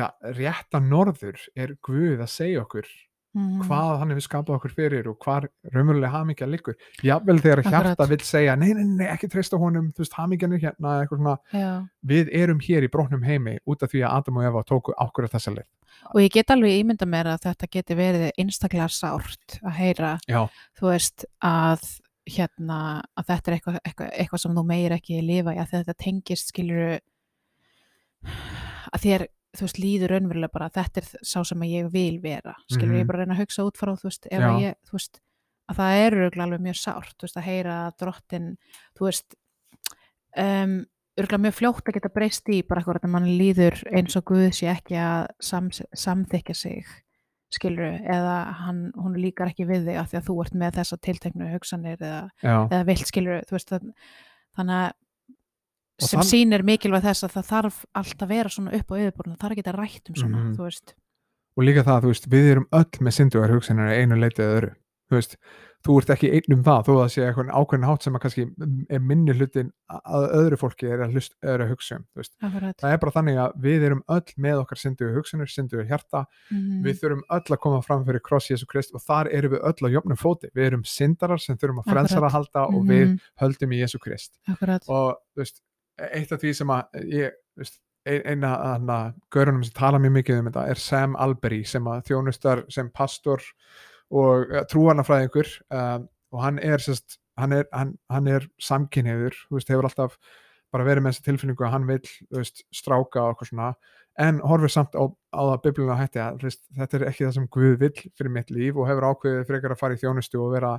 [0.00, 0.06] já,
[0.40, 2.90] rétta norður er Guð að segja okkur
[3.30, 3.62] Mhm.
[3.68, 6.74] hvað hann hefur skapað okkur fyrir og hvað raunverulega hamingja liggur.
[7.06, 10.64] Jafnvel þegar hjarta vill segja nei, nei, nei, ekki treysta honum, þú veist, hamingjan er
[10.64, 11.68] hérna eitthvað svona, já,
[12.10, 15.28] við erum hér í brotnum heimi út af því að Adam og Eva tóku okkur
[15.28, 15.68] að þessa leið.
[16.14, 20.42] Og ég get alveg ímynda mér að þetta geti verið einstaklega sárt að heyra já,
[20.80, 21.86] þú veist að
[22.30, 22.78] hérna
[23.18, 26.98] að þetta er eitthvað, eitthvað, eitthvað sem þú meir ekki lifa að þetta tengist skilur
[28.90, 32.20] að þér þú veist líður raunverulega bara að þetta er sá sem að ég vil
[32.22, 33.00] vera skilur Mhm.
[33.02, 35.20] ég bara að reyna að hugsa út frá þú veist, að ég, þú veist
[35.70, 38.48] að það er örugglega alveg mjög sárt veist, að heyra að drottin
[38.98, 39.34] þú veist
[40.36, 40.74] um,
[41.20, 44.50] örgulega mjög fljótt að geta breyst í bara eitthvað að mann líður eins og Guð
[44.56, 46.86] sé ekki að sam, samþykja sig
[47.50, 50.98] skilur eða hann, hún líkar ekki við þig af því að þú ert með þessa
[51.02, 52.30] tilteknu hugsanir eða,
[52.70, 53.88] eða vilt skilur þú veist það,
[54.56, 54.92] þannig að
[56.06, 59.36] sem þann- sýnir mikilvæg þess að það þarf alltaf að vera svona upp á yfirborðinu,
[59.36, 60.54] það þarf ekki að rætt um svona, Mhm.
[60.56, 60.94] þú veist
[61.56, 64.74] og líka það, þú veist, við erum öll með syndugar hugsanir að einu leitið öðru
[65.10, 65.36] þú veist,
[65.82, 68.20] þú ert ekki einn um það þó að það sé eitthvað ákveðin hátt sem að
[68.20, 68.42] kannski
[68.94, 72.34] er minni hlutin að öðru fólki er að, hlust, er að hugsa um, þú veist
[72.38, 76.84] það er bara þannig að við erum öll með okkar syndugu hugsanir, syndugu hjarta Mhm.
[76.84, 79.82] við þurfum öll að koma fram fyrir kross Jésu Krist og þar erum við öll
[79.82, 83.20] á jöfnum fóti við erum syndarar sem þurfum að að halda og við Mhm.
[83.40, 84.84] höldum í Jésu Krist Akkurat.
[84.88, 85.60] og þú veist,
[86.08, 90.40] eitt af því sem að ég, veist, ein- eina af gaurunum sem tala mjög mikið
[90.40, 93.42] um þetta er Sam Albery sem að þjónustar sem pastor
[94.10, 99.86] og ja, trúanafræðingur um, og hann er, sérst, hann er, hann, hann er samkynniður, hefur
[99.88, 100.16] alltaf
[100.70, 103.70] bara verið með þessa tilfinningu að hann vil veist, stráka og eitthvað svona
[104.20, 105.02] en horfir samt á,
[105.34, 108.52] á það biblina hætti að veist, þetta er ekki það sem Guð vill fyrir mitt
[108.54, 110.76] líf og hefur ákveðið frekar að fara í þjónustu og vera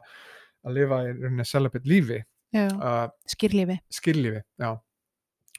[0.61, 2.21] að lifa í rauninni celibate lífi.
[2.51, 3.77] Uh, skýrlífi.
[3.91, 4.71] skillifi, já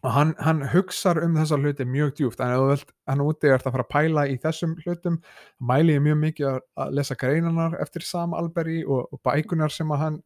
[0.02, 3.50] og hann, hann hugsar um þessa hluti mjög djúft, en ef þú vilt hann úti
[3.50, 5.20] er að fara að pæla í þessum hlutum.
[5.62, 6.64] Mæli ég mjög mikið að,
[6.98, 10.16] lesa greinanar eftir Sam Alberry og, og bækunar sem að hann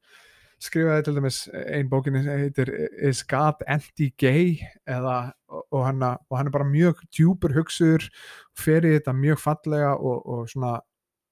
[0.64, 1.04] skrifaði.
[1.04, 2.72] Til dæmis ein bókinni heitir
[3.04, 4.56] Is God Anti-Gay
[4.96, 8.08] og, og, hann, og hann er bara mjög djúpur hugsuður
[8.56, 10.78] fer í þetta mjög fallega og, svona,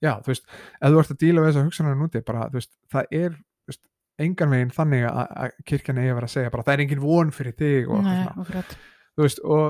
[0.04, 2.74] já, þú veist ef þú ert að díla við þessa hugsanar núti bara, þú veist,
[2.92, 3.42] það er
[4.22, 7.02] engan veginn þannig að, að kirkjan eigi að vera að segja bara það er engin
[7.02, 8.64] von fyrir þig og, eitthvað svona,
[9.14, 9.64] þú veist, og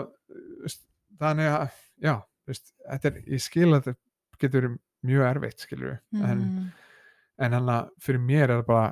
[0.65, 0.83] veist,
[1.23, 2.15] þannig að, já,
[2.51, 4.69] veist, þetta er, ég skil að þetta getur
[5.05, 6.45] mjög erfitt, skilur við en,
[7.45, 8.87] en hann að fyrir mér er það bara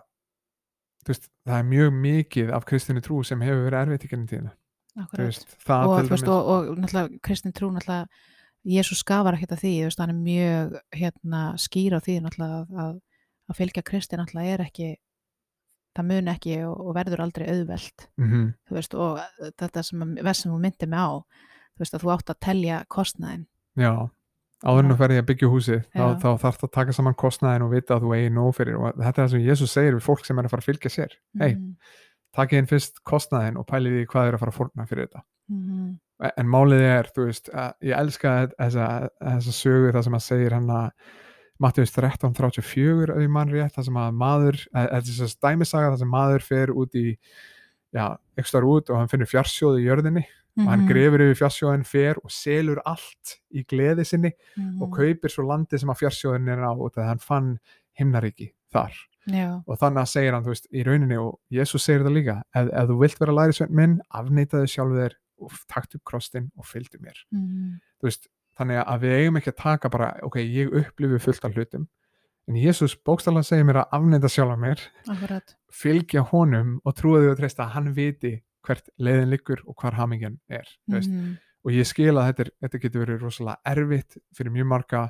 [1.09, 4.53] veist, það er mjög mikið af kristinni trú sem hefur verið erfitt í gennum tíðina.
[4.93, 8.07] Og, og, og náttúrulega kristin trú náttúrulega
[8.63, 12.93] Jésús skafar ekkert að því hann er mjög hérna, skýr á því náttúrulega að,
[13.49, 14.91] að, fylgja kristi náttúrulega er ekki
[15.99, 18.09] það mun ekki og, og verður aldrei auðvelt.
[18.19, 19.21] Mhm, þú veist, og
[19.61, 22.83] þetta sem, verð sem þú myndir mig á þú veist að þú átt að telja
[22.93, 23.47] kostnaðin
[23.81, 23.93] já
[24.63, 27.65] áður en þú ferði að byggja húsið þá, þá þarf það að taka saman kostnaðin
[27.67, 30.05] og vita að þú eigi nóg fyrir og þetta er það sem Jésús segir við
[30.07, 31.17] fólk sem er að fara að fylgja sér.
[31.41, 31.73] Hei, Mhm,
[32.37, 35.23] takið inn fyrst kostnaðin og pælið í hvað er að fara að fórna fyrir þetta.
[35.51, 35.89] Mhm,
[36.37, 37.51] en málið er, þú veist,
[37.83, 38.87] ég elska þessa,
[39.21, 40.91] þessa sögu það sem að segir hann að
[41.63, 45.91] Mattius 13.34 ef ég mann rétt, það sem að maður þetta er þess að dæmisaga
[45.93, 47.07] það sem maður fer út í
[47.93, 48.07] já,
[48.41, 50.25] ekstar út og hann finnur fjarsjóð í jörðinni
[50.61, 54.93] og hann mhm, grefur yfir fjarsjóðin fer og selur allt í gleði sinni mhm, og
[54.99, 57.49] kaupir svo landi sem að fjarsjóðin er á og það hann fann
[57.99, 58.93] himnaríki þar.
[59.31, 62.37] Já, og þannig að segir hann, þú veist, í rauninni og Jésús segir það líka,
[62.59, 66.67] ef, ef þú vilt vera lærisveinn minn, afneitaðu sjálfu þér og takt upp krostin og
[66.67, 67.21] fylgdu mér.
[67.31, 68.27] Mhm, þú veist,
[68.59, 71.89] þannig að við eigum ekki að taka bara, ok, ég upplifi fullt af hlutum
[72.51, 75.55] en Jésús bókstallega segir mér að afneita sjálfa mér akkurat.
[75.73, 78.33] fylgja honum og trúa því að treysta að hann viti
[78.67, 82.51] hvert leiðin liggur og hvar hamingjan er mm mhm, og ég skil að þetta, er,
[82.61, 85.03] þetta getur verið rosalega erfitt fyrir mjög marga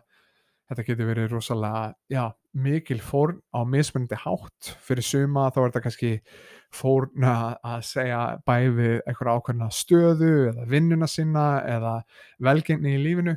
[0.72, 1.82] þetta getur verið rosalega
[2.12, 4.72] já, mikil fórn á mismunandi hátt.
[4.82, 6.12] Fyrir suma þá er þetta kannski
[6.72, 11.96] fórn að segja bæði eitthvað ákveðna stöðu eða vinnuna sinna eða
[12.42, 13.36] velgengni í lífinu.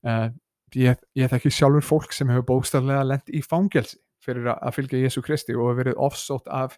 [0.00, 0.28] Uh,
[0.76, 5.22] ég, ég þekki sjálfur fólk sem hefur bókstaflega lent í fangelsi fyrir að, fylgja Jésu
[5.24, 6.76] Kristi og hefur verið offsótt af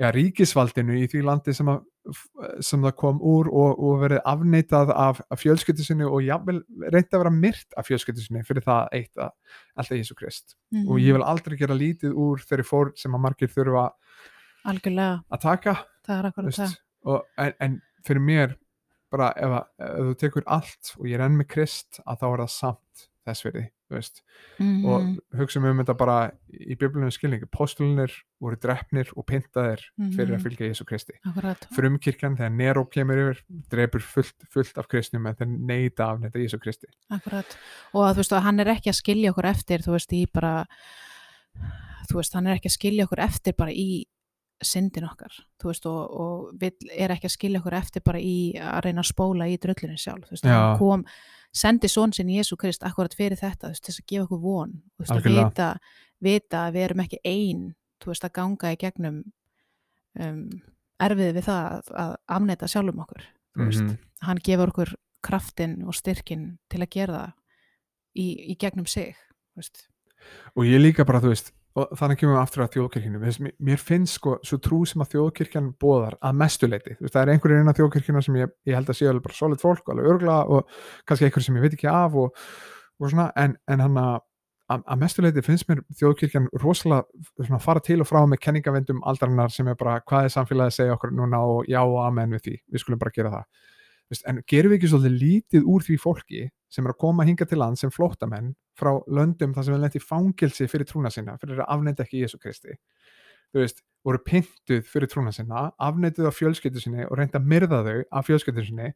[0.00, 2.20] ja, ríkisvaldinu í því landi sem, að,
[2.64, 7.12] sem það kom úr og, og verið afneitað af, af fjölskyldu sinni og jafnvel reyndi
[7.12, 9.34] að vera myrt af fjölskyldu sinni fyrir það eitt að
[9.76, 10.56] alltaf Jésu Krist.
[10.72, 13.90] Mhm, og ég vil aldrei gera lítið úr þeirri fór sem að margir þurfa
[14.70, 15.76] algjörlega, að taka
[17.04, 18.56] og, en, en fyrir mér
[19.10, 22.26] bara ef, að, ef þú tekur allt og ég er enn með Krist að þá
[22.30, 24.20] er það samt þess verið þú veist.
[24.60, 26.16] Mhm, og hugsaum um þetta bara
[26.54, 29.82] í biblunum skilningu, postulunir voru drefnir og pyntaðir
[30.14, 30.44] fyrir að Mhm.
[30.46, 31.12] fylgja Jésu Kristi.
[31.26, 31.66] Akkurat.
[31.74, 36.38] Frumkirkjan þegar Nero kemur yfir drefur fullt, fullt af kristnum en þeir neita af þetta
[36.46, 36.86] Jésu Kristi.
[37.10, 37.56] Akkurat,
[37.92, 40.26] og að, þú veist, að hann er ekki að skilja okkur eftir, þú veist, í
[40.32, 40.66] bara
[42.10, 44.04] þú veist, hann er ekki að skilja okkur eftir bara í
[44.62, 48.52] syndin okkar, þú veist, og, og vill, er ekki að skilja okkur eftir bara í
[48.60, 50.52] að reyna að spóla í drullinu sjálf, þú veist, Já.
[50.58, 51.04] hann kom
[51.52, 55.24] sendi són sinn Jésu Krist akkurat fyrir þetta, þess að gefa okkur von veist, að
[55.26, 55.68] vita,
[56.20, 57.62] vita að við erum ekki ein
[58.00, 59.16] þú veist, að ganga í gegnum
[60.20, 60.42] um,
[61.00, 63.24] erfið við það að, afneita sjálfum okkur
[63.60, 63.96] veist, Mhm.
[64.22, 67.32] hann gefur okkur kraftin og styrkin til að gera það
[68.16, 69.16] í, í gegnum sig
[69.56, 69.88] veist,
[70.54, 73.82] og ég líka bara, þú veist og þannig kemur við aftur að þjóðkirkjunu Mér mér
[73.82, 78.24] finnst sko, svo trú sem að þjóðkirkjan bóðar að mestuleiti, það er einhverjir innan þjóðkirkjuna
[78.26, 80.74] sem ég, ég held að sé alveg bara solid fólk alveg örgla og
[81.06, 82.42] kannski einhverjir sem ég veit ekki af og,
[82.98, 84.18] og svona, en, en hann að
[84.70, 89.78] að mestuleiti finnst mér þjóðkirkjan rosalega fara til og frá með kenningavendum aldarinnar sem er
[89.78, 92.84] bara hvað er samfélagið að segja okkur núna og já og amen við því, við
[92.84, 93.48] skulum bara gera það.
[94.30, 97.58] En gerum við ekki svolítið lítið úr því fólki sem er að koma hinga til
[97.60, 101.72] land sem flóttamenn frá löndum þar sem lent í fangilsi fyrir trúna sinna, fyrir að
[101.76, 102.76] afneita ekki Jésu Kristi
[103.50, 107.80] þú veist, voru pyntuð fyrir trúna sinna, afneituð á fjölskyldu sinni og reynda að myrða
[107.84, 108.92] þau af fjölskyldu sinni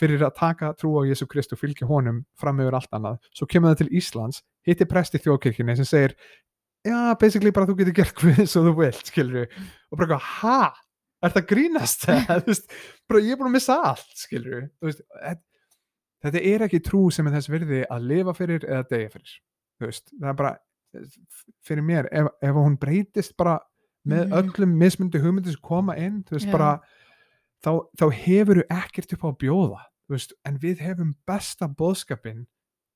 [0.00, 3.46] fyrir að taka trú á Jésu Kristi og fylgja honum fram yfir allt annað svo
[3.52, 6.16] kemur það til Íslands, hitti prest í þjóðkirkjunni sem segir,
[6.88, 9.44] já, basically bara þú getur gert hvað svo þú vilt, skilur
[9.92, 10.58] og bara ha?
[11.18, 12.04] Er það grínast?
[12.30, 12.74] Þú veist,
[13.10, 15.42] bara ég er búin að missa allt, skilur veist, þetta-
[16.24, 19.34] þetta er ekki trú sem er þess virði að lifa fyrir eða deyja fyrir
[19.80, 20.54] veist, það er bara
[21.66, 23.58] fyrir mér, ef, ef hún breytist bara
[24.08, 24.32] með Mhm.
[24.38, 26.52] öllum mismundi hugmyndi sem koma inn, þú veist, Já.
[26.52, 26.80] bara
[27.64, 32.46] þá, þá hefur þú ekkert upp á að bjóða veist, en við hefum besta boðskapin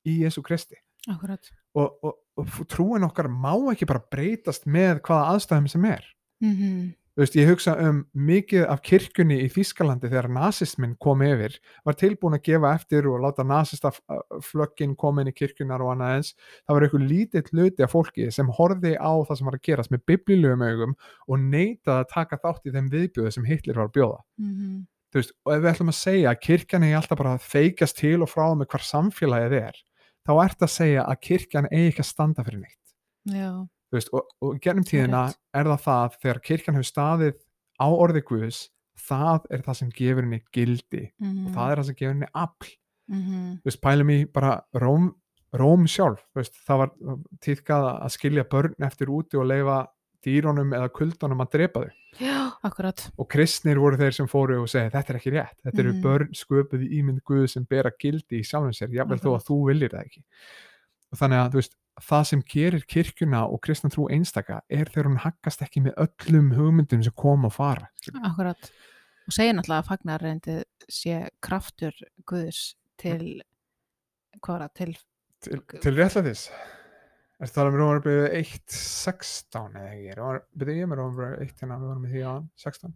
[0.08, 0.76] í Jésu Kristi.
[1.08, 1.50] Akkurat.
[1.74, 6.04] Og, og, og trúin okkar má ekki bara breytast með hvaða aðstæðum sem er.
[6.40, 11.58] Mm Þú veist, ég hugsa um mikið af kirkjunni í Þýskalandi þegar nasismin kom yfir,
[11.84, 16.32] var tilbúin að gefa eftir og láta nasistaflöggin koma inn í kirkjunar og annað eins.
[16.64, 19.92] Það var einhver lítill hluti af fólki sem horfi á það sem var að gerast
[19.92, 20.96] með biblílegum augum
[21.28, 24.20] og neitaði að taka þátt í þeim viðbjöðu sem Hitler var að bjóða.
[24.40, 24.82] -hmm.
[25.12, 27.98] Þú veist, og ef við ætlum að segja að kirkjan er alltaf bara að feikast
[27.98, 29.76] til og frá með hvar samfélagið er,
[30.24, 32.94] þá ert að segja að kirkjan eigi ekki að standa fyrir neitt
[33.28, 33.50] já,
[33.98, 35.38] veist, og, og gennum tíðina rétt.
[35.54, 37.34] er það það þegar kirkjan hefur staðið
[37.82, 38.60] á orði Guðs
[39.08, 42.30] það er það sem gefur henni gildi mm og það er það sem gefur henni
[42.34, 42.68] afl
[43.12, 43.48] -hmm.
[43.62, 45.10] þú veist, pælum í bara Róm,
[45.52, 46.92] Róm sjálf, þú veist, það var
[47.44, 49.86] tíðkað að skilja börn eftir úti og leifa
[50.22, 51.90] dýrónum eða kuldunum að drepa þau
[52.22, 55.80] já, akkurat og kristnir voru þeir sem fóru og segja þetta er ekki rétt, þetta
[55.82, 56.02] eru Mhm.
[56.02, 59.56] börn sköpuð í ímynd Guð sem bera gildi í sjálfum sér, jafnvel þó að þú
[59.66, 60.22] viljir það ekki
[61.12, 65.10] og þannig að þú veist það sem gerir kirkjuna og kristna trú einstaka er þegar
[65.10, 67.90] hún haggast ekki með öllum hugmyndum sem koma og fara
[68.24, 68.70] akkurat
[69.26, 70.58] og segja náttúrulega að fagnarreyndi
[70.90, 71.96] sé kraftur
[72.28, 73.42] Guðs til
[74.40, 74.94] hvað var það, til
[75.42, 76.46] til, til réttlætis.
[77.42, 82.04] Er það um Rómarbyrðu 1.16 eða ekki, byrju ég með Rómarbyrðu 1 hérna, við vorum
[82.12, 82.92] því á 16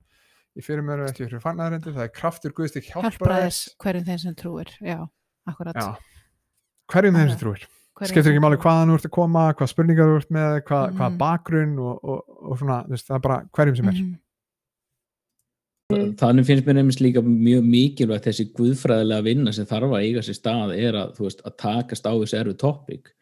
[0.56, 3.18] ég fyrir mér ekki fyrir fannæðarendi, það er kraftur Guðs til hjálpræðis.
[3.18, 4.98] Hjálpraðis hverjum þeim sem trúir já,
[5.50, 5.88] akkurat Já.
[6.94, 7.66] hverjum þeim sem trúir
[8.04, 10.96] skiptir ekki máli hvaðan þú ert að koma, hvað spurningar þú ert með, hvað, Mhm.
[10.98, 13.92] hvað bakgrunn og, og, og svona, þú veist, það er bara hverjum sem er.
[13.94, 14.14] Mhm.
[16.18, 20.34] Þannig finnst mér nefnist líka mjög mikilvægt þessi guðfræðilega vinna sem þarf að eiga sér
[20.34, 23.12] stað er að, þú veist, að takast á þessu erfi topic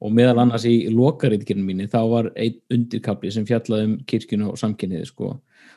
[0.00, 4.58] og meðal annars í lokarítkirinn mínu þá var einn undirkapli sem fjallaði um kirkjunu og
[4.60, 5.32] samkynniði sko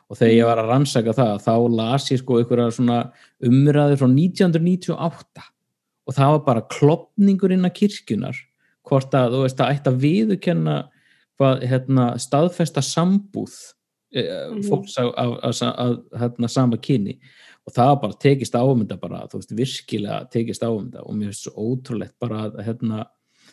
[0.10, 3.00] og þegar ég var að rannsaka það þá las ég sko einhverja svona
[3.42, 5.50] umræður frá 1998
[6.06, 8.38] og það var bara klopningur innan kirkjunar
[8.86, 10.76] hvort að þú veist að ætti að viðurkenna
[11.40, 13.56] hvað hérna, staðfesta sambúð
[14.16, 14.62] eh, Mhm.
[14.70, 17.18] fólks að, að, að, að, hérna, sama kyni.
[17.66, 21.16] Og það var bara tekist á um bara, þú veist, virkilega tekist á um og
[21.16, 23.08] mér finnst svo ótrúlegt bara að hérna,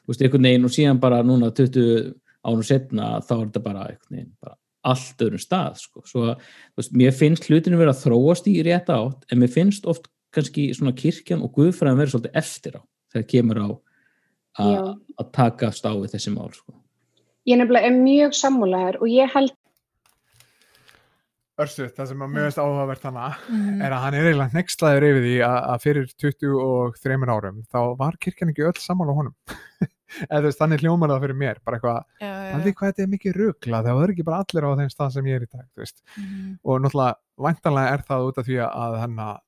[0.05, 2.13] þú veist, einhvern veginn og síðan bara núna 20
[2.45, 6.41] ánum setna þá er þetta bara einhvern veginn bara allt öðrum stað, sko, svo að
[6.77, 10.69] veist, mér finnst hlutinu verið að þróast í rétt átt en mér finnst oft kannski
[10.77, 12.83] svona kirkjan og guðfræðan verið svolítið eftir á
[13.13, 13.69] þegar kemur á
[14.63, 14.83] að Já.
[15.23, 16.75] að takast á við þessi mál, sko
[17.49, 19.53] Ég nefnilega er mjög sammálaður og ég held
[21.63, 23.83] Örstu, það sem að mjög áhugavert hana Mhm.
[23.85, 28.17] er að hann er eiginlega nextlaður yfir því að, að fyrir 23 árum þá var
[28.19, 29.35] kirkjan ekki öll sammála honum.
[30.31, 32.01] Eða veist, þannig hljómar það fyrir mér, bara eitthvað,
[32.57, 35.29] allir hvað þetta er mikið rugla, það er ekki bara allir á þeim stað sem
[35.31, 35.67] ég er í dag.
[36.17, 36.59] Mhm.
[36.65, 37.15] Og náttúrulega,
[37.47, 39.39] væntanlega er það út af því að henn að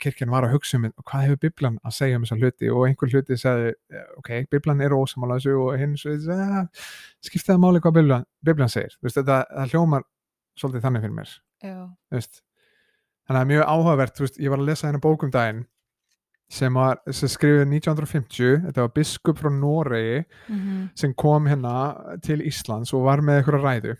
[0.00, 2.70] kirkjan var að hugsa um hvað hefur Biblan að segja um þessa hluti?
[2.72, 6.66] Og einhver hluti sagði, eh, ok, Biblan er ósamála þessu og hinn svo, eh,
[7.24, 10.02] skipti það máli hvað Biblan, Biblan segir, veist, þetta það hljómar
[10.58, 11.34] svolítið þannig fyrir mér,
[12.12, 12.42] veist.
[13.28, 15.66] Þannig að það er mjög áhugavert, veist, ég var að lesa hérna bókum daginn
[16.50, 20.90] sem var sem skrifið 1950, þetta var biskup frá Noregi Mhm.
[20.96, 23.96] sem kom hérna til Íslands og var með eitthvað ræðu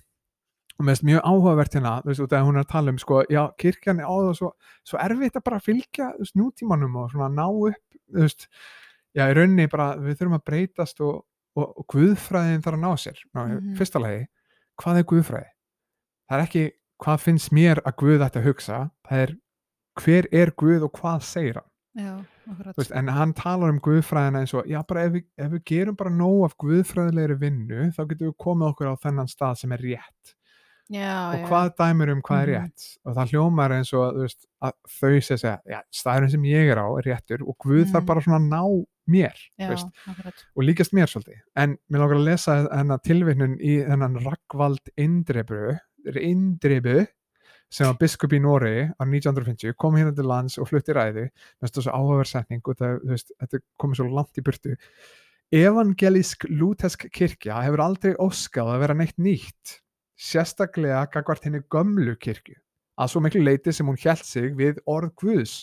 [0.78, 3.22] og með þess mjög áhugavert hérna, þú veist, að hún er að tala um sko,
[3.30, 4.50] já, kirkjan er á það svo,
[4.86, 8.48] svo erfitt að bara fylgja þú veist, nútímanum og svona ná upp þú veist,
[9.18, 11.24] já, í rauninni bara við þurfum að breytast og,
[11.58, 13.74] og, og guðfræðin þarf að ná sér ná, Mhm.
[13.80, 14.26] fyrsta lagi,
[14.82, 15.50] hvað er guðfræði?
[16.28, 16.64] það er ekki
[17.02, 18.78] hvað finnst mér að guð ætti að hugsa
[19.08, 19.36] það er
[19.98, 21.70] hver er guð og hvað segir hann
[22.06, 25.50] já, Þú veist, en hann talar um guðfræðina eins og já, bara ef við, ef
[25.52, 29.58] við gerum bara nóg af guðfræðilegri vinnu þá getum við komið okkur á þennan stað
[29.60, 30.32] sem er rétt
[30.90, 32.64] já, og hvað dæmir um hvað er Mhm.
[32.64, 32.98] rétt?
[33.04, 36.76] Og það hljómar eins og veist, að þau sé segja, já, staðurinn sem ég er
[36.80, 37.92] á er réttur og Guð Mhm.
[37.92, 39.68] þarf bara svona að ná mér já,
[40.56, 41.40] og líkast mér svolítið.
[41.56, 45.78] En mér langar að lesa hennar tilvittnun í þennan Ragnvald Indrebu
[46.14, 47.06] Indrebu
[47.70, 51.28] sem var biskup í Nóri á 1950 kom hérna til lands og flutti ræði
[51.62, 54.76] næstu þessu áhugaverðsetning og það, veist, þetta er komið svo langt í burtu.
[55.52, 59.78] Evangelisk lútesk kirkja hefur aldrei óskað að vera neitt nýtt
[60.18, 62.58] sérstaklega gagvart henni gömlu kirkju
[62.98, 65.54] að svo miklu leiti sem hún hjælt sig við orð Guðs.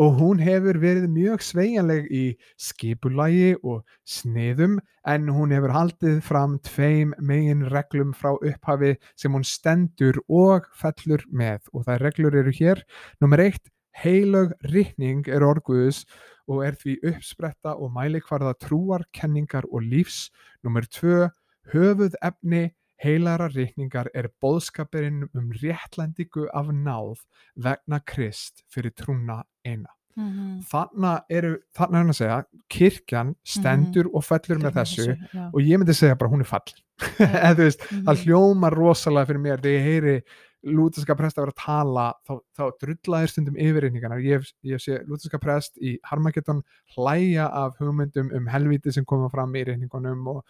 [0.00, 2.24] Og hún hefur verið mjög sveigjanleg í
[2.60, 4.78] skipulagi og sniðum
[5.08, 11.24] en hún hefur haldið fram tveim megin reglum frá upphafi sem hún stendur og fellur
[11.28, 11.68] með.
[11.74, 12.82] Og þær reglur eru hér.
[13.20, 13.68] Nummer eitt,
[13.98, 16.04] heilög rikning er orð Guðs
[16.48, 20.30] og er því uppspretta og mælikvarða trúar, kenningar og lífs.
[20.64, 21.28] Nummer tvö,
[21.68, 22.70] höfuð efni
[23.02, 27.22] heilara reikningar er bóðskapurinn um réttlændingu af náð
[27.56, 29.90] vegna krist fyrir trúna eina.
[30.18, 30.64] Mhm.
[30.66, 32.38] Þarna eru, þarna er hann að segja,
[32.74, 35.44] kirkjan stendur og fellur með þessu já.
[35.54, 36.74] og ég myndi segja bara hún er fall.
[37.22, 38.24] Eða þú veist, það Mhm.
[38.24, 40.22] hljómar rosalega fyrir mér þegar ég heyri
[40.66, 45.38] lúteska prest að vera að tala þá, þá drullaðir stundum yfirreikningarnar ég, ég sé lúteska
[45.40, 46.64] prest í Harmageddon
[46.96, 50.42] hlæja af hugmyndum um helvíti sem koma fram í reikningunum og,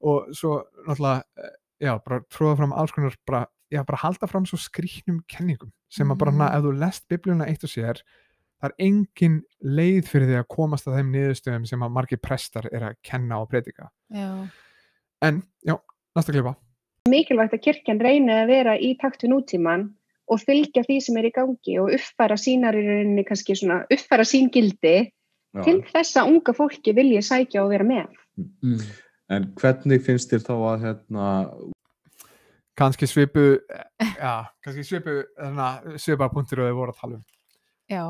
[0.00, 1.50] og svo náttúrulega eh,
[1.80, 6.08] já, bara tróða fram alls konar bara, já, bara halda fram svo skrýknum kenningum sem
[6.08, 6.40] að bara, Mhm.
[6.40, 6.56] mm.
[6.56, 8.02] ef þú lest biblíuna eitt og sér
[8.60, 12.66] það er engin leið fyrir því að komast að þeim niðurstöðum sem að margir prestar
[12.72, 14.48] er að kenna og predika já,
[15.22, 15.76] en, já,
[16.16, 16.56] næsta klipa
[17.08, 19.94] mikilvægt að kirkjan reyni að vera í takt við nútíman
[20.28, 24.26] og fylgja því sem er í gangi og uppfæra sínar í rauninni kannski svona uppfæra
[24.28, 25.08] sín gildi
[25.56, 25.62] Já.
[25.64, 28.10] til þess að unga fólki vilja sækja og vera með.
[28.36, 28.82] Mm.
[29.34, 31.26] En hvernig finnst þér þá að hérna,
[32.78, 35.18] kannski svipu já, kannski svipu
[36.00, 37.26] svipa punktur og þau voru að tala um.
[37.88, 38.02] Já,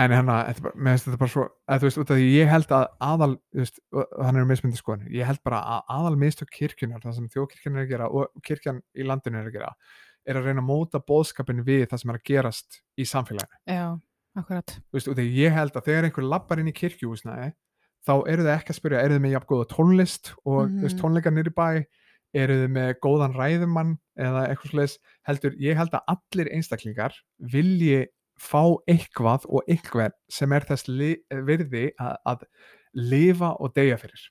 [0.00, 2.28] en hérna, þetta bara, mér finnst þetta bara svo að þú veist, út af því
[2.34, 3.80] ég held að aðal þú veist,
[4.26, 7.84] hann er mismyndi skoðan ég held bara að aðal mistök kirkjunar það sem þjóðkirkjan er
[7.84, 9.72] að gera og kirkjan í landinu er að gera
[10.28, 13.60] er að reyna að móta bóðskapin við það sem er að gerast í samfélaginu.
[13.70, 13.86] Já,
[14.38, 14.74] akkurat.
[14.76, 17.50] Þú veist, út af því ég held að þegar einhver lappar inn í kirkjuhúsnaði
[18.06, 21.00] þá eru þau ekki að spyrja, eru þau með jafn góða tónlist og mm Mhm.
[21.00, 21.84] tónleikar nýri bæ?
[22.32, 28.06] Eru þau með góðan ræðumann eða eitthvað slags, heldur ég held að allir einstaklingar vilji
[28.38, 30.86] fá eitthvað og einhver sem er þess
[31.44, 32.44] virði að, að
[32.94, 34.22] lifa og deyja fyrir.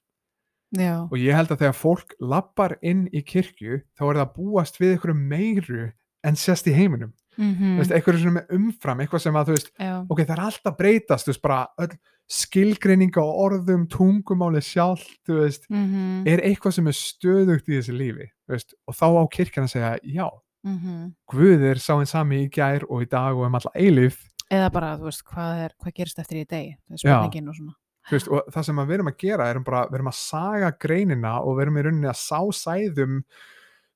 [0.78, 4.34] Já, og ég held að þegar fólk lappar inn í kirkju þá er það að
[4.36, 5.92] búast við einhverju meiru
[6.24, 7.78] en sérst í heiminum, mm mm.
[7.80, 10.78] veist, einhverju sem er umfram eitthvað sem að þú veist, já, ok, það er alltaf
[10.78, 11.98] breytast, þú veist, bara öll
[12.30, 17.96] skilgreininga á orðum, tungumáli sjálf, þú veist, mhm, er eitthvað sem er stöðugt í þessu
[17.98, 20.28] lífi, veist, og þá á kirkjan að segja, já,
[20.68, 21.14] mhm.
[21.34, 24.72] Guð er sá einn sami í gær og í dag og um alla eilíf, eða
[24.74, 26.98] bara, þú veist, hvað er hvað gerist eftir í Já.
[26.98, 27.76] spurningin og svona
[28.10, 31.34] veist, og það sem við erum að gera er bara, við erum að saga greinina
[31.44, 33.24] og við erum í rauninni að sá sæðum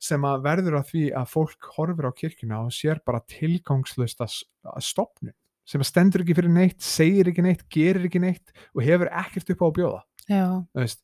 [0.03, 4.83] sem að verður að því að fólk horfir á kirkjuna og sér bara tilgangslust að
[4.83, 5.35] stopnum
[5.67, 9.53] sem að stendur ekki fyrir neitt, segir ekki neitt, gerir ekki neitt og hefur ekkert
[9.53, 10.01] upp á að bjóða.
[10.27, 10.45] Já,
[10.79, 11.01] veist,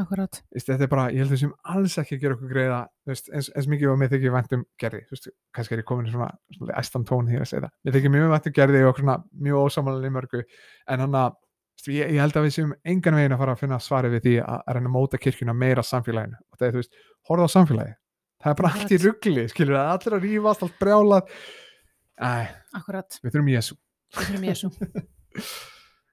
[0.00, 0.40] akkurat.
[0.54, 3.30] Veist, þetta er bara, ég held að sem alls ekki að gera okkur greiða veist,
[3.30, 6.14] eins, eins mikið og mér þykir vænt um gerði veist, kannski er ég komin í
[6.14, 9.00] svona, svona æstan tón hér að segja það, mér þykir mjög vænt um gerði og
[9.00, 9.16] svona
[9.48, 11.40] mjög ósamanlega í mörgu en hann að
[11.90, 14.36] ég, ég held að við sem engan veginn að fara að finna svarið við því
[14.44, 16.38] að, að reyna að móta kirkjuna meira samfélaginu.
[16.52, 17.94] Og það er þú veist, horfa á samfélagi
[18.42, 21.34] það er bara allt í ruggli, skilur það allir að rífast, allt brjálað.
[22.22, 22.32] Æ,
[22.78, 23.76] akkurat, við þurfum Jésu
[24.16, 24.72] við þurfum Jésu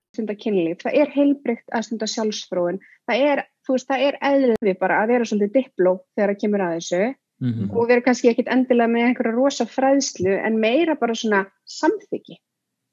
[0.10, 4.78] stunda kynlíf, það er heilbrygt að stunda sjálfsfróun, það er, þú veist, það er eðlið
[4.82, 7.02] bara að vera svolítið dipló þegar það kemur að þessu
[7.40, 7.70] Mhm.
[7.72, 12.36] og vera kannski ekkit endilega með einhverja rosa fræðslu en meira bara svona samþyggi,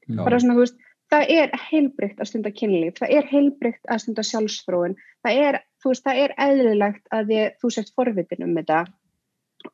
[0.07, 0.23] Já.
[0.23, 0.77] bara svona, þú veist,
[1.11, 4.95] það er heilbrygt að stunda kynlíf, það er heilbrygt að stunda sjálfsfróun,
[5.27, 8.85] það er, þú veist, það er eðlilegt að þið, þú sért forvitin um þetta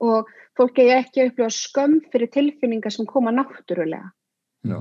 [0.00, 4.08] og fólk eigi ekki að upplifa skömm fyrir tilfinningar sem koma náttúrulega.
[4.64, 4.78] Já.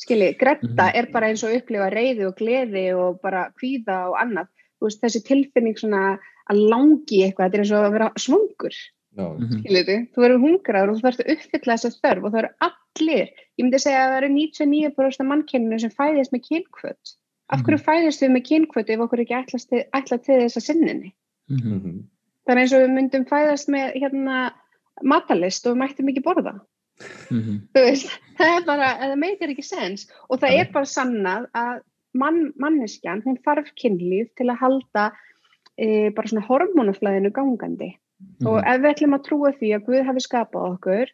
[0.00, 0.96] Skilji, gretta Mhm.
[0.96, 4.48] er bara eins og að upplifa reyði og gleði og bara kvíða og annað
[4.80, 6.18] þú veist, þessi tilfinning svona
[6.50, 8.74] að langi eitthvað, þetta er eins og að vera svangur
[9.18, 9.26] Já.
[9.36, 9.62] Mhm.
[9.64, 13.26] skiljiði, þú verður hungraður og þú verður að uppfylla þessa þörf og það eru allir
[13.58, 17.14] ég myndi segja að það eru 99% af mannkenninu sem fæðist með kynkvöld
[17.50, 21.12] af hverju fæðist við með kynkvötu ef okkur ekki ætlast til, þess að sinninni
[21.50, 21.74] Mhm.
[21.74, 22.04] Mhm.
[22.46, 24.52] það er eins og við myndum fæðast með hérna
[25.02, 26.60] matalist og við mættum ekki borða
[27.30, 27.60] Mhm.
[27.74, 30.60] þú veist, það er bara, það meikar ekki sens og það Já.
[30.64, 31.80] er bara sannað að
[32.14, 35.04] mann, manneskjan, hún þarf kynlíf til að halda
[35.78, 37.92] e, bara svona hormónaflæðinu gangandi
[38.44, 38.66] og Mhm.
[38.68, 41.12] ef við ætlum að trúa því að Guð hafi skapað okkur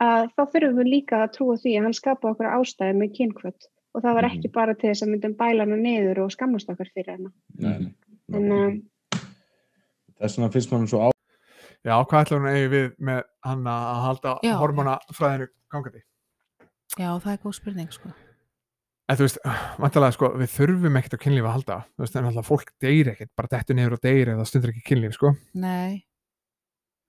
[0.00, 3.68] að þá þurfum við líka að trúa því að hann skapaði okkur ástæði með kynkvöld
[3.94, 4.32] og það var Mhm.
[4.38, 7.78] ekki bara til þess að myndum bæla hana niður og skammast okkar fyrir hana Nei,
[7.78, 7.92] nei.
[8.32, 8.72] en uh,
[10.20, 11.10] Þess vegna finnst mann svo á
[11.86, 16.00] Já, hvað ætlar hún eigi við með hann að halda hormonafræðinu gangandi?
[16.98, 18.10] Já, það er góð spurning sko.
[19.06, 19.38] En þú veist,
[19.78, 21.76] vantarlega sko, við þurfum ekkert á kynlífi að halda.
[21.94, 24.82] Þú veist, en alltaf fólk deyr ekkert, bara dettur niður og deyr eða stundur ekki
[24.88, 25.30] kynlíf, sko.
[25.54, 26.02] Nei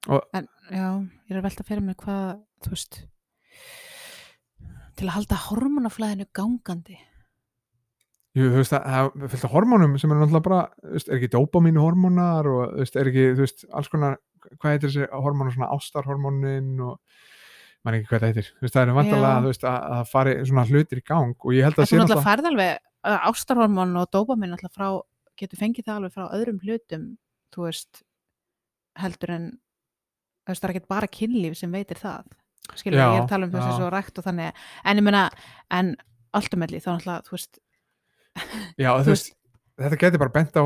[0.07, 0.87] Og- En já,
[1.25, 2.99] ég er að velta fyrir mér hvað þú veist
[4.97, 6.95] til að halda hormonaflæðinu gangandi
[8.37, 11.15] Jú, þú veist, það er fullt af hormónum sem er náttúrulega bara, þú veist, er
[11.17, 15.09] ekki dopamínu hormónar og, þú veist, er ekki, þú veist, alls konar, hvað heitir þessi
[15.25, 16.97] hormónu, svona ástarhormónin og
[17.85, 18.49] maður ekki hvað það heitir.
[18.61, 18.93] Veist, það er
[19.43, 21.97] þú veist, að, að fari svona hlutir í gang og ég held að Það sé
[21.97, 24.89] er náttúrulega færð alveg uh, ástarhormón og dópamin náttúrulega frá,
[25.39, 27.07] getur fengið það alveg frá öðrum hlutum,
[27.53, 28.03] þú veist
[28.97, 29.47] heldur en
[30.47, 32.27] þú veist, það er ekki bara kynlíf sem veitir það
[32.75, 33.77] skilur, Já, ég er að tala um þessi já.
[33.79, 35.23] svo rækt og þannig, en ég meina
[35.77, 35.95] en
[36.35, 37.59] ultimately þá náttúrulega, þú veist
[38.77, 39.33] Já, þú veist,
[39.79, 40.65] þetta getur bara bent á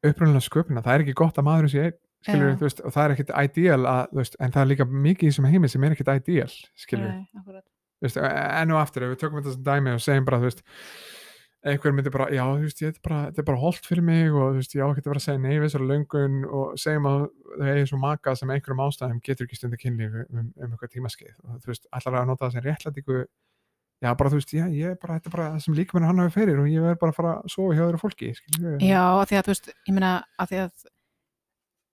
[0.00, 2.56] upprunnilega sköpuna, það er ekki gott að maðurinn sé einn, skilur, Já.
[2.60, 5.30] þú veist, og það er ekkit ideal að, veist, en það er líka mikið í
[5.32, 6.50] þessum heimi sem er ekkit ideal,
[6.84, 7.64] skilur, Nei, akkurat.
[8.00, 10.62] þú veist, enn og aftur, ef við tökum þetta sem dæmi og segjum bara, veist,
[11.70, 14.30] einhver myndi bara, já, þú veist, þetta er bara, þetta er bara holdt fyrir mig
[14.32, 16.78] og, þú veist, ég á ekki að vera að segja nei við þessari löngun og
[16.80, 17.20] segjum að
[17.50, 21.34] þau eigi svo maka sem einhverjum ástæðum getur ekki stundu kynlíf um, um eitthvað tímaskeið
[21.44, 23.18] og þú veist, allar að nota það sem réttlætingu
[24.00, 26.08] já, bara, þú veist, já, ég er bara, þetta er bara það sem líka mér
[26.08, 28.86] hann hafi fyrir og ég verð bara að fara að sofa hjá öðru fólki, við
[28.88, 30.88] Já, af því að þú veist, ég meina að því að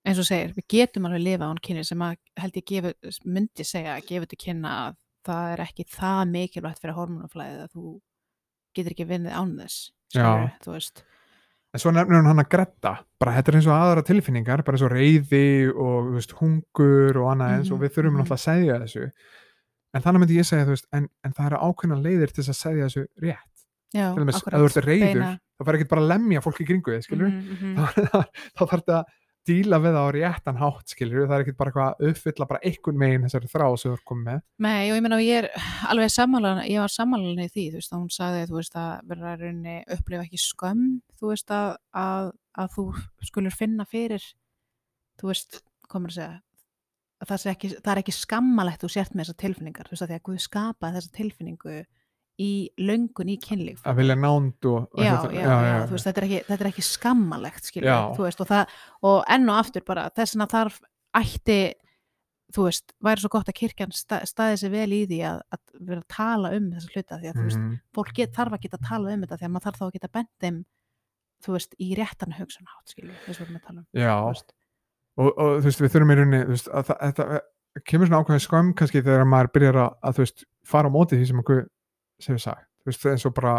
[0.08, 2.94] eins og segir, við getum alveg lifa án kynni sem að held ég gefu,
[3.28, 4.96] myndi segja að gefa til kynna að
[5.28, 7.86] það er ekki það mikilvægt fyrir hormonaflæðið að þú
[8.78, 9.78] getur ekki vinnið án þess
[10.16, 10.22] Já.
[10.24, 11.04] skilurðu, þú veist
[11.76, 14.78] En svo nefnir hún hann að gretta, bara þetta er eins og aðra tilfinningar, bara
[14.78, 15.42] eins og reyði
[15.76, 18.22] og veist, hungur og annað eins og Mhm, við þurfum mhm.
[18.22, 19.04] náttúrulega að segja þessu.
[19.94, 22.88] En þannig myndi ég segja, veist, en, en það eru ákveðna leiðir til að segja
[22.88, 23.66] þessu rétt.
[23.94, 26.62] Já, Til dæmis, akkurat, þú ert reyður, beina- það fara ekki bara að lemja fólk
[26.64, 27.76] í kringu skilur Mhm, mhm.
[28.16, 28.20] þá,
[28.58, 29.06] þá þarf þetta að
[29.48, 32.61] díla við það á réttan hátt, skilur það er ekki bara eitthvað að uppfylla bara
[32.69, 34.41] einhvern megin þessari þrá sem þú ert komið með.
[34.68, 37.94] Nei, og ég meina, ég er alveg sammálan, ég var sammálan í því, þú veist,
[37.94, 41.69] að hún sagði, þú veist, að vera að rauninni upplifa ekki skömm, þú veist, að,
[42.03, 42.34] að,
[42.64, 42.86] að þú
[43.30, 44.28] skulur finna fyrir,
[45.22, 46.41] þú veist, komur að segja,
[47.18, 50.11] að það, ekki, það er ekki skammalegt þú sért með þessar tilfinningar, þú veist, að
[50.11, 51.78] því að Guð skapaði þessa tilfinningu
[52.38, 53.81] í löngun í kynlíf.
[53.88, 54.85] Að vilja nánd og...
[54.93, 57.72] og Já, já, já, veist, þetta er ekki, þetta er ekki skammalegt,
[58.22, 58.76] veist, og það,
[59.09, 60.77] og enn og aftur bara, þess vegna þarf
[61.18, 61.57] ætti,
[62.53, 65.64] þú veist, væri svo gott að kirkjan sta, staði sig vel í því að, að
[65.89, 67.73] vera að tala um þessa hluta, því að, þú veist, Mhm.
[67.97, 69.93] fólk get, þarf að geta að tala um þetta, því að maður þarf þá að
[69.97, 70.61] geta bent þeim,
[71.43, 74.15] þú veist, í réttan hugsunhátt, skilur, þess vegna að tala um, Já,
[75.18, 77.27] og, og þú veist, við þurfum í rauninni, þú veist, að þetta
[77.85, 81.18] kemur svona ákveðin skömm kannski þegar maður byrjar að, að þú veist, fara á móti
[81.19, 81.59] því sem okkur
[82.23, 83.56] sem við sagt, þú veist, eins og bara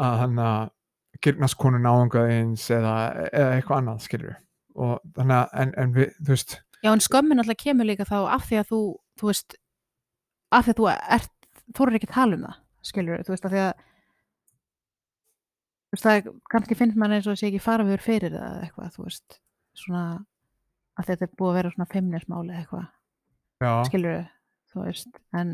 [0.00, 0.70] að hann að
[1.24, 2.94] gyrnast konun áangað eins eða,
[3.28, 4.36] eða eitthvað annað, skilur
[4.80, 8.16] og þannig að, en, en við, þú veist Já, en skömmin alltaf kemur líka þá
[8.32, 8.80] af því að þú,
[9.20, 9.56] þú veist,
[10.56, 10.86] af því að þú
[11.18, 11.32] ert,
[11.76, 12.58] þú eru ekki að tala um það,
[12.90, 13.82] skilur, þú veist, af því að,
[15.90, 18.64] þú veist, það er, kannski finnst mann eins og sé ekki fara við fyrir það
[18.64, 19.36] eitthvað, þú veist,
[19.82, 20.04] svona,
[20.96, 22.88] að þetta er búið að vera svona feimnismáli eitthvað,
[23.90, 24.24] skilur,
[24.72, 25.52] þú veist, en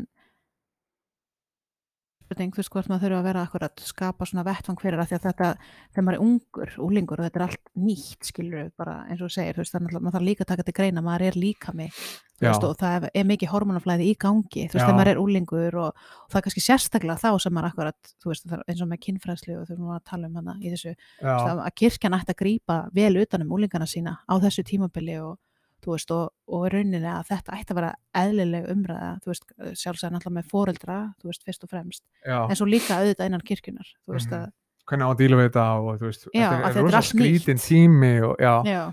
[2.27, 5.17] spurning, þú veist, hvort maður þurfa að vera akkurat skapa svona vettvang fyrir það því
[5.17, 5.49] að þetta
[5.95, 9.35] þegar maður er ungur, úlingur og þetta er allt nýtt, skilur bara eins og þú
[9.37, 11.73] segir, þú veist, þannig að maður þarf líka að taka til greina, maður er líka
[11.77, 11.95] mig
[12.37, 15.21] þú veist, og það er, er mikið hormonaflæði í gangi þú veist, þegar maður er
[15.23, 18.91] úlingur og, og það er kannski sérstaklega þá sem maður akkurat þú veist, eins og
[18.91, 22.17] með kynfræðslu og þurfum að tala um hana í þessu, þú veist, að að kirkjan
[22.19, 25.39] ætti að grípa vel utanum úlingana sína á þessu tímabili og
[25.83, 27.91] þú veist, og, og rauninni að þetta ætti að vera
[28.21, 29.43] eðlileg umræða, þú veist,
[29.81, 33.45] sjálfsæð náttúrulega með foreldra, þú veist, fyrst og fremst já, en svo líka auðvitað innan
[33.45, 34.39] kirkjunar þú veist Mhm.
[34.41, 34.51] að,
[34.87, 37.59] hvernig á að díla við þetta og þú veist, Já, þetta er, er rosa skrítin
[37.61, 38.83] tími og já, já,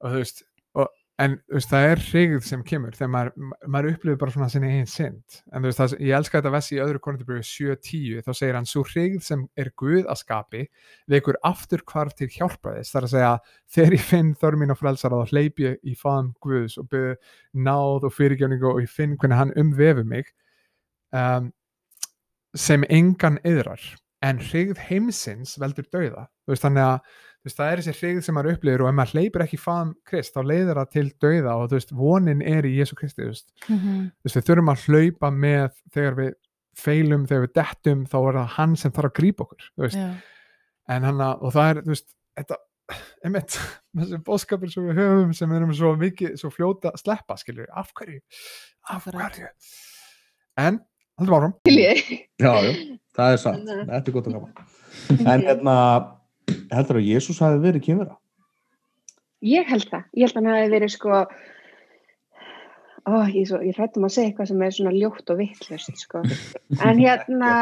[0.00, 0.42] og þú veist
[1.20, 4.88] en veist, það er hrigð sem kemur þegar maður, maður upplifir bara svona sinni eigin
[4.88, 5.38] synd.
[5.52, 8.84] En veist, það, ég elska þetta vessi í öðru konundabrjöfu 7.10, þá segir hann svo
[8.88, 10.64] hrigð sem er Guð að skapi
[11.12, 13.32] vekur aftur hvarf til hjálpaðis þar að segja,
[13.76, 17.16] þegar ég finn þörf mín og frelsar þá hleyp ég í faðum Guðs og byrðu
[17.68, 20.30] náð og fyrirgefningu og ég finn hvernig hann umvefi mig
[21.16, 21.50] um,
[22.56, 23.82] sem engan yðrar
[24.26, 26.26] en hrigð heimsins veldur dauða.
[26.48, 29.44] Veist, þannig að veist, það er þessi hrigð sem maður upplifir og ef maður hleypur
[29.46, 32.98] ekki faðum Krist þá leiðir það til dauða og þú veist, vonin er í Jésu
[32.98, 34.00] Kristi þú veist, Mhm.
[34.20, 36.32] þú veist, við þurfum að hlaupa með þegar við
[36.80, 39.96] feilum, þegar við dettum þá er það hann sem þarf að grípa okkur þú veist,
[39.96, 40.10] Já.
[40.88, 42.56] en hann að, og það er, þú veist þetta,
[43.24, 43.58] einmitt,
[43.96, 47.64] þessi bóðskapur sem við höfum sem við erum svo mikið, svo fljóta að sleppa, skilur
[47.66, 48.20] við, af hverju
[48.90, 49.48] af hverju
[50.60, 50.80] en,
[51.18, 52.00] haldum áfram Til ég.
[52.40, 52.72] Já, já,
[53.16, 53.60] það er satt.
[53.64, 53.84] Nei.
[53.90, 54.72] Þetta er gott að gaman.
[55.30, 55.74] En hérna,
[56.74, 58.18] heldur að Jésús hafi verið kynvera?
[59.46, 60.04] Ég held það.
[60.14, 61.22] Ég held að hann hafi verið sko
[63.08, 66.20] Ó, ég, svo, ég hrættum að segja eitthvað sem er svona ljótt og vittlust sko.
[66.86, 67.52] En hérna,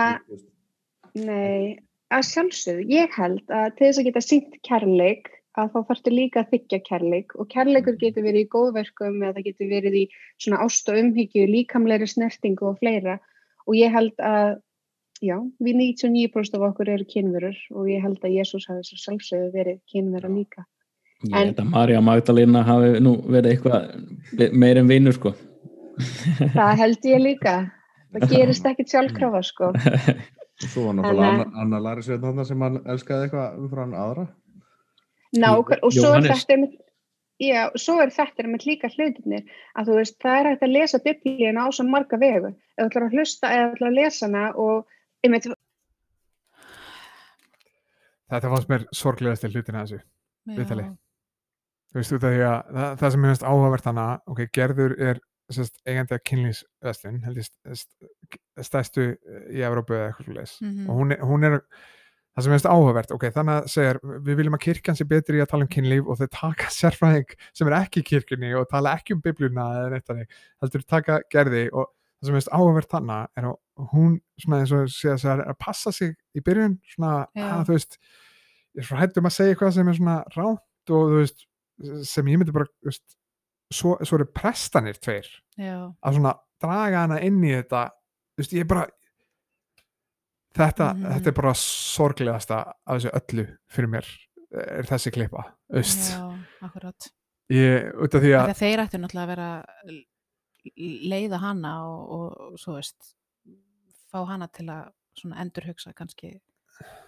[1.14, 1.78] nei,
[2.10, 6.42] að sjálfsögðu, ég held að til þess að geta sínt kærleik að þá þarftu líka
[6.42, 10.04] að þykja kærleik og kærleikur getur verið í góðverkum eða það getur verið í
[10.42, 13.18] svona ást og umhyggju, líkamlegri snertingu og fleira
[13.66, 14.58] og ég held að
[15.24, 19.52] já, við 99% af okkur eru kynverur og ég held að Jésús hafi svo sjálfsögðu
[19.54, 20.64] verið kynvera líka.
[21.26, 25.34] Ég En- held að Marja Magdalena hafi nú verið eitthvað meir en vinur sko
[26.54, 27.54] Það held ég líka.
[28.14, 29.70] Það gerist ekkit sjálfkrafa sko.
[30.62, 34.28] Svo var náttúrulega Anna, Anna Larisveit þarna sem hann elskaði eitthvað umfram aðra.
[35.38, 36.76] Nákvæm, og svo er þetta einmitt,
[37.42, 39.42] já, svo er þetta með líka hlutinir
[39.76, 42.54] að þú veist, það er hægt að lesa biblíuna á svo marga vegu.
[42.78, 44.86] Ef þú ætlar að hlusta eða þú ætlar að lesa hana og
[45.24, 45.48] einmitt,
[48.28, 50.00] þetta fannst mér sorglegast til hlutina þessu
[50.48, 50.84] Viðtali.
[51.92, 55.20] Þú veist því að það, það sem minnast áhugavert hana ok, Gerður er
[55.52, 59.06] sérst, eigandi að kynlýsvestlun held ég st- st- stærstu
[59.52, 60.88] í Evrópu eða eitthvað svoleiðis Mhm.
[60.88, 61.56] og hún er, hún er
[62.36, 65.42] það sem minnst áhugavert, ok, þannig að segir við viljum að kirkjan sé betri í
[65.42, 68.92] að tala um kynlíf og þau taka sérfræðing sem er ekki í kirkjunni og tala
[68.96, 70.28] ekki um biblíuna eða neitt þannig,
[70.62, 71.88] heldur taka gerði og
[72.18, 73.56] það sem minnst áhugavert hana er að
[73.92, 77.46] hún svona eins og sé að segja að passa sig í byrjun svona, Já.
[77.54, 77.98] að, þú veist
[78.74, 81.46] ég er svo hættum að segja eitthvað sem er svona rátt og þú veist,
[82.10, 83.04] sem ég myndi bara veist,
[83.72, 85.28] svo, svo eru prestanir tveir
[85.58, 85.92] Já.
[86.02, 88.86] að svona draga hana inn í þetta þú veist, ég er bara
[90.58, 91.12] þetta, Mhm.
[91.14, 94.06] þetta er bara sorglegasta af þessu öllu fyrir mér
[94.50, 96.10] er þessi klippa þú veist.
[96.16, 97.08] Já, akkurat.
[97.52, 99.50] ég, út af því að þeir ættu náttúrulega að vera
[100.76, 103.14] leiða hana og, og svo veist
[104.08, 106.36] fá hana til að svona endurhugsa kannski,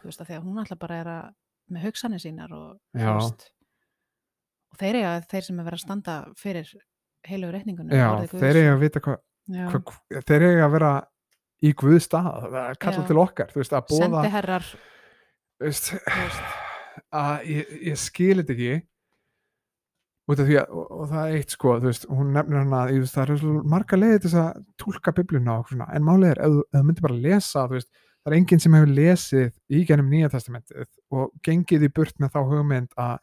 [0.01, 1.33] þú veist að því að hún alltaf bara er að
[1.71, 3.51] með hugsanir sínar og veist
[4.71, 6.73] og þeir eiga þeir sem er verið að standa fyrir
[7.27, 9.19] heilugur reikningunum já, þeir eiga að vita hvað
[9.55, 9.65] já.
[9.71, 10.93] hva, þeir eiga að vera
[11.61, 13.09] í Guð stað það er kallað Já.
[13.11, 14.69] til okkar veist, að bóða sendiherrar.
[15.61, 15.91] Þú veist,
[17.21, 18.79] að ég, ég skil þetta ekki
[20.31, 22.77] út af því að og, og það er eitt sko, þú veist, hún nefnir hann
[22.77, 26.43] að veist, það eru marga leiði til að tólka bibluna og svona, en málið er
[26.47, 27.91] ef þú- myndir bara lesa, þú veist,
[28.21, 30.87] það er enginn sem hefur lesið í gennum nýja testamentið
[31.17, 33.17] og gengið í burt með þá hugmynd að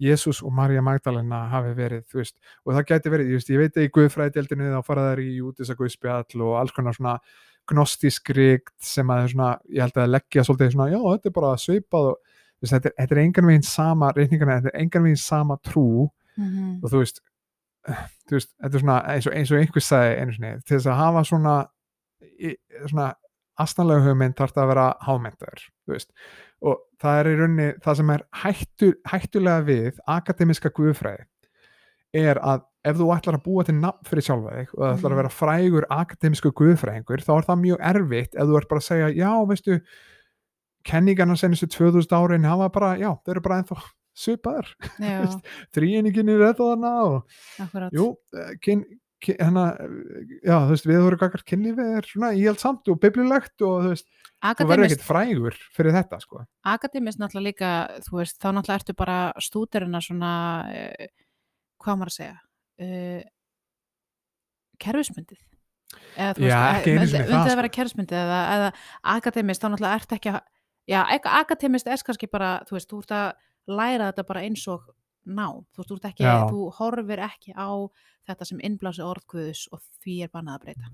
[0.00, 3.76] Jésús og Marja Magdalena hafi verið, þú veist, og það gæti verið, veist, ég veit
[3.76, 7.18] að í Guðfræðdeldinu þá fara þær í Júdisa Guðspjall og alls konar svona
[7.68, 11.50] gnostísk ríkt sem að svona, ég held að leggja svolítið svona, já, þetta er bara
[11.60, 12.16] svipað og
[12.64, 15.86] veist, þetta er, er engan veginn sama reikningarna, þetta er engan veginn sama trú
[16.40, 17.20] mm og þú veist,
[18.28, 20.86] þú veist þetta er svona eins og, eins og einhver sagði einu sinni, til þess
[20.90, 21.56] að hafa svona
[22.88, 23.08] svona
[23.60, 26.10] astanlega hugmynd þarf það að vera hámentaður þú veist,
[26.64, 31.26] og það er í rauninni það sem er hættu, hættulega við akademiska guðfræði
[32.20, 35.10] er að ef þú ætlar að búa til nafn fyrir sjálfa þig og það ætlar
[35.10, 35.20] að Mhm.
[35.20, 39.08] vera frægur akademisku guðfræðingur þá er það mjög erfitt ef þú ert bara að segja
[39.20, 39.80] já, veistu
[40.84, 43.76] kenningarna senustu 2000 árin hafa bara, já, þau eru bara ennþá
[44.16, 44.70] svipaðar,
[45.10, 45.20] já,
[45.76, 48.84] þrýiningin er þetta þarna og jú, eh, kyn,
[49.22, 49.66] kyn, hana,
[50.42, 54.08] já, þú veist, við vorum gaggar kynlífið er svona íhaldsamt og biblilegt og þú veist,
[54.10, 56.44] þú verður akademist, ekkert frægur fyrir þetta, sko.
[56.74, 57.72] akademist náttúrulega líka
[58.06, 60.32] þú veist, þá náttúrulega ertu bara stúderina svona
[60.72, 61.10] uh,
[61.80, 62.36] hvað maður að segja
[62.86, 63.22] uh,
[64.80, 65.44] kerfismyndið
[66.16, 67.60] eða þú veist, myndi það, það sko.
[67.60, 68.72] vera kerfismyndið eða, eða
[69.14, 70.42] akademist, þá náttúrulega ert ekki að
[70.90, 71.00] já,
[71.36, 73.30] akademist er kannski bara þú veist, þú ert að
[73.68, 74.86] læra þetta bara eins og
[75.26, 77.70] ná, þú þú ekki þú horfir ekki á
[78.28, 80.92] þetta sem innblási orðguðus og því er bannað að breyta.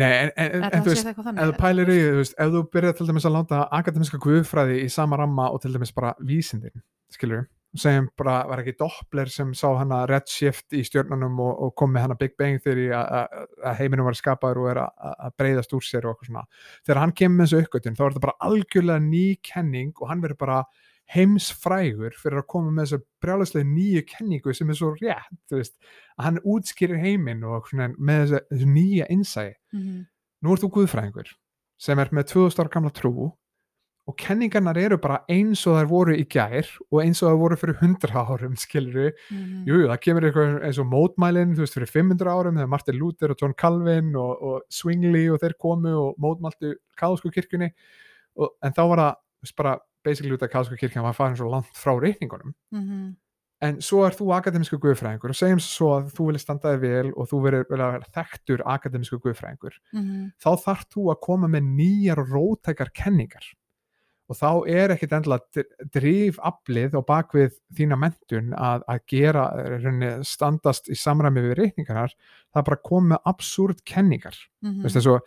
[0.00, 2.92] Nei, en, en, en, þú veist, ef þú pælir í, þú veist, ef þú byrjar
[2.98, 7.48] til dæmis að láta akademiska guðfræði í sama ramma og til dæmis bara vísindin, skilur
[7.78, 12.06] segjum bara, var ekki Doppler sem sá hana redshift í stjörnunum og, og kom með
[12.06, 16.16] hana Big Bang þegar að heiminum var skapaður og er að breyðast úr sér og
[16.16, 16.44] eitthvað svona.
[16.86, 20.24] Þegar hann kemur með þessu uppgötun þá er þetta bara algjörlega ný kenning og hann
[20.24, 20.58] verður bara
[21.14, 25.76] heimsfrægur fyrir að koma með þessu brjálæslega nýju kenningu sem er svo rétt, þú veist,
[26.18, 30.06] að hann útskýrir heiminn og svona með þessu, þessu nýja innsæi Mhm.
[30.42, 31.34] nú ert þú guðfræðingur
[31.78, 33.32] sem er með 2000 ára gamla trú
[34.08, 37.56] og kenningarnar eru bara eins og þær voru í gær og eins og þær voru
[37.56, 39.66] fyrir 100 árum skilur Mhm.
[39.66, 43.30] Jú, það kemur eitthvað eins og mótmælin, þú veist, fyrir 500 árum þegar Martin Luther
[43.30, 47.70] og John Calvin og, og Zwingli og þeir komu og mótmæltu káðsku kirkjunni
[48.36, 51.74] og, en þá var það bara basically út af káðsku kirkjan var farin svo langt
[51.76, 53.16] frá reikningunum Mhm.
[53.62, 57.12] en svo er þú akademisku guðfræðingur og segjum svo að þú vilja standa þig vel
[57.16, 60.32] og þú verður vel að vera þekktur akademisku guðfræðingur Mhm.
[60.40, 63.44] þá þarf þú að koma með nýjar og rótækar kenningar
[64.30, 69.44] og þá er ekkit endilega drifaflið á bakvið þína mentun að, að gera
[69.82, 72.14] rauninni, standast í samræmi við reikningarnar
[72.54, 74.82] það er bara að koma með absúrt kenningar Mhm.
[74.84, 75.20] veist þess að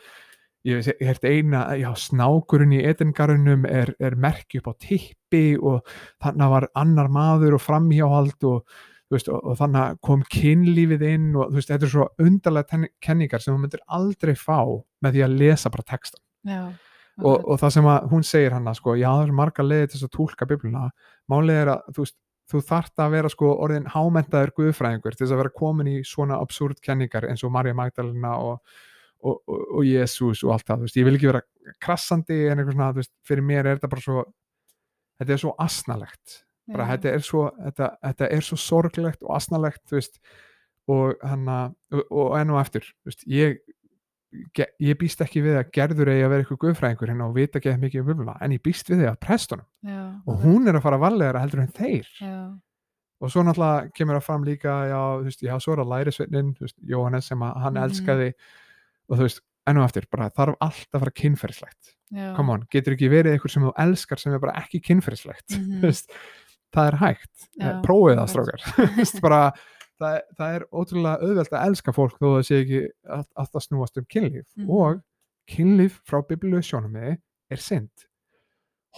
[0.68, 5.84] ég, hérst eina, já, snákurinn í etingarunum er, er merki upp á tippi og
[6.24, 8.80] þannig var annar maður og framhjáhald og,
[9.14, 13.54] veist, og, og þannig kom kynlífið inn og veist, þetta er svo undarlega kenningar sem
[13.54, 14.60] þú myndir aldrei fá
[15.04, 16.74] með því að lesa bara texta Já,
[17.22, 19.98] og, og það sem að hún segir hann sko, já það er marga leiði til
[19.98, 20.88] þess að tólka bibluna.
[21.32, 22.08] Málið er að þú,
[22.52, 26.40] þú þarft að vera sko orðin hámentaður guðfræðingur til þess að vera komin í svona
[26.42, 28.82] absúrt kenningar eins og Marja Magdalena og,
[29.24, 31.42] og, og, og Jésús og allt það, þú veist, ég vil ekki vera
[31.84, 34.24] krassandi en eitthvað svona, þú veist, fyrir mér er þetta bara svo
[35.22, 36.40] þetta er svo asnalegt.
[36.74, 40.20] Bara þetta er svo þetta, þetta er svo sorglegt og asnalegt veist,
[40.92, 42.88] og hann og, enn og eftir,
[43.28, 43.60] ég
[44.82, 47.70] ég býst ekki við að gerður eigi að vera eitthvað guðfræðingur hérna og vita ekki
[47.70, 49.68] að mikið um vöfluna, en ég býst við því að prestunum.
[49.86, 52.08] Já, og hún er að fara varlega heldur en þeir.
[52.18, 52.40] Já,
[53.22, 56.50] og svo náttúrulega kemur það fram líka já, þú veist, já, svo er það lærisveitnin
[56.64, 57.84] veist, Jóhannes sem að hann Mhm.
[57.86, 58.30] elskaði
[59.10, 61.94] og þú veist, enn og eftir, bara þarf allt að fara kynferðislegt,
[62.38, 65.86] come on getur ekki verið eitthvað sem þú elskar sem er bara ekki kynferðislegt þú
[65.88, 66.12] veist,
[66.74, 67.48] það er hægt.
[67.58, 68.28] Já, Eh, prófið það
[69.00, 69.42] veist, bara,
[70.02, 73.66] það, það er ótrúlega auðvelt að elska fólk þó það sé ekki að, að það
[73.68, 74.48] snúast um kynlíf.
[74.58, 74.70] Mhm.
[74.70, 75.04] og
[75.54, 77.18] kynlíf frá biblíu sjónamiði
[77.52, 78.08] er synd.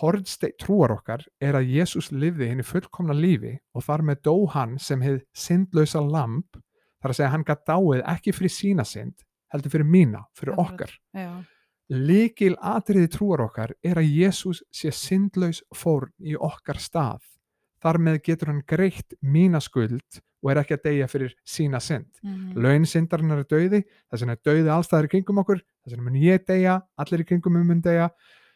[0.02, 4.76] Hornsteinn trúar okkar er að Jésús lifði henni fullkomna lífi og þar með dó hann
[4.82, 6.57] sem hefði syndlausa lamp
[6.99, 9.23] þar að segja hann gætt dáið ekki fyrir sína synd
[9.54, 11.44] heldur fyrir mína, fyrir okkar Já,
[11.94, 17.22] Likil atriði trúar okkar er að Jésús sé syndlaus fórn í okkar stað.
[17.78, 22.10] Þar með getur hann greitt mína skuld og er ekki að deyja fyrir sína synd.
[22.24, 22.58] mhm.
[22.58, 26.20] Laun syndarinnar er dauði, þess vegna er dauði allstaðar í kringum okkur, þess vegna mun
[26.22, 28.10] ég deyja, allir í kringum um mun deyja.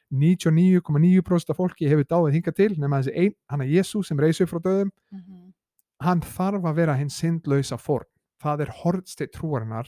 [0.10, 4.50] 99,9% af fólki hefur dáið hingað til nema þessi einn, hann er Jésús sem reysir
[4.50, 4.90] frá döðum.
[5.12, 5.54] Mhm.
[6.02, 8.10] Hann þarf að vera hinn syndlausa fórn.
[8.42, 9.86] Það er hortsteitt trúarinnar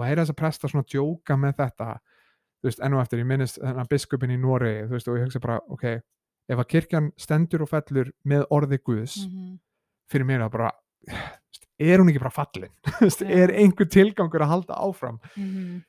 [0.00, 1.88] og að heyra þess að presta svona að djóka með þetta
[2.60, 5.26] þú veist, enn og eftir, ég minnist þennan biskupin í Noregi, þú veist, og ég
[5.28, 5.84] hugsa bara, ok
[6.50, 9.58] ef að kirkjan stendur og fellur með orði Guðs, Mhm.
[10.10, 10.72] fyrir mér er það bara
[11.80, 12.72] er hún ekki bara fallin
[13.20, 13.30] Já.
[13.30, 15.84] er einhver tilgangur að halda áfram Mhm.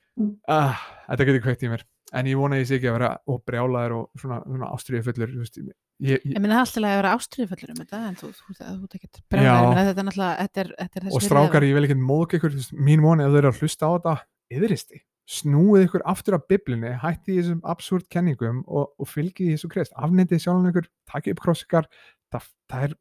[0.47, 0.75] ah,
[1.09, 3.43] þetta getur kveikt í mér en ég vona að ég sé ekki að vera og
[3.47, 5.69] brjálaður og svona, svona ástriðu fullur veist, ég,
[6.03, 8.97] ég, Ég minna alltaf að vera ástriðufullur um þetta en þú, þú, þú, þú ert
[8.99, 9.23] ekkert Já.
[9.35, 11.97] brjálæður þetta er náttúrulega, þetta er, þetta er þess og að strákar, ég vil ekki
[12.01, 12.57] móðka ykkur
[12.89, 14.15] mín voni ef þau eru að hlusta á þetta
[14.57, 15.01] yðristi,
[15.31, 19.69] snúið ykkur aftur af biblinni, hætti í þessum absúrt kenningum og, og fylgið í þessu
[19.71, 21.87] krist afnendið sjálfan ykkur, takið upp krossikar
[22.33, 22.97] það, það, er,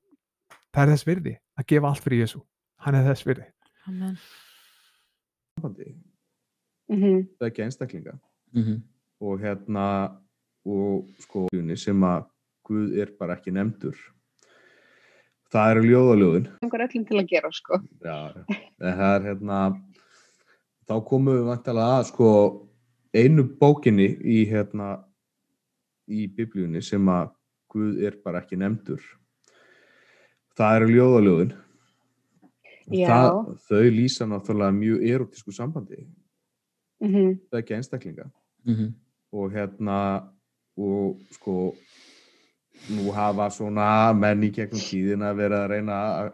[0.71, 2.45] það er þess virði að gefa allt fyrir Jésu,
[2.87, 3.49] hann er þess virði
[3.91, 4.15] Amen.
[6.91, 7.19] Mhm.
[7.39, 8.19] það er ekki einstaklinga
[8.53, 8.81] Mhm.
[9.21, 9.87] Og hérna
[10.67, 12.27] og sko sem að
[12.71, 13.97] Guð er bara ekki nefndur.
[15.51, 16.45] Það eru ljóðaljóðin.
[16.63, 17.81] Langar öllum til að gera sko.
[18.05, 19.57] Já, en það er hérna
[20.87, 22.29] þá komum við vantalega að sko
[23.11, 24.93] einu bókinni í hérna
[26.07, 27.35] í biblíunni sem að
[27.71, 29.03] Guð er bara ekki nefndur.
[30.59, 31.53] Það eru ljóðaljóðin.
[32.91, 33.37] Það,
[33.69, 36.07] þau lýsa náttúrulega mjög erotísku sambandi.
[37.01, 37.39] Mhm.
[37.49, 38.31] það er ekki einstaklinga.
[38.67, 38.91] Mhm.
[39.33, 39.99] Og hérna
[40.81, 41.73] og sko
[42.91, 46.31] nú hafa svona menn í gegnum tíðina verið að reyna að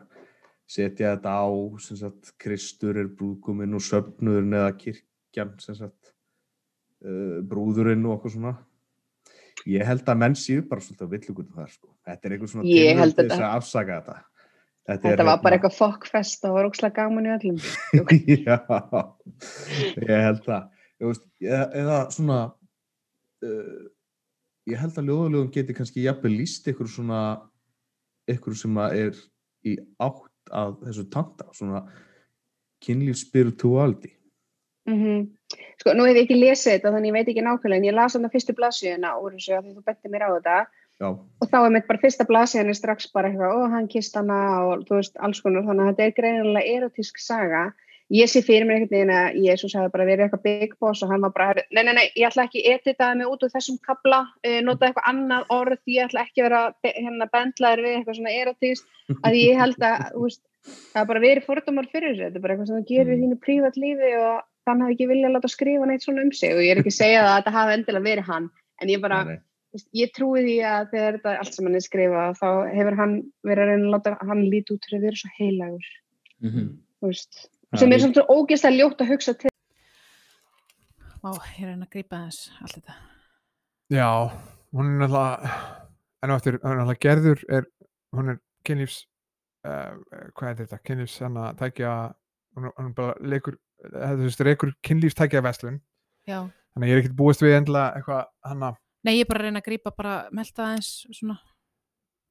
[0.66, 1.46] setja þetta á
[1.82, 6.14] sem sagt Kristur er brúðguminn og söfnuðurinn eða kirkjan sem sagt
[7.06, 8.54] uh, brúðurinn og okkur svona.
[9.66, 11.90] Ég held að menn séu bara svolítið að villugut þar sko.
[12.06, 14.18] Þetta er einhver svona held til þess að afsaka þetta.
[14.86, 17.56] Þetta, Þetta var bara eitthvað fokkfest og var ókslega gaman í öllum.
[17.96, 18.02] Já,
[20.06, 20.68] ég held það.
[21.02, 22.36] Eða, eða svona,
[23.46, 23.86] uh,
[24.70, 27.20] ég held að ljóðaljóðum geti kannski jafnvel líst ykkur svona,
[28.30, 29.22] ykkur sem að er
[29.66, 31.86] í átt að þessu tanta, svona
[32.84, 34.12] kynlíf spirituality.
[34.90, 35.32] Mm
[35.76, 38.14] Sko, nú hef ég ekki lesið þetta, þannig ég veit ekki nákvæmlega, en ég las
[38.16, 40.56] þarna fyrstu blaðsíðuna úr þessu því þú benti mér á þetta
[40.96, 44.16] Já, og þá er mitt bara fyrsta blaðsíðan er strax bara eitthvað, ó, hann kist
[44.16, 47.66] hana og þú veist, alls konar, þannig að þetta er greinilega erotísk saga.
[48.14, 51.10] Ég sé fyrir mér einhvern veginn að Jésús hefði bara verið eitthvað big boss og
[51.10, 54.20] hann var bara, nei, nei, nei, ég ætla ekki editaði mig út úr þessum kabla,
[54.46, 58.36] uh, nota eitthvað annað orð, ég ætla ekki að vera hérna bendlaður við eitthvað svona
[58.42, 58.86] erotist
[59.22, 60.44] að ég held að, veist,
[60.92, 63.18] það er bara verið fordómar fyrir þessu, þetta er bara eitthvað sem þú gerir í
[63.24, 66.54] þínu prívat lífi og þann hafi ekki viljað láta skrifa neitt svona um sig.
[66.54, 68.48] Og ég er ekki að segja það að þetta hafi endilega verið hann,
[68.82, 69.20] en ég bara,
[69.74, 72.98] veist, ég trúi því að þegar þetta er allt sem hann er skrifað þá hefur
[73.00, 73.14] hann
[73.46, 74.88] verið að reyna að láta hann líti út
[77.74, 79.50] sem er ég- samt svo ógeðslega ljótt að hugsa til
[81.22, 82.94] Vá, ég er að grípa þess allt þetta.
[83.90, 84.08] Já,
[84.76, 85.50] hún er náttúrulega
[86.22, 87.66] en á eftir, hún er náttúrulega gerður er,
[88.14, 89.00] hún er kynlífs
[89.66, 89.96] uh,
[90.38, 91.92] hvað er þetta, kynlífs hann að tækja,
[92.56, 93.58] hún, hún bara leikur
[93.90, 95.80] eða þú veist, reikur kynlífstækja vestlun,
[96.28, 96.44] Já.
[96.74, 99.38] þannig að ég er ekkert búist við endilega eitthvað hann að Nei, ég er bara
[99.42, 101.36] að reyna að grípa bara melta aðeins svona.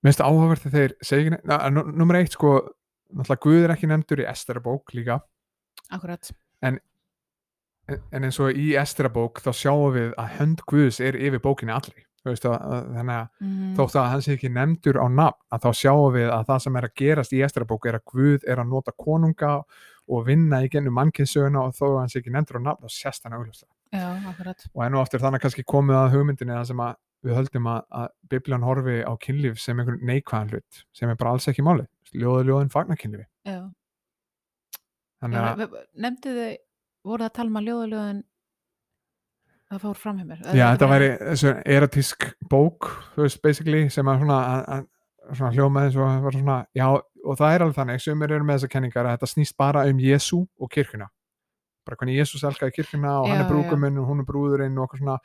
[0.04, 2.56] minnst áhugavert þegar þeir segja nummer eitt sko,
[3.14, 5.20] náttúrulega Guð er ekki nefndur í Esterabók líka,
[5.92, 6.32] Akkurat.
[6.66, 6.80] en,
[8.12, 12.06] en eins og í Esterabók þá sjáum við að hönd Guðs er yfir bókinni allri,
[12.26, 13.74] að, að, þannig að Mm.
[13.78, 16.76] þótt að hann sé ekki nefndur á nafn að þá sjáum við að það sem
[16.80, 19.52] er að gerast í Esterabók er að Guð er að nota konunga
[20.08, 22.94] og vinna í gennum mannkynsöguna og þó að hann sé ekki nefndur á nafn þá
[22.94, 23.34] sést hann
[24.30, 24.66] akkurat.
[24.74, 26.96] og enn og aftur þannig kannski komið að hugmyndinni það sem að
[27.26, 31.32] við höldum að, að Biblian horfi á kynlíf sem einhvern neikvæðan hlut sem er bara
[31.34, 31.86] alls ekki máli
[32.22, 33.60] ljóðu ljóðin fagnar kynlífi Já.
[35.24, 35.76] þannig að,
[36.06, 36.56] Nefndu þau,
[37.06, 38.24] voru það að tala um að ljóðaljóðin
[39.66, 40.44] það fór fram hjá mér.
[40.54, 41.10] já þetta væri
[41.76, 44.40] erotísk bók þú veist basically sem að svona,
[44.78, 44.88] að,
[45.34, 48.74] svona hljóma eins og svona já og það er alveg þannig, sumir eru með þessar
[48.76, 51.10] kenningar að þetta snýst bara um Jésu og kirkuna
[51.86, 54.96] bara hvernig Jésús elskaði kirkuna og hann Já, er brúkuminn og hún er brúðurinn og
[54.98, 55.20] svona.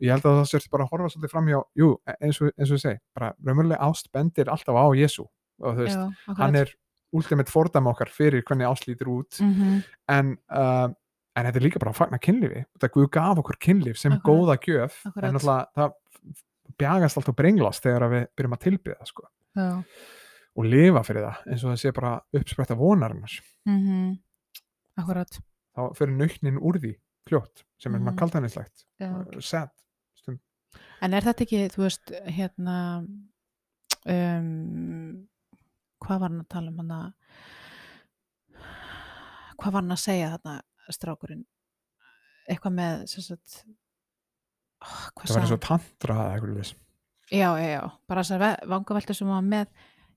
[0.00, 2.70] Ég held að það sérst bara að horfa svolítið fram hjá jú, eins og, eins
[2.70, 5.24] og ég segi, bara raunverulega ást bendir alltaf á Jésu
[5.60, 6.72] og þú veist, Já, hann er
[7.12, 9.82] ultimate fordæma okkar fyrir hvernig ást lítur út Mhm.
[10.08, 10.88] en, uh,
[11.36, 14.24] en þetta er líka bara að fagna kynlífi þetta Guð gaf okkur kynlíf sem Akkurat.
[14.24, 15.24] góða gjöf Akkurat.
[15.28, 15.92] en náttúrulega það
[16.78, 19.28] bjagast alltaf brenglast þegar við byrjum að tilbyða sko,
[20.56, 24.18] og lifa fyrir það eins og það sé bara uppspretta vonarinnar Mhm.
[24.98, 25.38] Akkurat.
[25.76, 26.96] þá fyrir nauknin úr því
[27.28, 28.08] fljótt sem er Mhm.
[28.08, 29.42] svona kaltænislegt Já.
[29.42, 29.70] sad
[30.14, 30.38] stund.
[31.00, 33.06] En er þetta ekki, þú veist, hérna
[34.06, 35.28] um,
[36.06, 37.08] hvað var hann að tala um hann að
[39.56, 40.56] hvað var hann að segja þarna
[40.94, 41.44] strákurinn?
[42.46, 43.62] Eitthvað með sagt,
[44.84, 46.74] oh, það var eins og tantra eitthvað.
[47.26, 49.72] Já, já, já, bara þessar vangaveltur sem var með.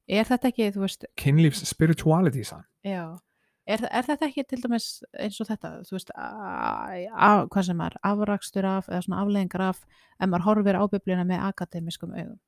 [0.10, 2.44] Er þetta ekki, þú veist, kynlífs spirituality
[2.86, 3.18] já.
[3.70, 4.86] Er, er þetta ekki til dæmis
[5.22, 6.30] eins og þetta þú veist, a,
[7.14, 11.26] a, hvað sem er afrakstur af, eða svona afleðingar af ef maður horfir á biblíuna
[11.30, 12.40] með akademiskum augum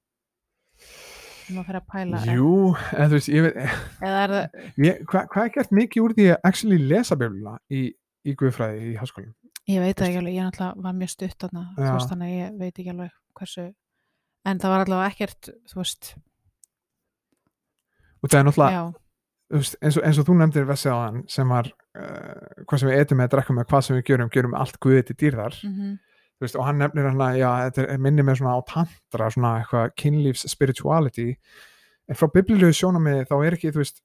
[1.42, 2.54] ef maður fyrir að pæla Jú,
[2.96, 3.58] en þú veist, ég veit
[4.08, 4.42] eða
[4.82, 7.84] ég, hva, hvað er gert mikið úr því að actually lesa biblina í,
[8.26, 9.36] í Guðfræði í háskólanum?
[9.70, 12.60] ég veit ekki alveg, ég náttúrulega var mjög stutt þarna, þú veist, þannig að ég
[12.62, 13.68] veit ekki alveg hversu,
[14.50, 16.14] en það var allavega ekkert þú veist,
[18.22, 18.86] og það er náttúrulega,
[19.58, 22.92] veist, eins, og, eins og þú nefndir vesið á hann sem var uh, hvað sem
[22.92, 25.60] við etum með, drekkum með, hvað sem við gerum gerum allt Guði til dýrðar.
[25.68, 26.11] Mm þú
[26.42, 29.52] veist, og hann nefnir hann að, já, þetta er minni með svona á tantra, svona
[29.62, 31.28] eitthvað kynlífs spirituality
[32.10, 34.02] en frá biblilegu sjónamiði þá er ekki, veist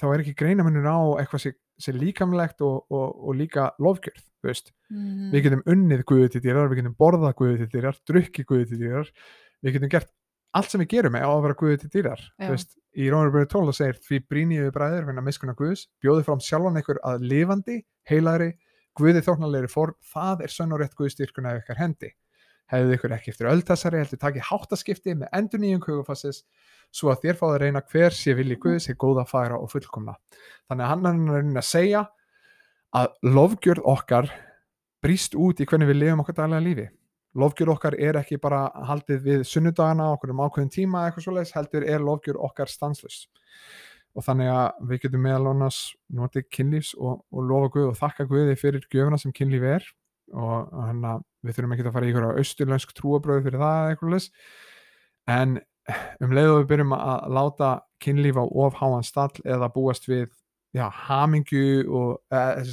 [0.00, 5.28] þá er ekki greinamunur á eitthvað sem, sem líkamlegt og, og, og líka lofgjörð, Mhm.
[5.32, 8.78] við getum unnið Guði til dýrar, við getum borðað Guði til dýrar, drukkið Guði til
[8.80, 9.10] dýrar
[9.62, 10.10] við getum gert
[10.52, 12.20] allt sem við gerum á að vera Guði til dýrar
[12.50, 16.76] veist, í Rómarbyrðu 12 það segir því brýniðu bræður finna miskuna Guðs, bjóði fram sjálfan
[16.82, 17.78] ykkur að lifandi,
[18.10, 18.50] heilagri
[18.98, 22.10] Guði þóknarlegri form, það er sönn og rétt Guðstyrkuna af ykkar hendi.
[22.72, 26.42] Hefðu ykkur ekki eftir öldasari, heldur takið háttaskipti með endur nýjum kugufassis
[26.92, 30.16] svo að þér fáðu að reyna hver sé vilji Guðs er góða, fagra og fullkomna.
[30.68, 32.02] Þannig að hann er að segja
[32.96, 34.28] að lofgjörð okkar
[35.04, 36.88] brýst út í hvernig við lifum okkar daglega lífi.
[37.40, 41.88] Lofgjörð okkar er ekki bara haldið við sunnudagana okkur um ákveðin tíma eitthvað svoleiðis, heldur
[41.88, 43.30] er lofgjörð okkar stanslust
[44.12, 45.80] og þannig að við getum meðal annars
[46.12, 49.86] notið kynlífs og, og lofa Guð og þakka Guði fyrir gjöfuna sem kynlíf er.
[50.32, 53.94] Og hann að við þurfum ekki að fara í ykkur austurlönsk trúabröð fyrir það eða
[53.94, 54.28] eitthvað leys
[55.30, 55.56] en
[56.22, 57.72] um leið og við byrjum að láta
[58.02, 60.28] kynlíf á ofháan stall eða búast við
[60.76, 62.64] já, hamingju og eða,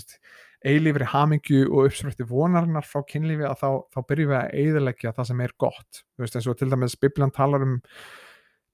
[0.70, 5.30] eilífri hamingju og uppsprötti vonarinnar frá kynlífi að þá, þá byrjum við að eiðilegja það
[5.30, 6.02] sem er gott.
[6.16, 7.78] Þú veist eins og til dæmis Biblian talar um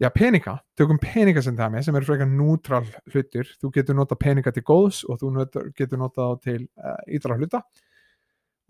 [0.01, 3.47] já peninga, tökum peninga sem dæmi sem eru frekar nútral hlutir.
[3.61, 5.47] Þú getur nota peninga til góðs og þú
[5.77, 7.61] getur nota þá til uh, ídra hluta.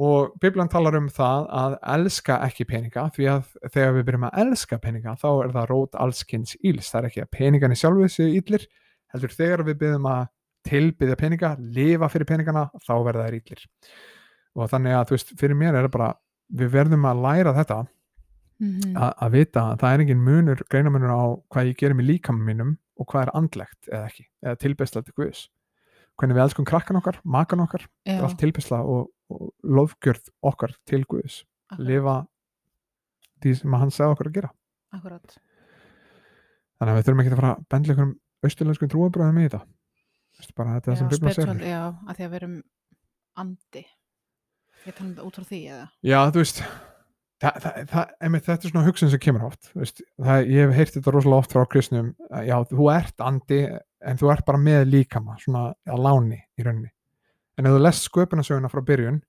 [0.06, 4.40] Og Biblian talar um það að elska ekki peninga því að þegar við byrjum að
[4.44, 8.10] elska peninga þá er það rót allskins íls, það er ekki að peningan í sjálfu
[8.12, 8.66] séu íllir
[9.14, 10.26] heldur þegar við byrjum að
[10.66, 13.66] tilbyðja peninga, lifa fyrir peningana þá verða þær illir.
[14.56, 16.12] Og þannig að þú veist, fyrir mér er það bara
[16.60, 17.80] við verðum að læra þetta
[18.60, 18.94] Mhm.
[18.96, 22.46] að, að vita að það er engin munur greinamunur á hvað ég gerir með líkamum
[22.48, 25.42] mínum og hvað er andlegt eða ekki eða tilbæsla til Guðs.
[26.16, 30.72] Hvernig við elskum krakkan okkar, makan okkar Já, er allt tilbæsla og, og lofgjörð okkar
[30.88, 31.42] til Guðs.
[31.68, 32.16] Akkurat, lifa
[33.44, 34.52] því sem hann segði okkur að gera.
[34.96, 35.36] Akkurat.
[36.80, 38.16] þannig að við þurfum ekki að fara að bendla ykkur um
[38.46, 39.62] austurlenskum trúabröðum í þetta.
[40.56, 41.62] Bara þetta Já, sem Bibla segir.
[41.68, 42.56] já, að því að við erum
[43.44, 43.84] andi.
[44.86, 45.86] Ég tala um þetta út frá því eða?
[46.06, 46.64] Já, þú veist
[47.46, 49.70] það, það, það, einmitt, þetta er svona hugsun sem kemur oft
[50.50, 52.12] ég hef heyrt þetta rosalega oft frá kristnum
[52.48, 53.62] já, þú ert andi
[54.06, 56.92] en þú ert bara með líkama svona að láni í rauninni.
[57.56, 59.22] En ef þú lest sköpunarsöguna frá byrjun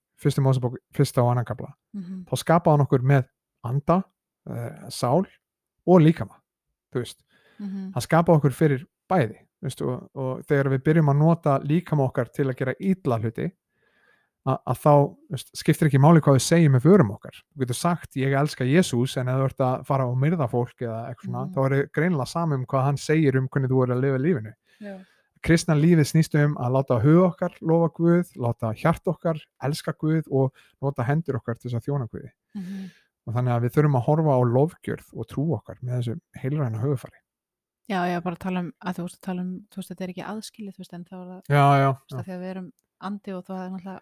[0.43, 3.27] Mósebók, fyrsta og annan kapla mm þá skapaði hann okkur með
[3.63, 3.97] anda
[4.49, 5.27] uh, sál
[5.87, 6.41] og líkama
[6.93, 7.21] þú veist.
[7.59, 7.93] -hmm.
[7.93, 12.29] hann skapaði okkur fyrir bæði veist, og, og þegar við byrjum að nota líkama okkar
[12.29, 13.51] til að gera ítla hluti
[14.47, 14.93] að, þá
[15.35, 18.65] veist, skiptir ekki máli hvað við segjum með förum okkar þú getur sagt ég elska
[18.69, 21.53] Jésús en ef þú ert að fara og myrða fólk eða eitthvað svona, Mhm.
[21.55, 24.19] þá er það greinilega saman um hvað hann segir um hvernig þú er að lifa
[24.23, 24.97] lífinu Já.
[25.43, 30.25] kristna lífið snýst um að láta hug okkar lofa Guð, láta hjart okkar elska Guð
[30.31, 30.53] og
[30.83, 32.91] nota hendur okkar til þess að þjóna Guði Mhm.
[33.27, 36.79] og þannig að við þurfum að horfa á lofgjörð og trú okkar með þessu heilræna
[36.81, 37.19] hugfari
[37.91, 40.11] já, já, bara tala um að þú veist að tala um, þú veist, þetta er
[40.15, 42.41] ekki aðskilið þú veist, en þá er það, já, já, þú veist, að því að
[42.43, 42.73] við erum
[43.05, 44.01] andi og það er náttúrulega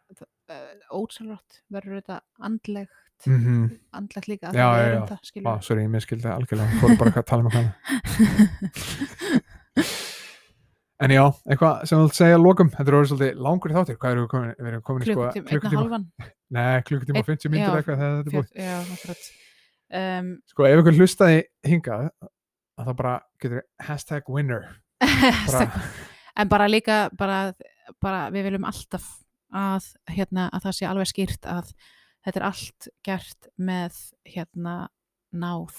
[0.54, 5.02] uh, ósælrátt verður þetta andlegt mm andlegt líka, Já, já, já.
[5.08, 7.68] það, skilur sorry, ég miskildi algjörlega, hún fór bara að tala um eitthvað
[11.04, 14.12] En já, eitthvað sem þú segja að lokum, þetta er orðið svolítið langur þáttir, hvað
[14.14, 16.04] eru við komin, við erum komin í sko klukkutíma, einna halvan
[16.54, 18.52] Nei, klukkutíma og Einn- 50 myndir eitthvað þegar þetta er búið.
[18.62, 19.24] já, akkurat
[19.98, 22.06] um, Sko, ef ykkur hlustaði hingað,
[22.78, 24.68] að það bara getur hashtag winner.
[25.50, 25.66] Bara,
[26.40, 27.40] en bara líka bara,
[28.02, 29.06] bara við viljum alltaf
[29.54, 31.72] að, hérna, að það sé alveg skýrt að
[32.24, 34.76] þetta er allt gert með hérna
[35.34, 35.74] náð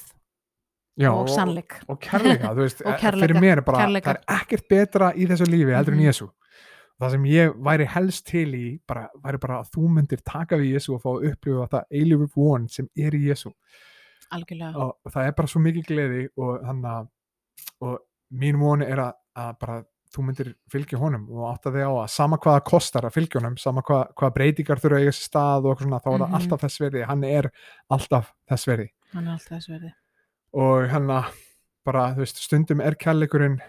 [0.99, 4.13] já, og sannleik Og kærleika, þú veist, Og eh, kærleika, fyrir mér er bara, kærleika.
[4.13, 6.07] það er ekkert betra í þessu lífi heldur en Mhm.
[6.09, 6.29] Jésu.
[6.95, 10.77] Það sem ég væri helst til í, bara, væri bara að þú myndir taka við
[10.77, 13.51] Jésu og fá að upplifa það eilífu von sem er í Jésu.
[14.31, 17.09] algjörlega og það er bara svo mikil gleði og þannig að
[17.85, 17.99] og
[18.33, 19.75] mín voni er að, að bara
[20.15, 23.39] þú myndir fylgja honum og átta þig á að sama hvað það kostar að fylgja
[23.41, 26.19] honum sama hvað, hvað breytingar þurfa að eiga sér stað og eitthvað svona, þá er
[26.19, 26.35] það Mhm.
[26.39, 27.51] alltaf þess verði hann er
[27.91, 29.93] alltaf þess verði hann er alltaf þess verði
[30.53, 31.25] og hann að
[31.85, 33.59] bara, þú veist, stundum er kærleikurinn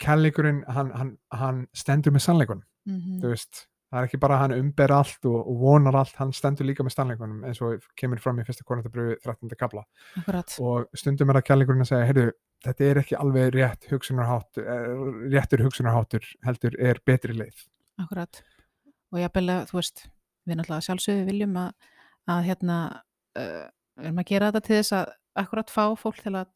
[0.00, 4.42] kærleikurinn, hann, hann, hann stendur með sannleikunum, mm þú veist það er ekki bara að
[4.44, 8.20] hann umber allt og, og vonar allt hann stendur líka með sannleikunum eins og kemur
[8.22, 9.54] fram í fyrsta kornatabröfu 13.
[9.60, 9.84] kapla
[10.20, 10.58] akkurat.
[10.60, 12.26] Og stundum er það kærleikurinn að segja heyrðu,
[12.66, 14.62] þetta er ekki alveg rétt hugsunarhátt
[15.32, 17.64] réttur hugsunarháttur heldur er betri leið.
[18.02, 18.42] Akkurat.
[19.12, 20.04] Og ég að þú veist,
[20.44, 21.90] við náttúrulega sjálfsögðu viljum að,
[22.28, 22.78] að hérna
[23.40, 23.64] uh,
[23.98, 26.48] við erum að gera þetta til þess að akkurat fá fólk til að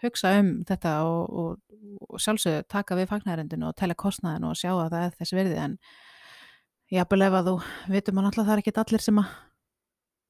[0.00, 4.72] hugsa um þetta og, og, og sjálfsögðu taka við fagnærendinu og telja kostnaðin og sjá
[4.72, 5.76] að það er þess virði en
[6.90, 7.56] ég að ef að þú
[7.94, 9.34] vitum að náttúrulega það er ekki allir sem að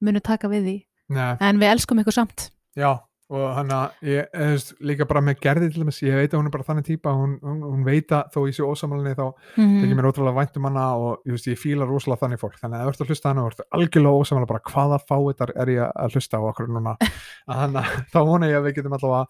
[0.01, 0.75] munu taka við því.
[1.11, 2.49] Nei, en við elskum ykkur samt.
[2.77, 2.91] Já,
[3.31, 6.39] og hann að ég, þú veist, líka bara með gerði til dæmis, ég veit að
[6.39, 9.25] hún er bara þannig típa hún, hún, hún veit að þó í sér ósamalni þá
[9.27, 12.57] mm þykir mér ótrúlega vænt um hana og ég, veist, ég fíla rosalega þannig fólk.
[12.61, 15.73] Þannig að þú ert að hlusta hana og ert algjörlega ósamalni bara hvaða fáiðar er
[15.75, 16.93] ég að hlusta á okkur núna?
[17.51, 17.81] Að hana,
[18.13, 19.25] þá vona ég að við getum allavega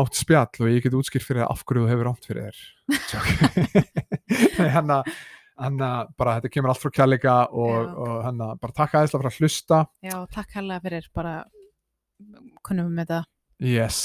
[0.00, 2.56] átt spjall og ég get útskýrt fyrir af hverju þú hefur átt fyrir þér
[5.60, 9.22] hann að bara þetta kemur allt frá kjærleika og, og hann að bara takka aðeinslega
[9.22, 9.80] fyrir að hlusta.
[10.06, 11.34] Já, takk hérlega fyrir bara
[12.66, 13.28] kunnum við með það.
[13.70, 14.00] Yes,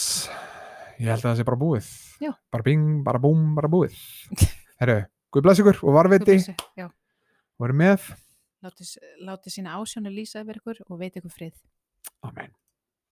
[0.99, 1.93] ég held að það sé bara búið.
[2.23, 2.31] Já.
[2.51, 3.95] bara bing, bara búm, bara búið.
[4.81, 4.99] Herru,
[5.31, 6.37] guð bless ykkur og varviti
[6.85, 8.11] og verið með.
[8.65, 11.57] Látið sína ásjónu lýsa yfir ykkur og veit ykkur frið.
[12.25, 12.55] Amen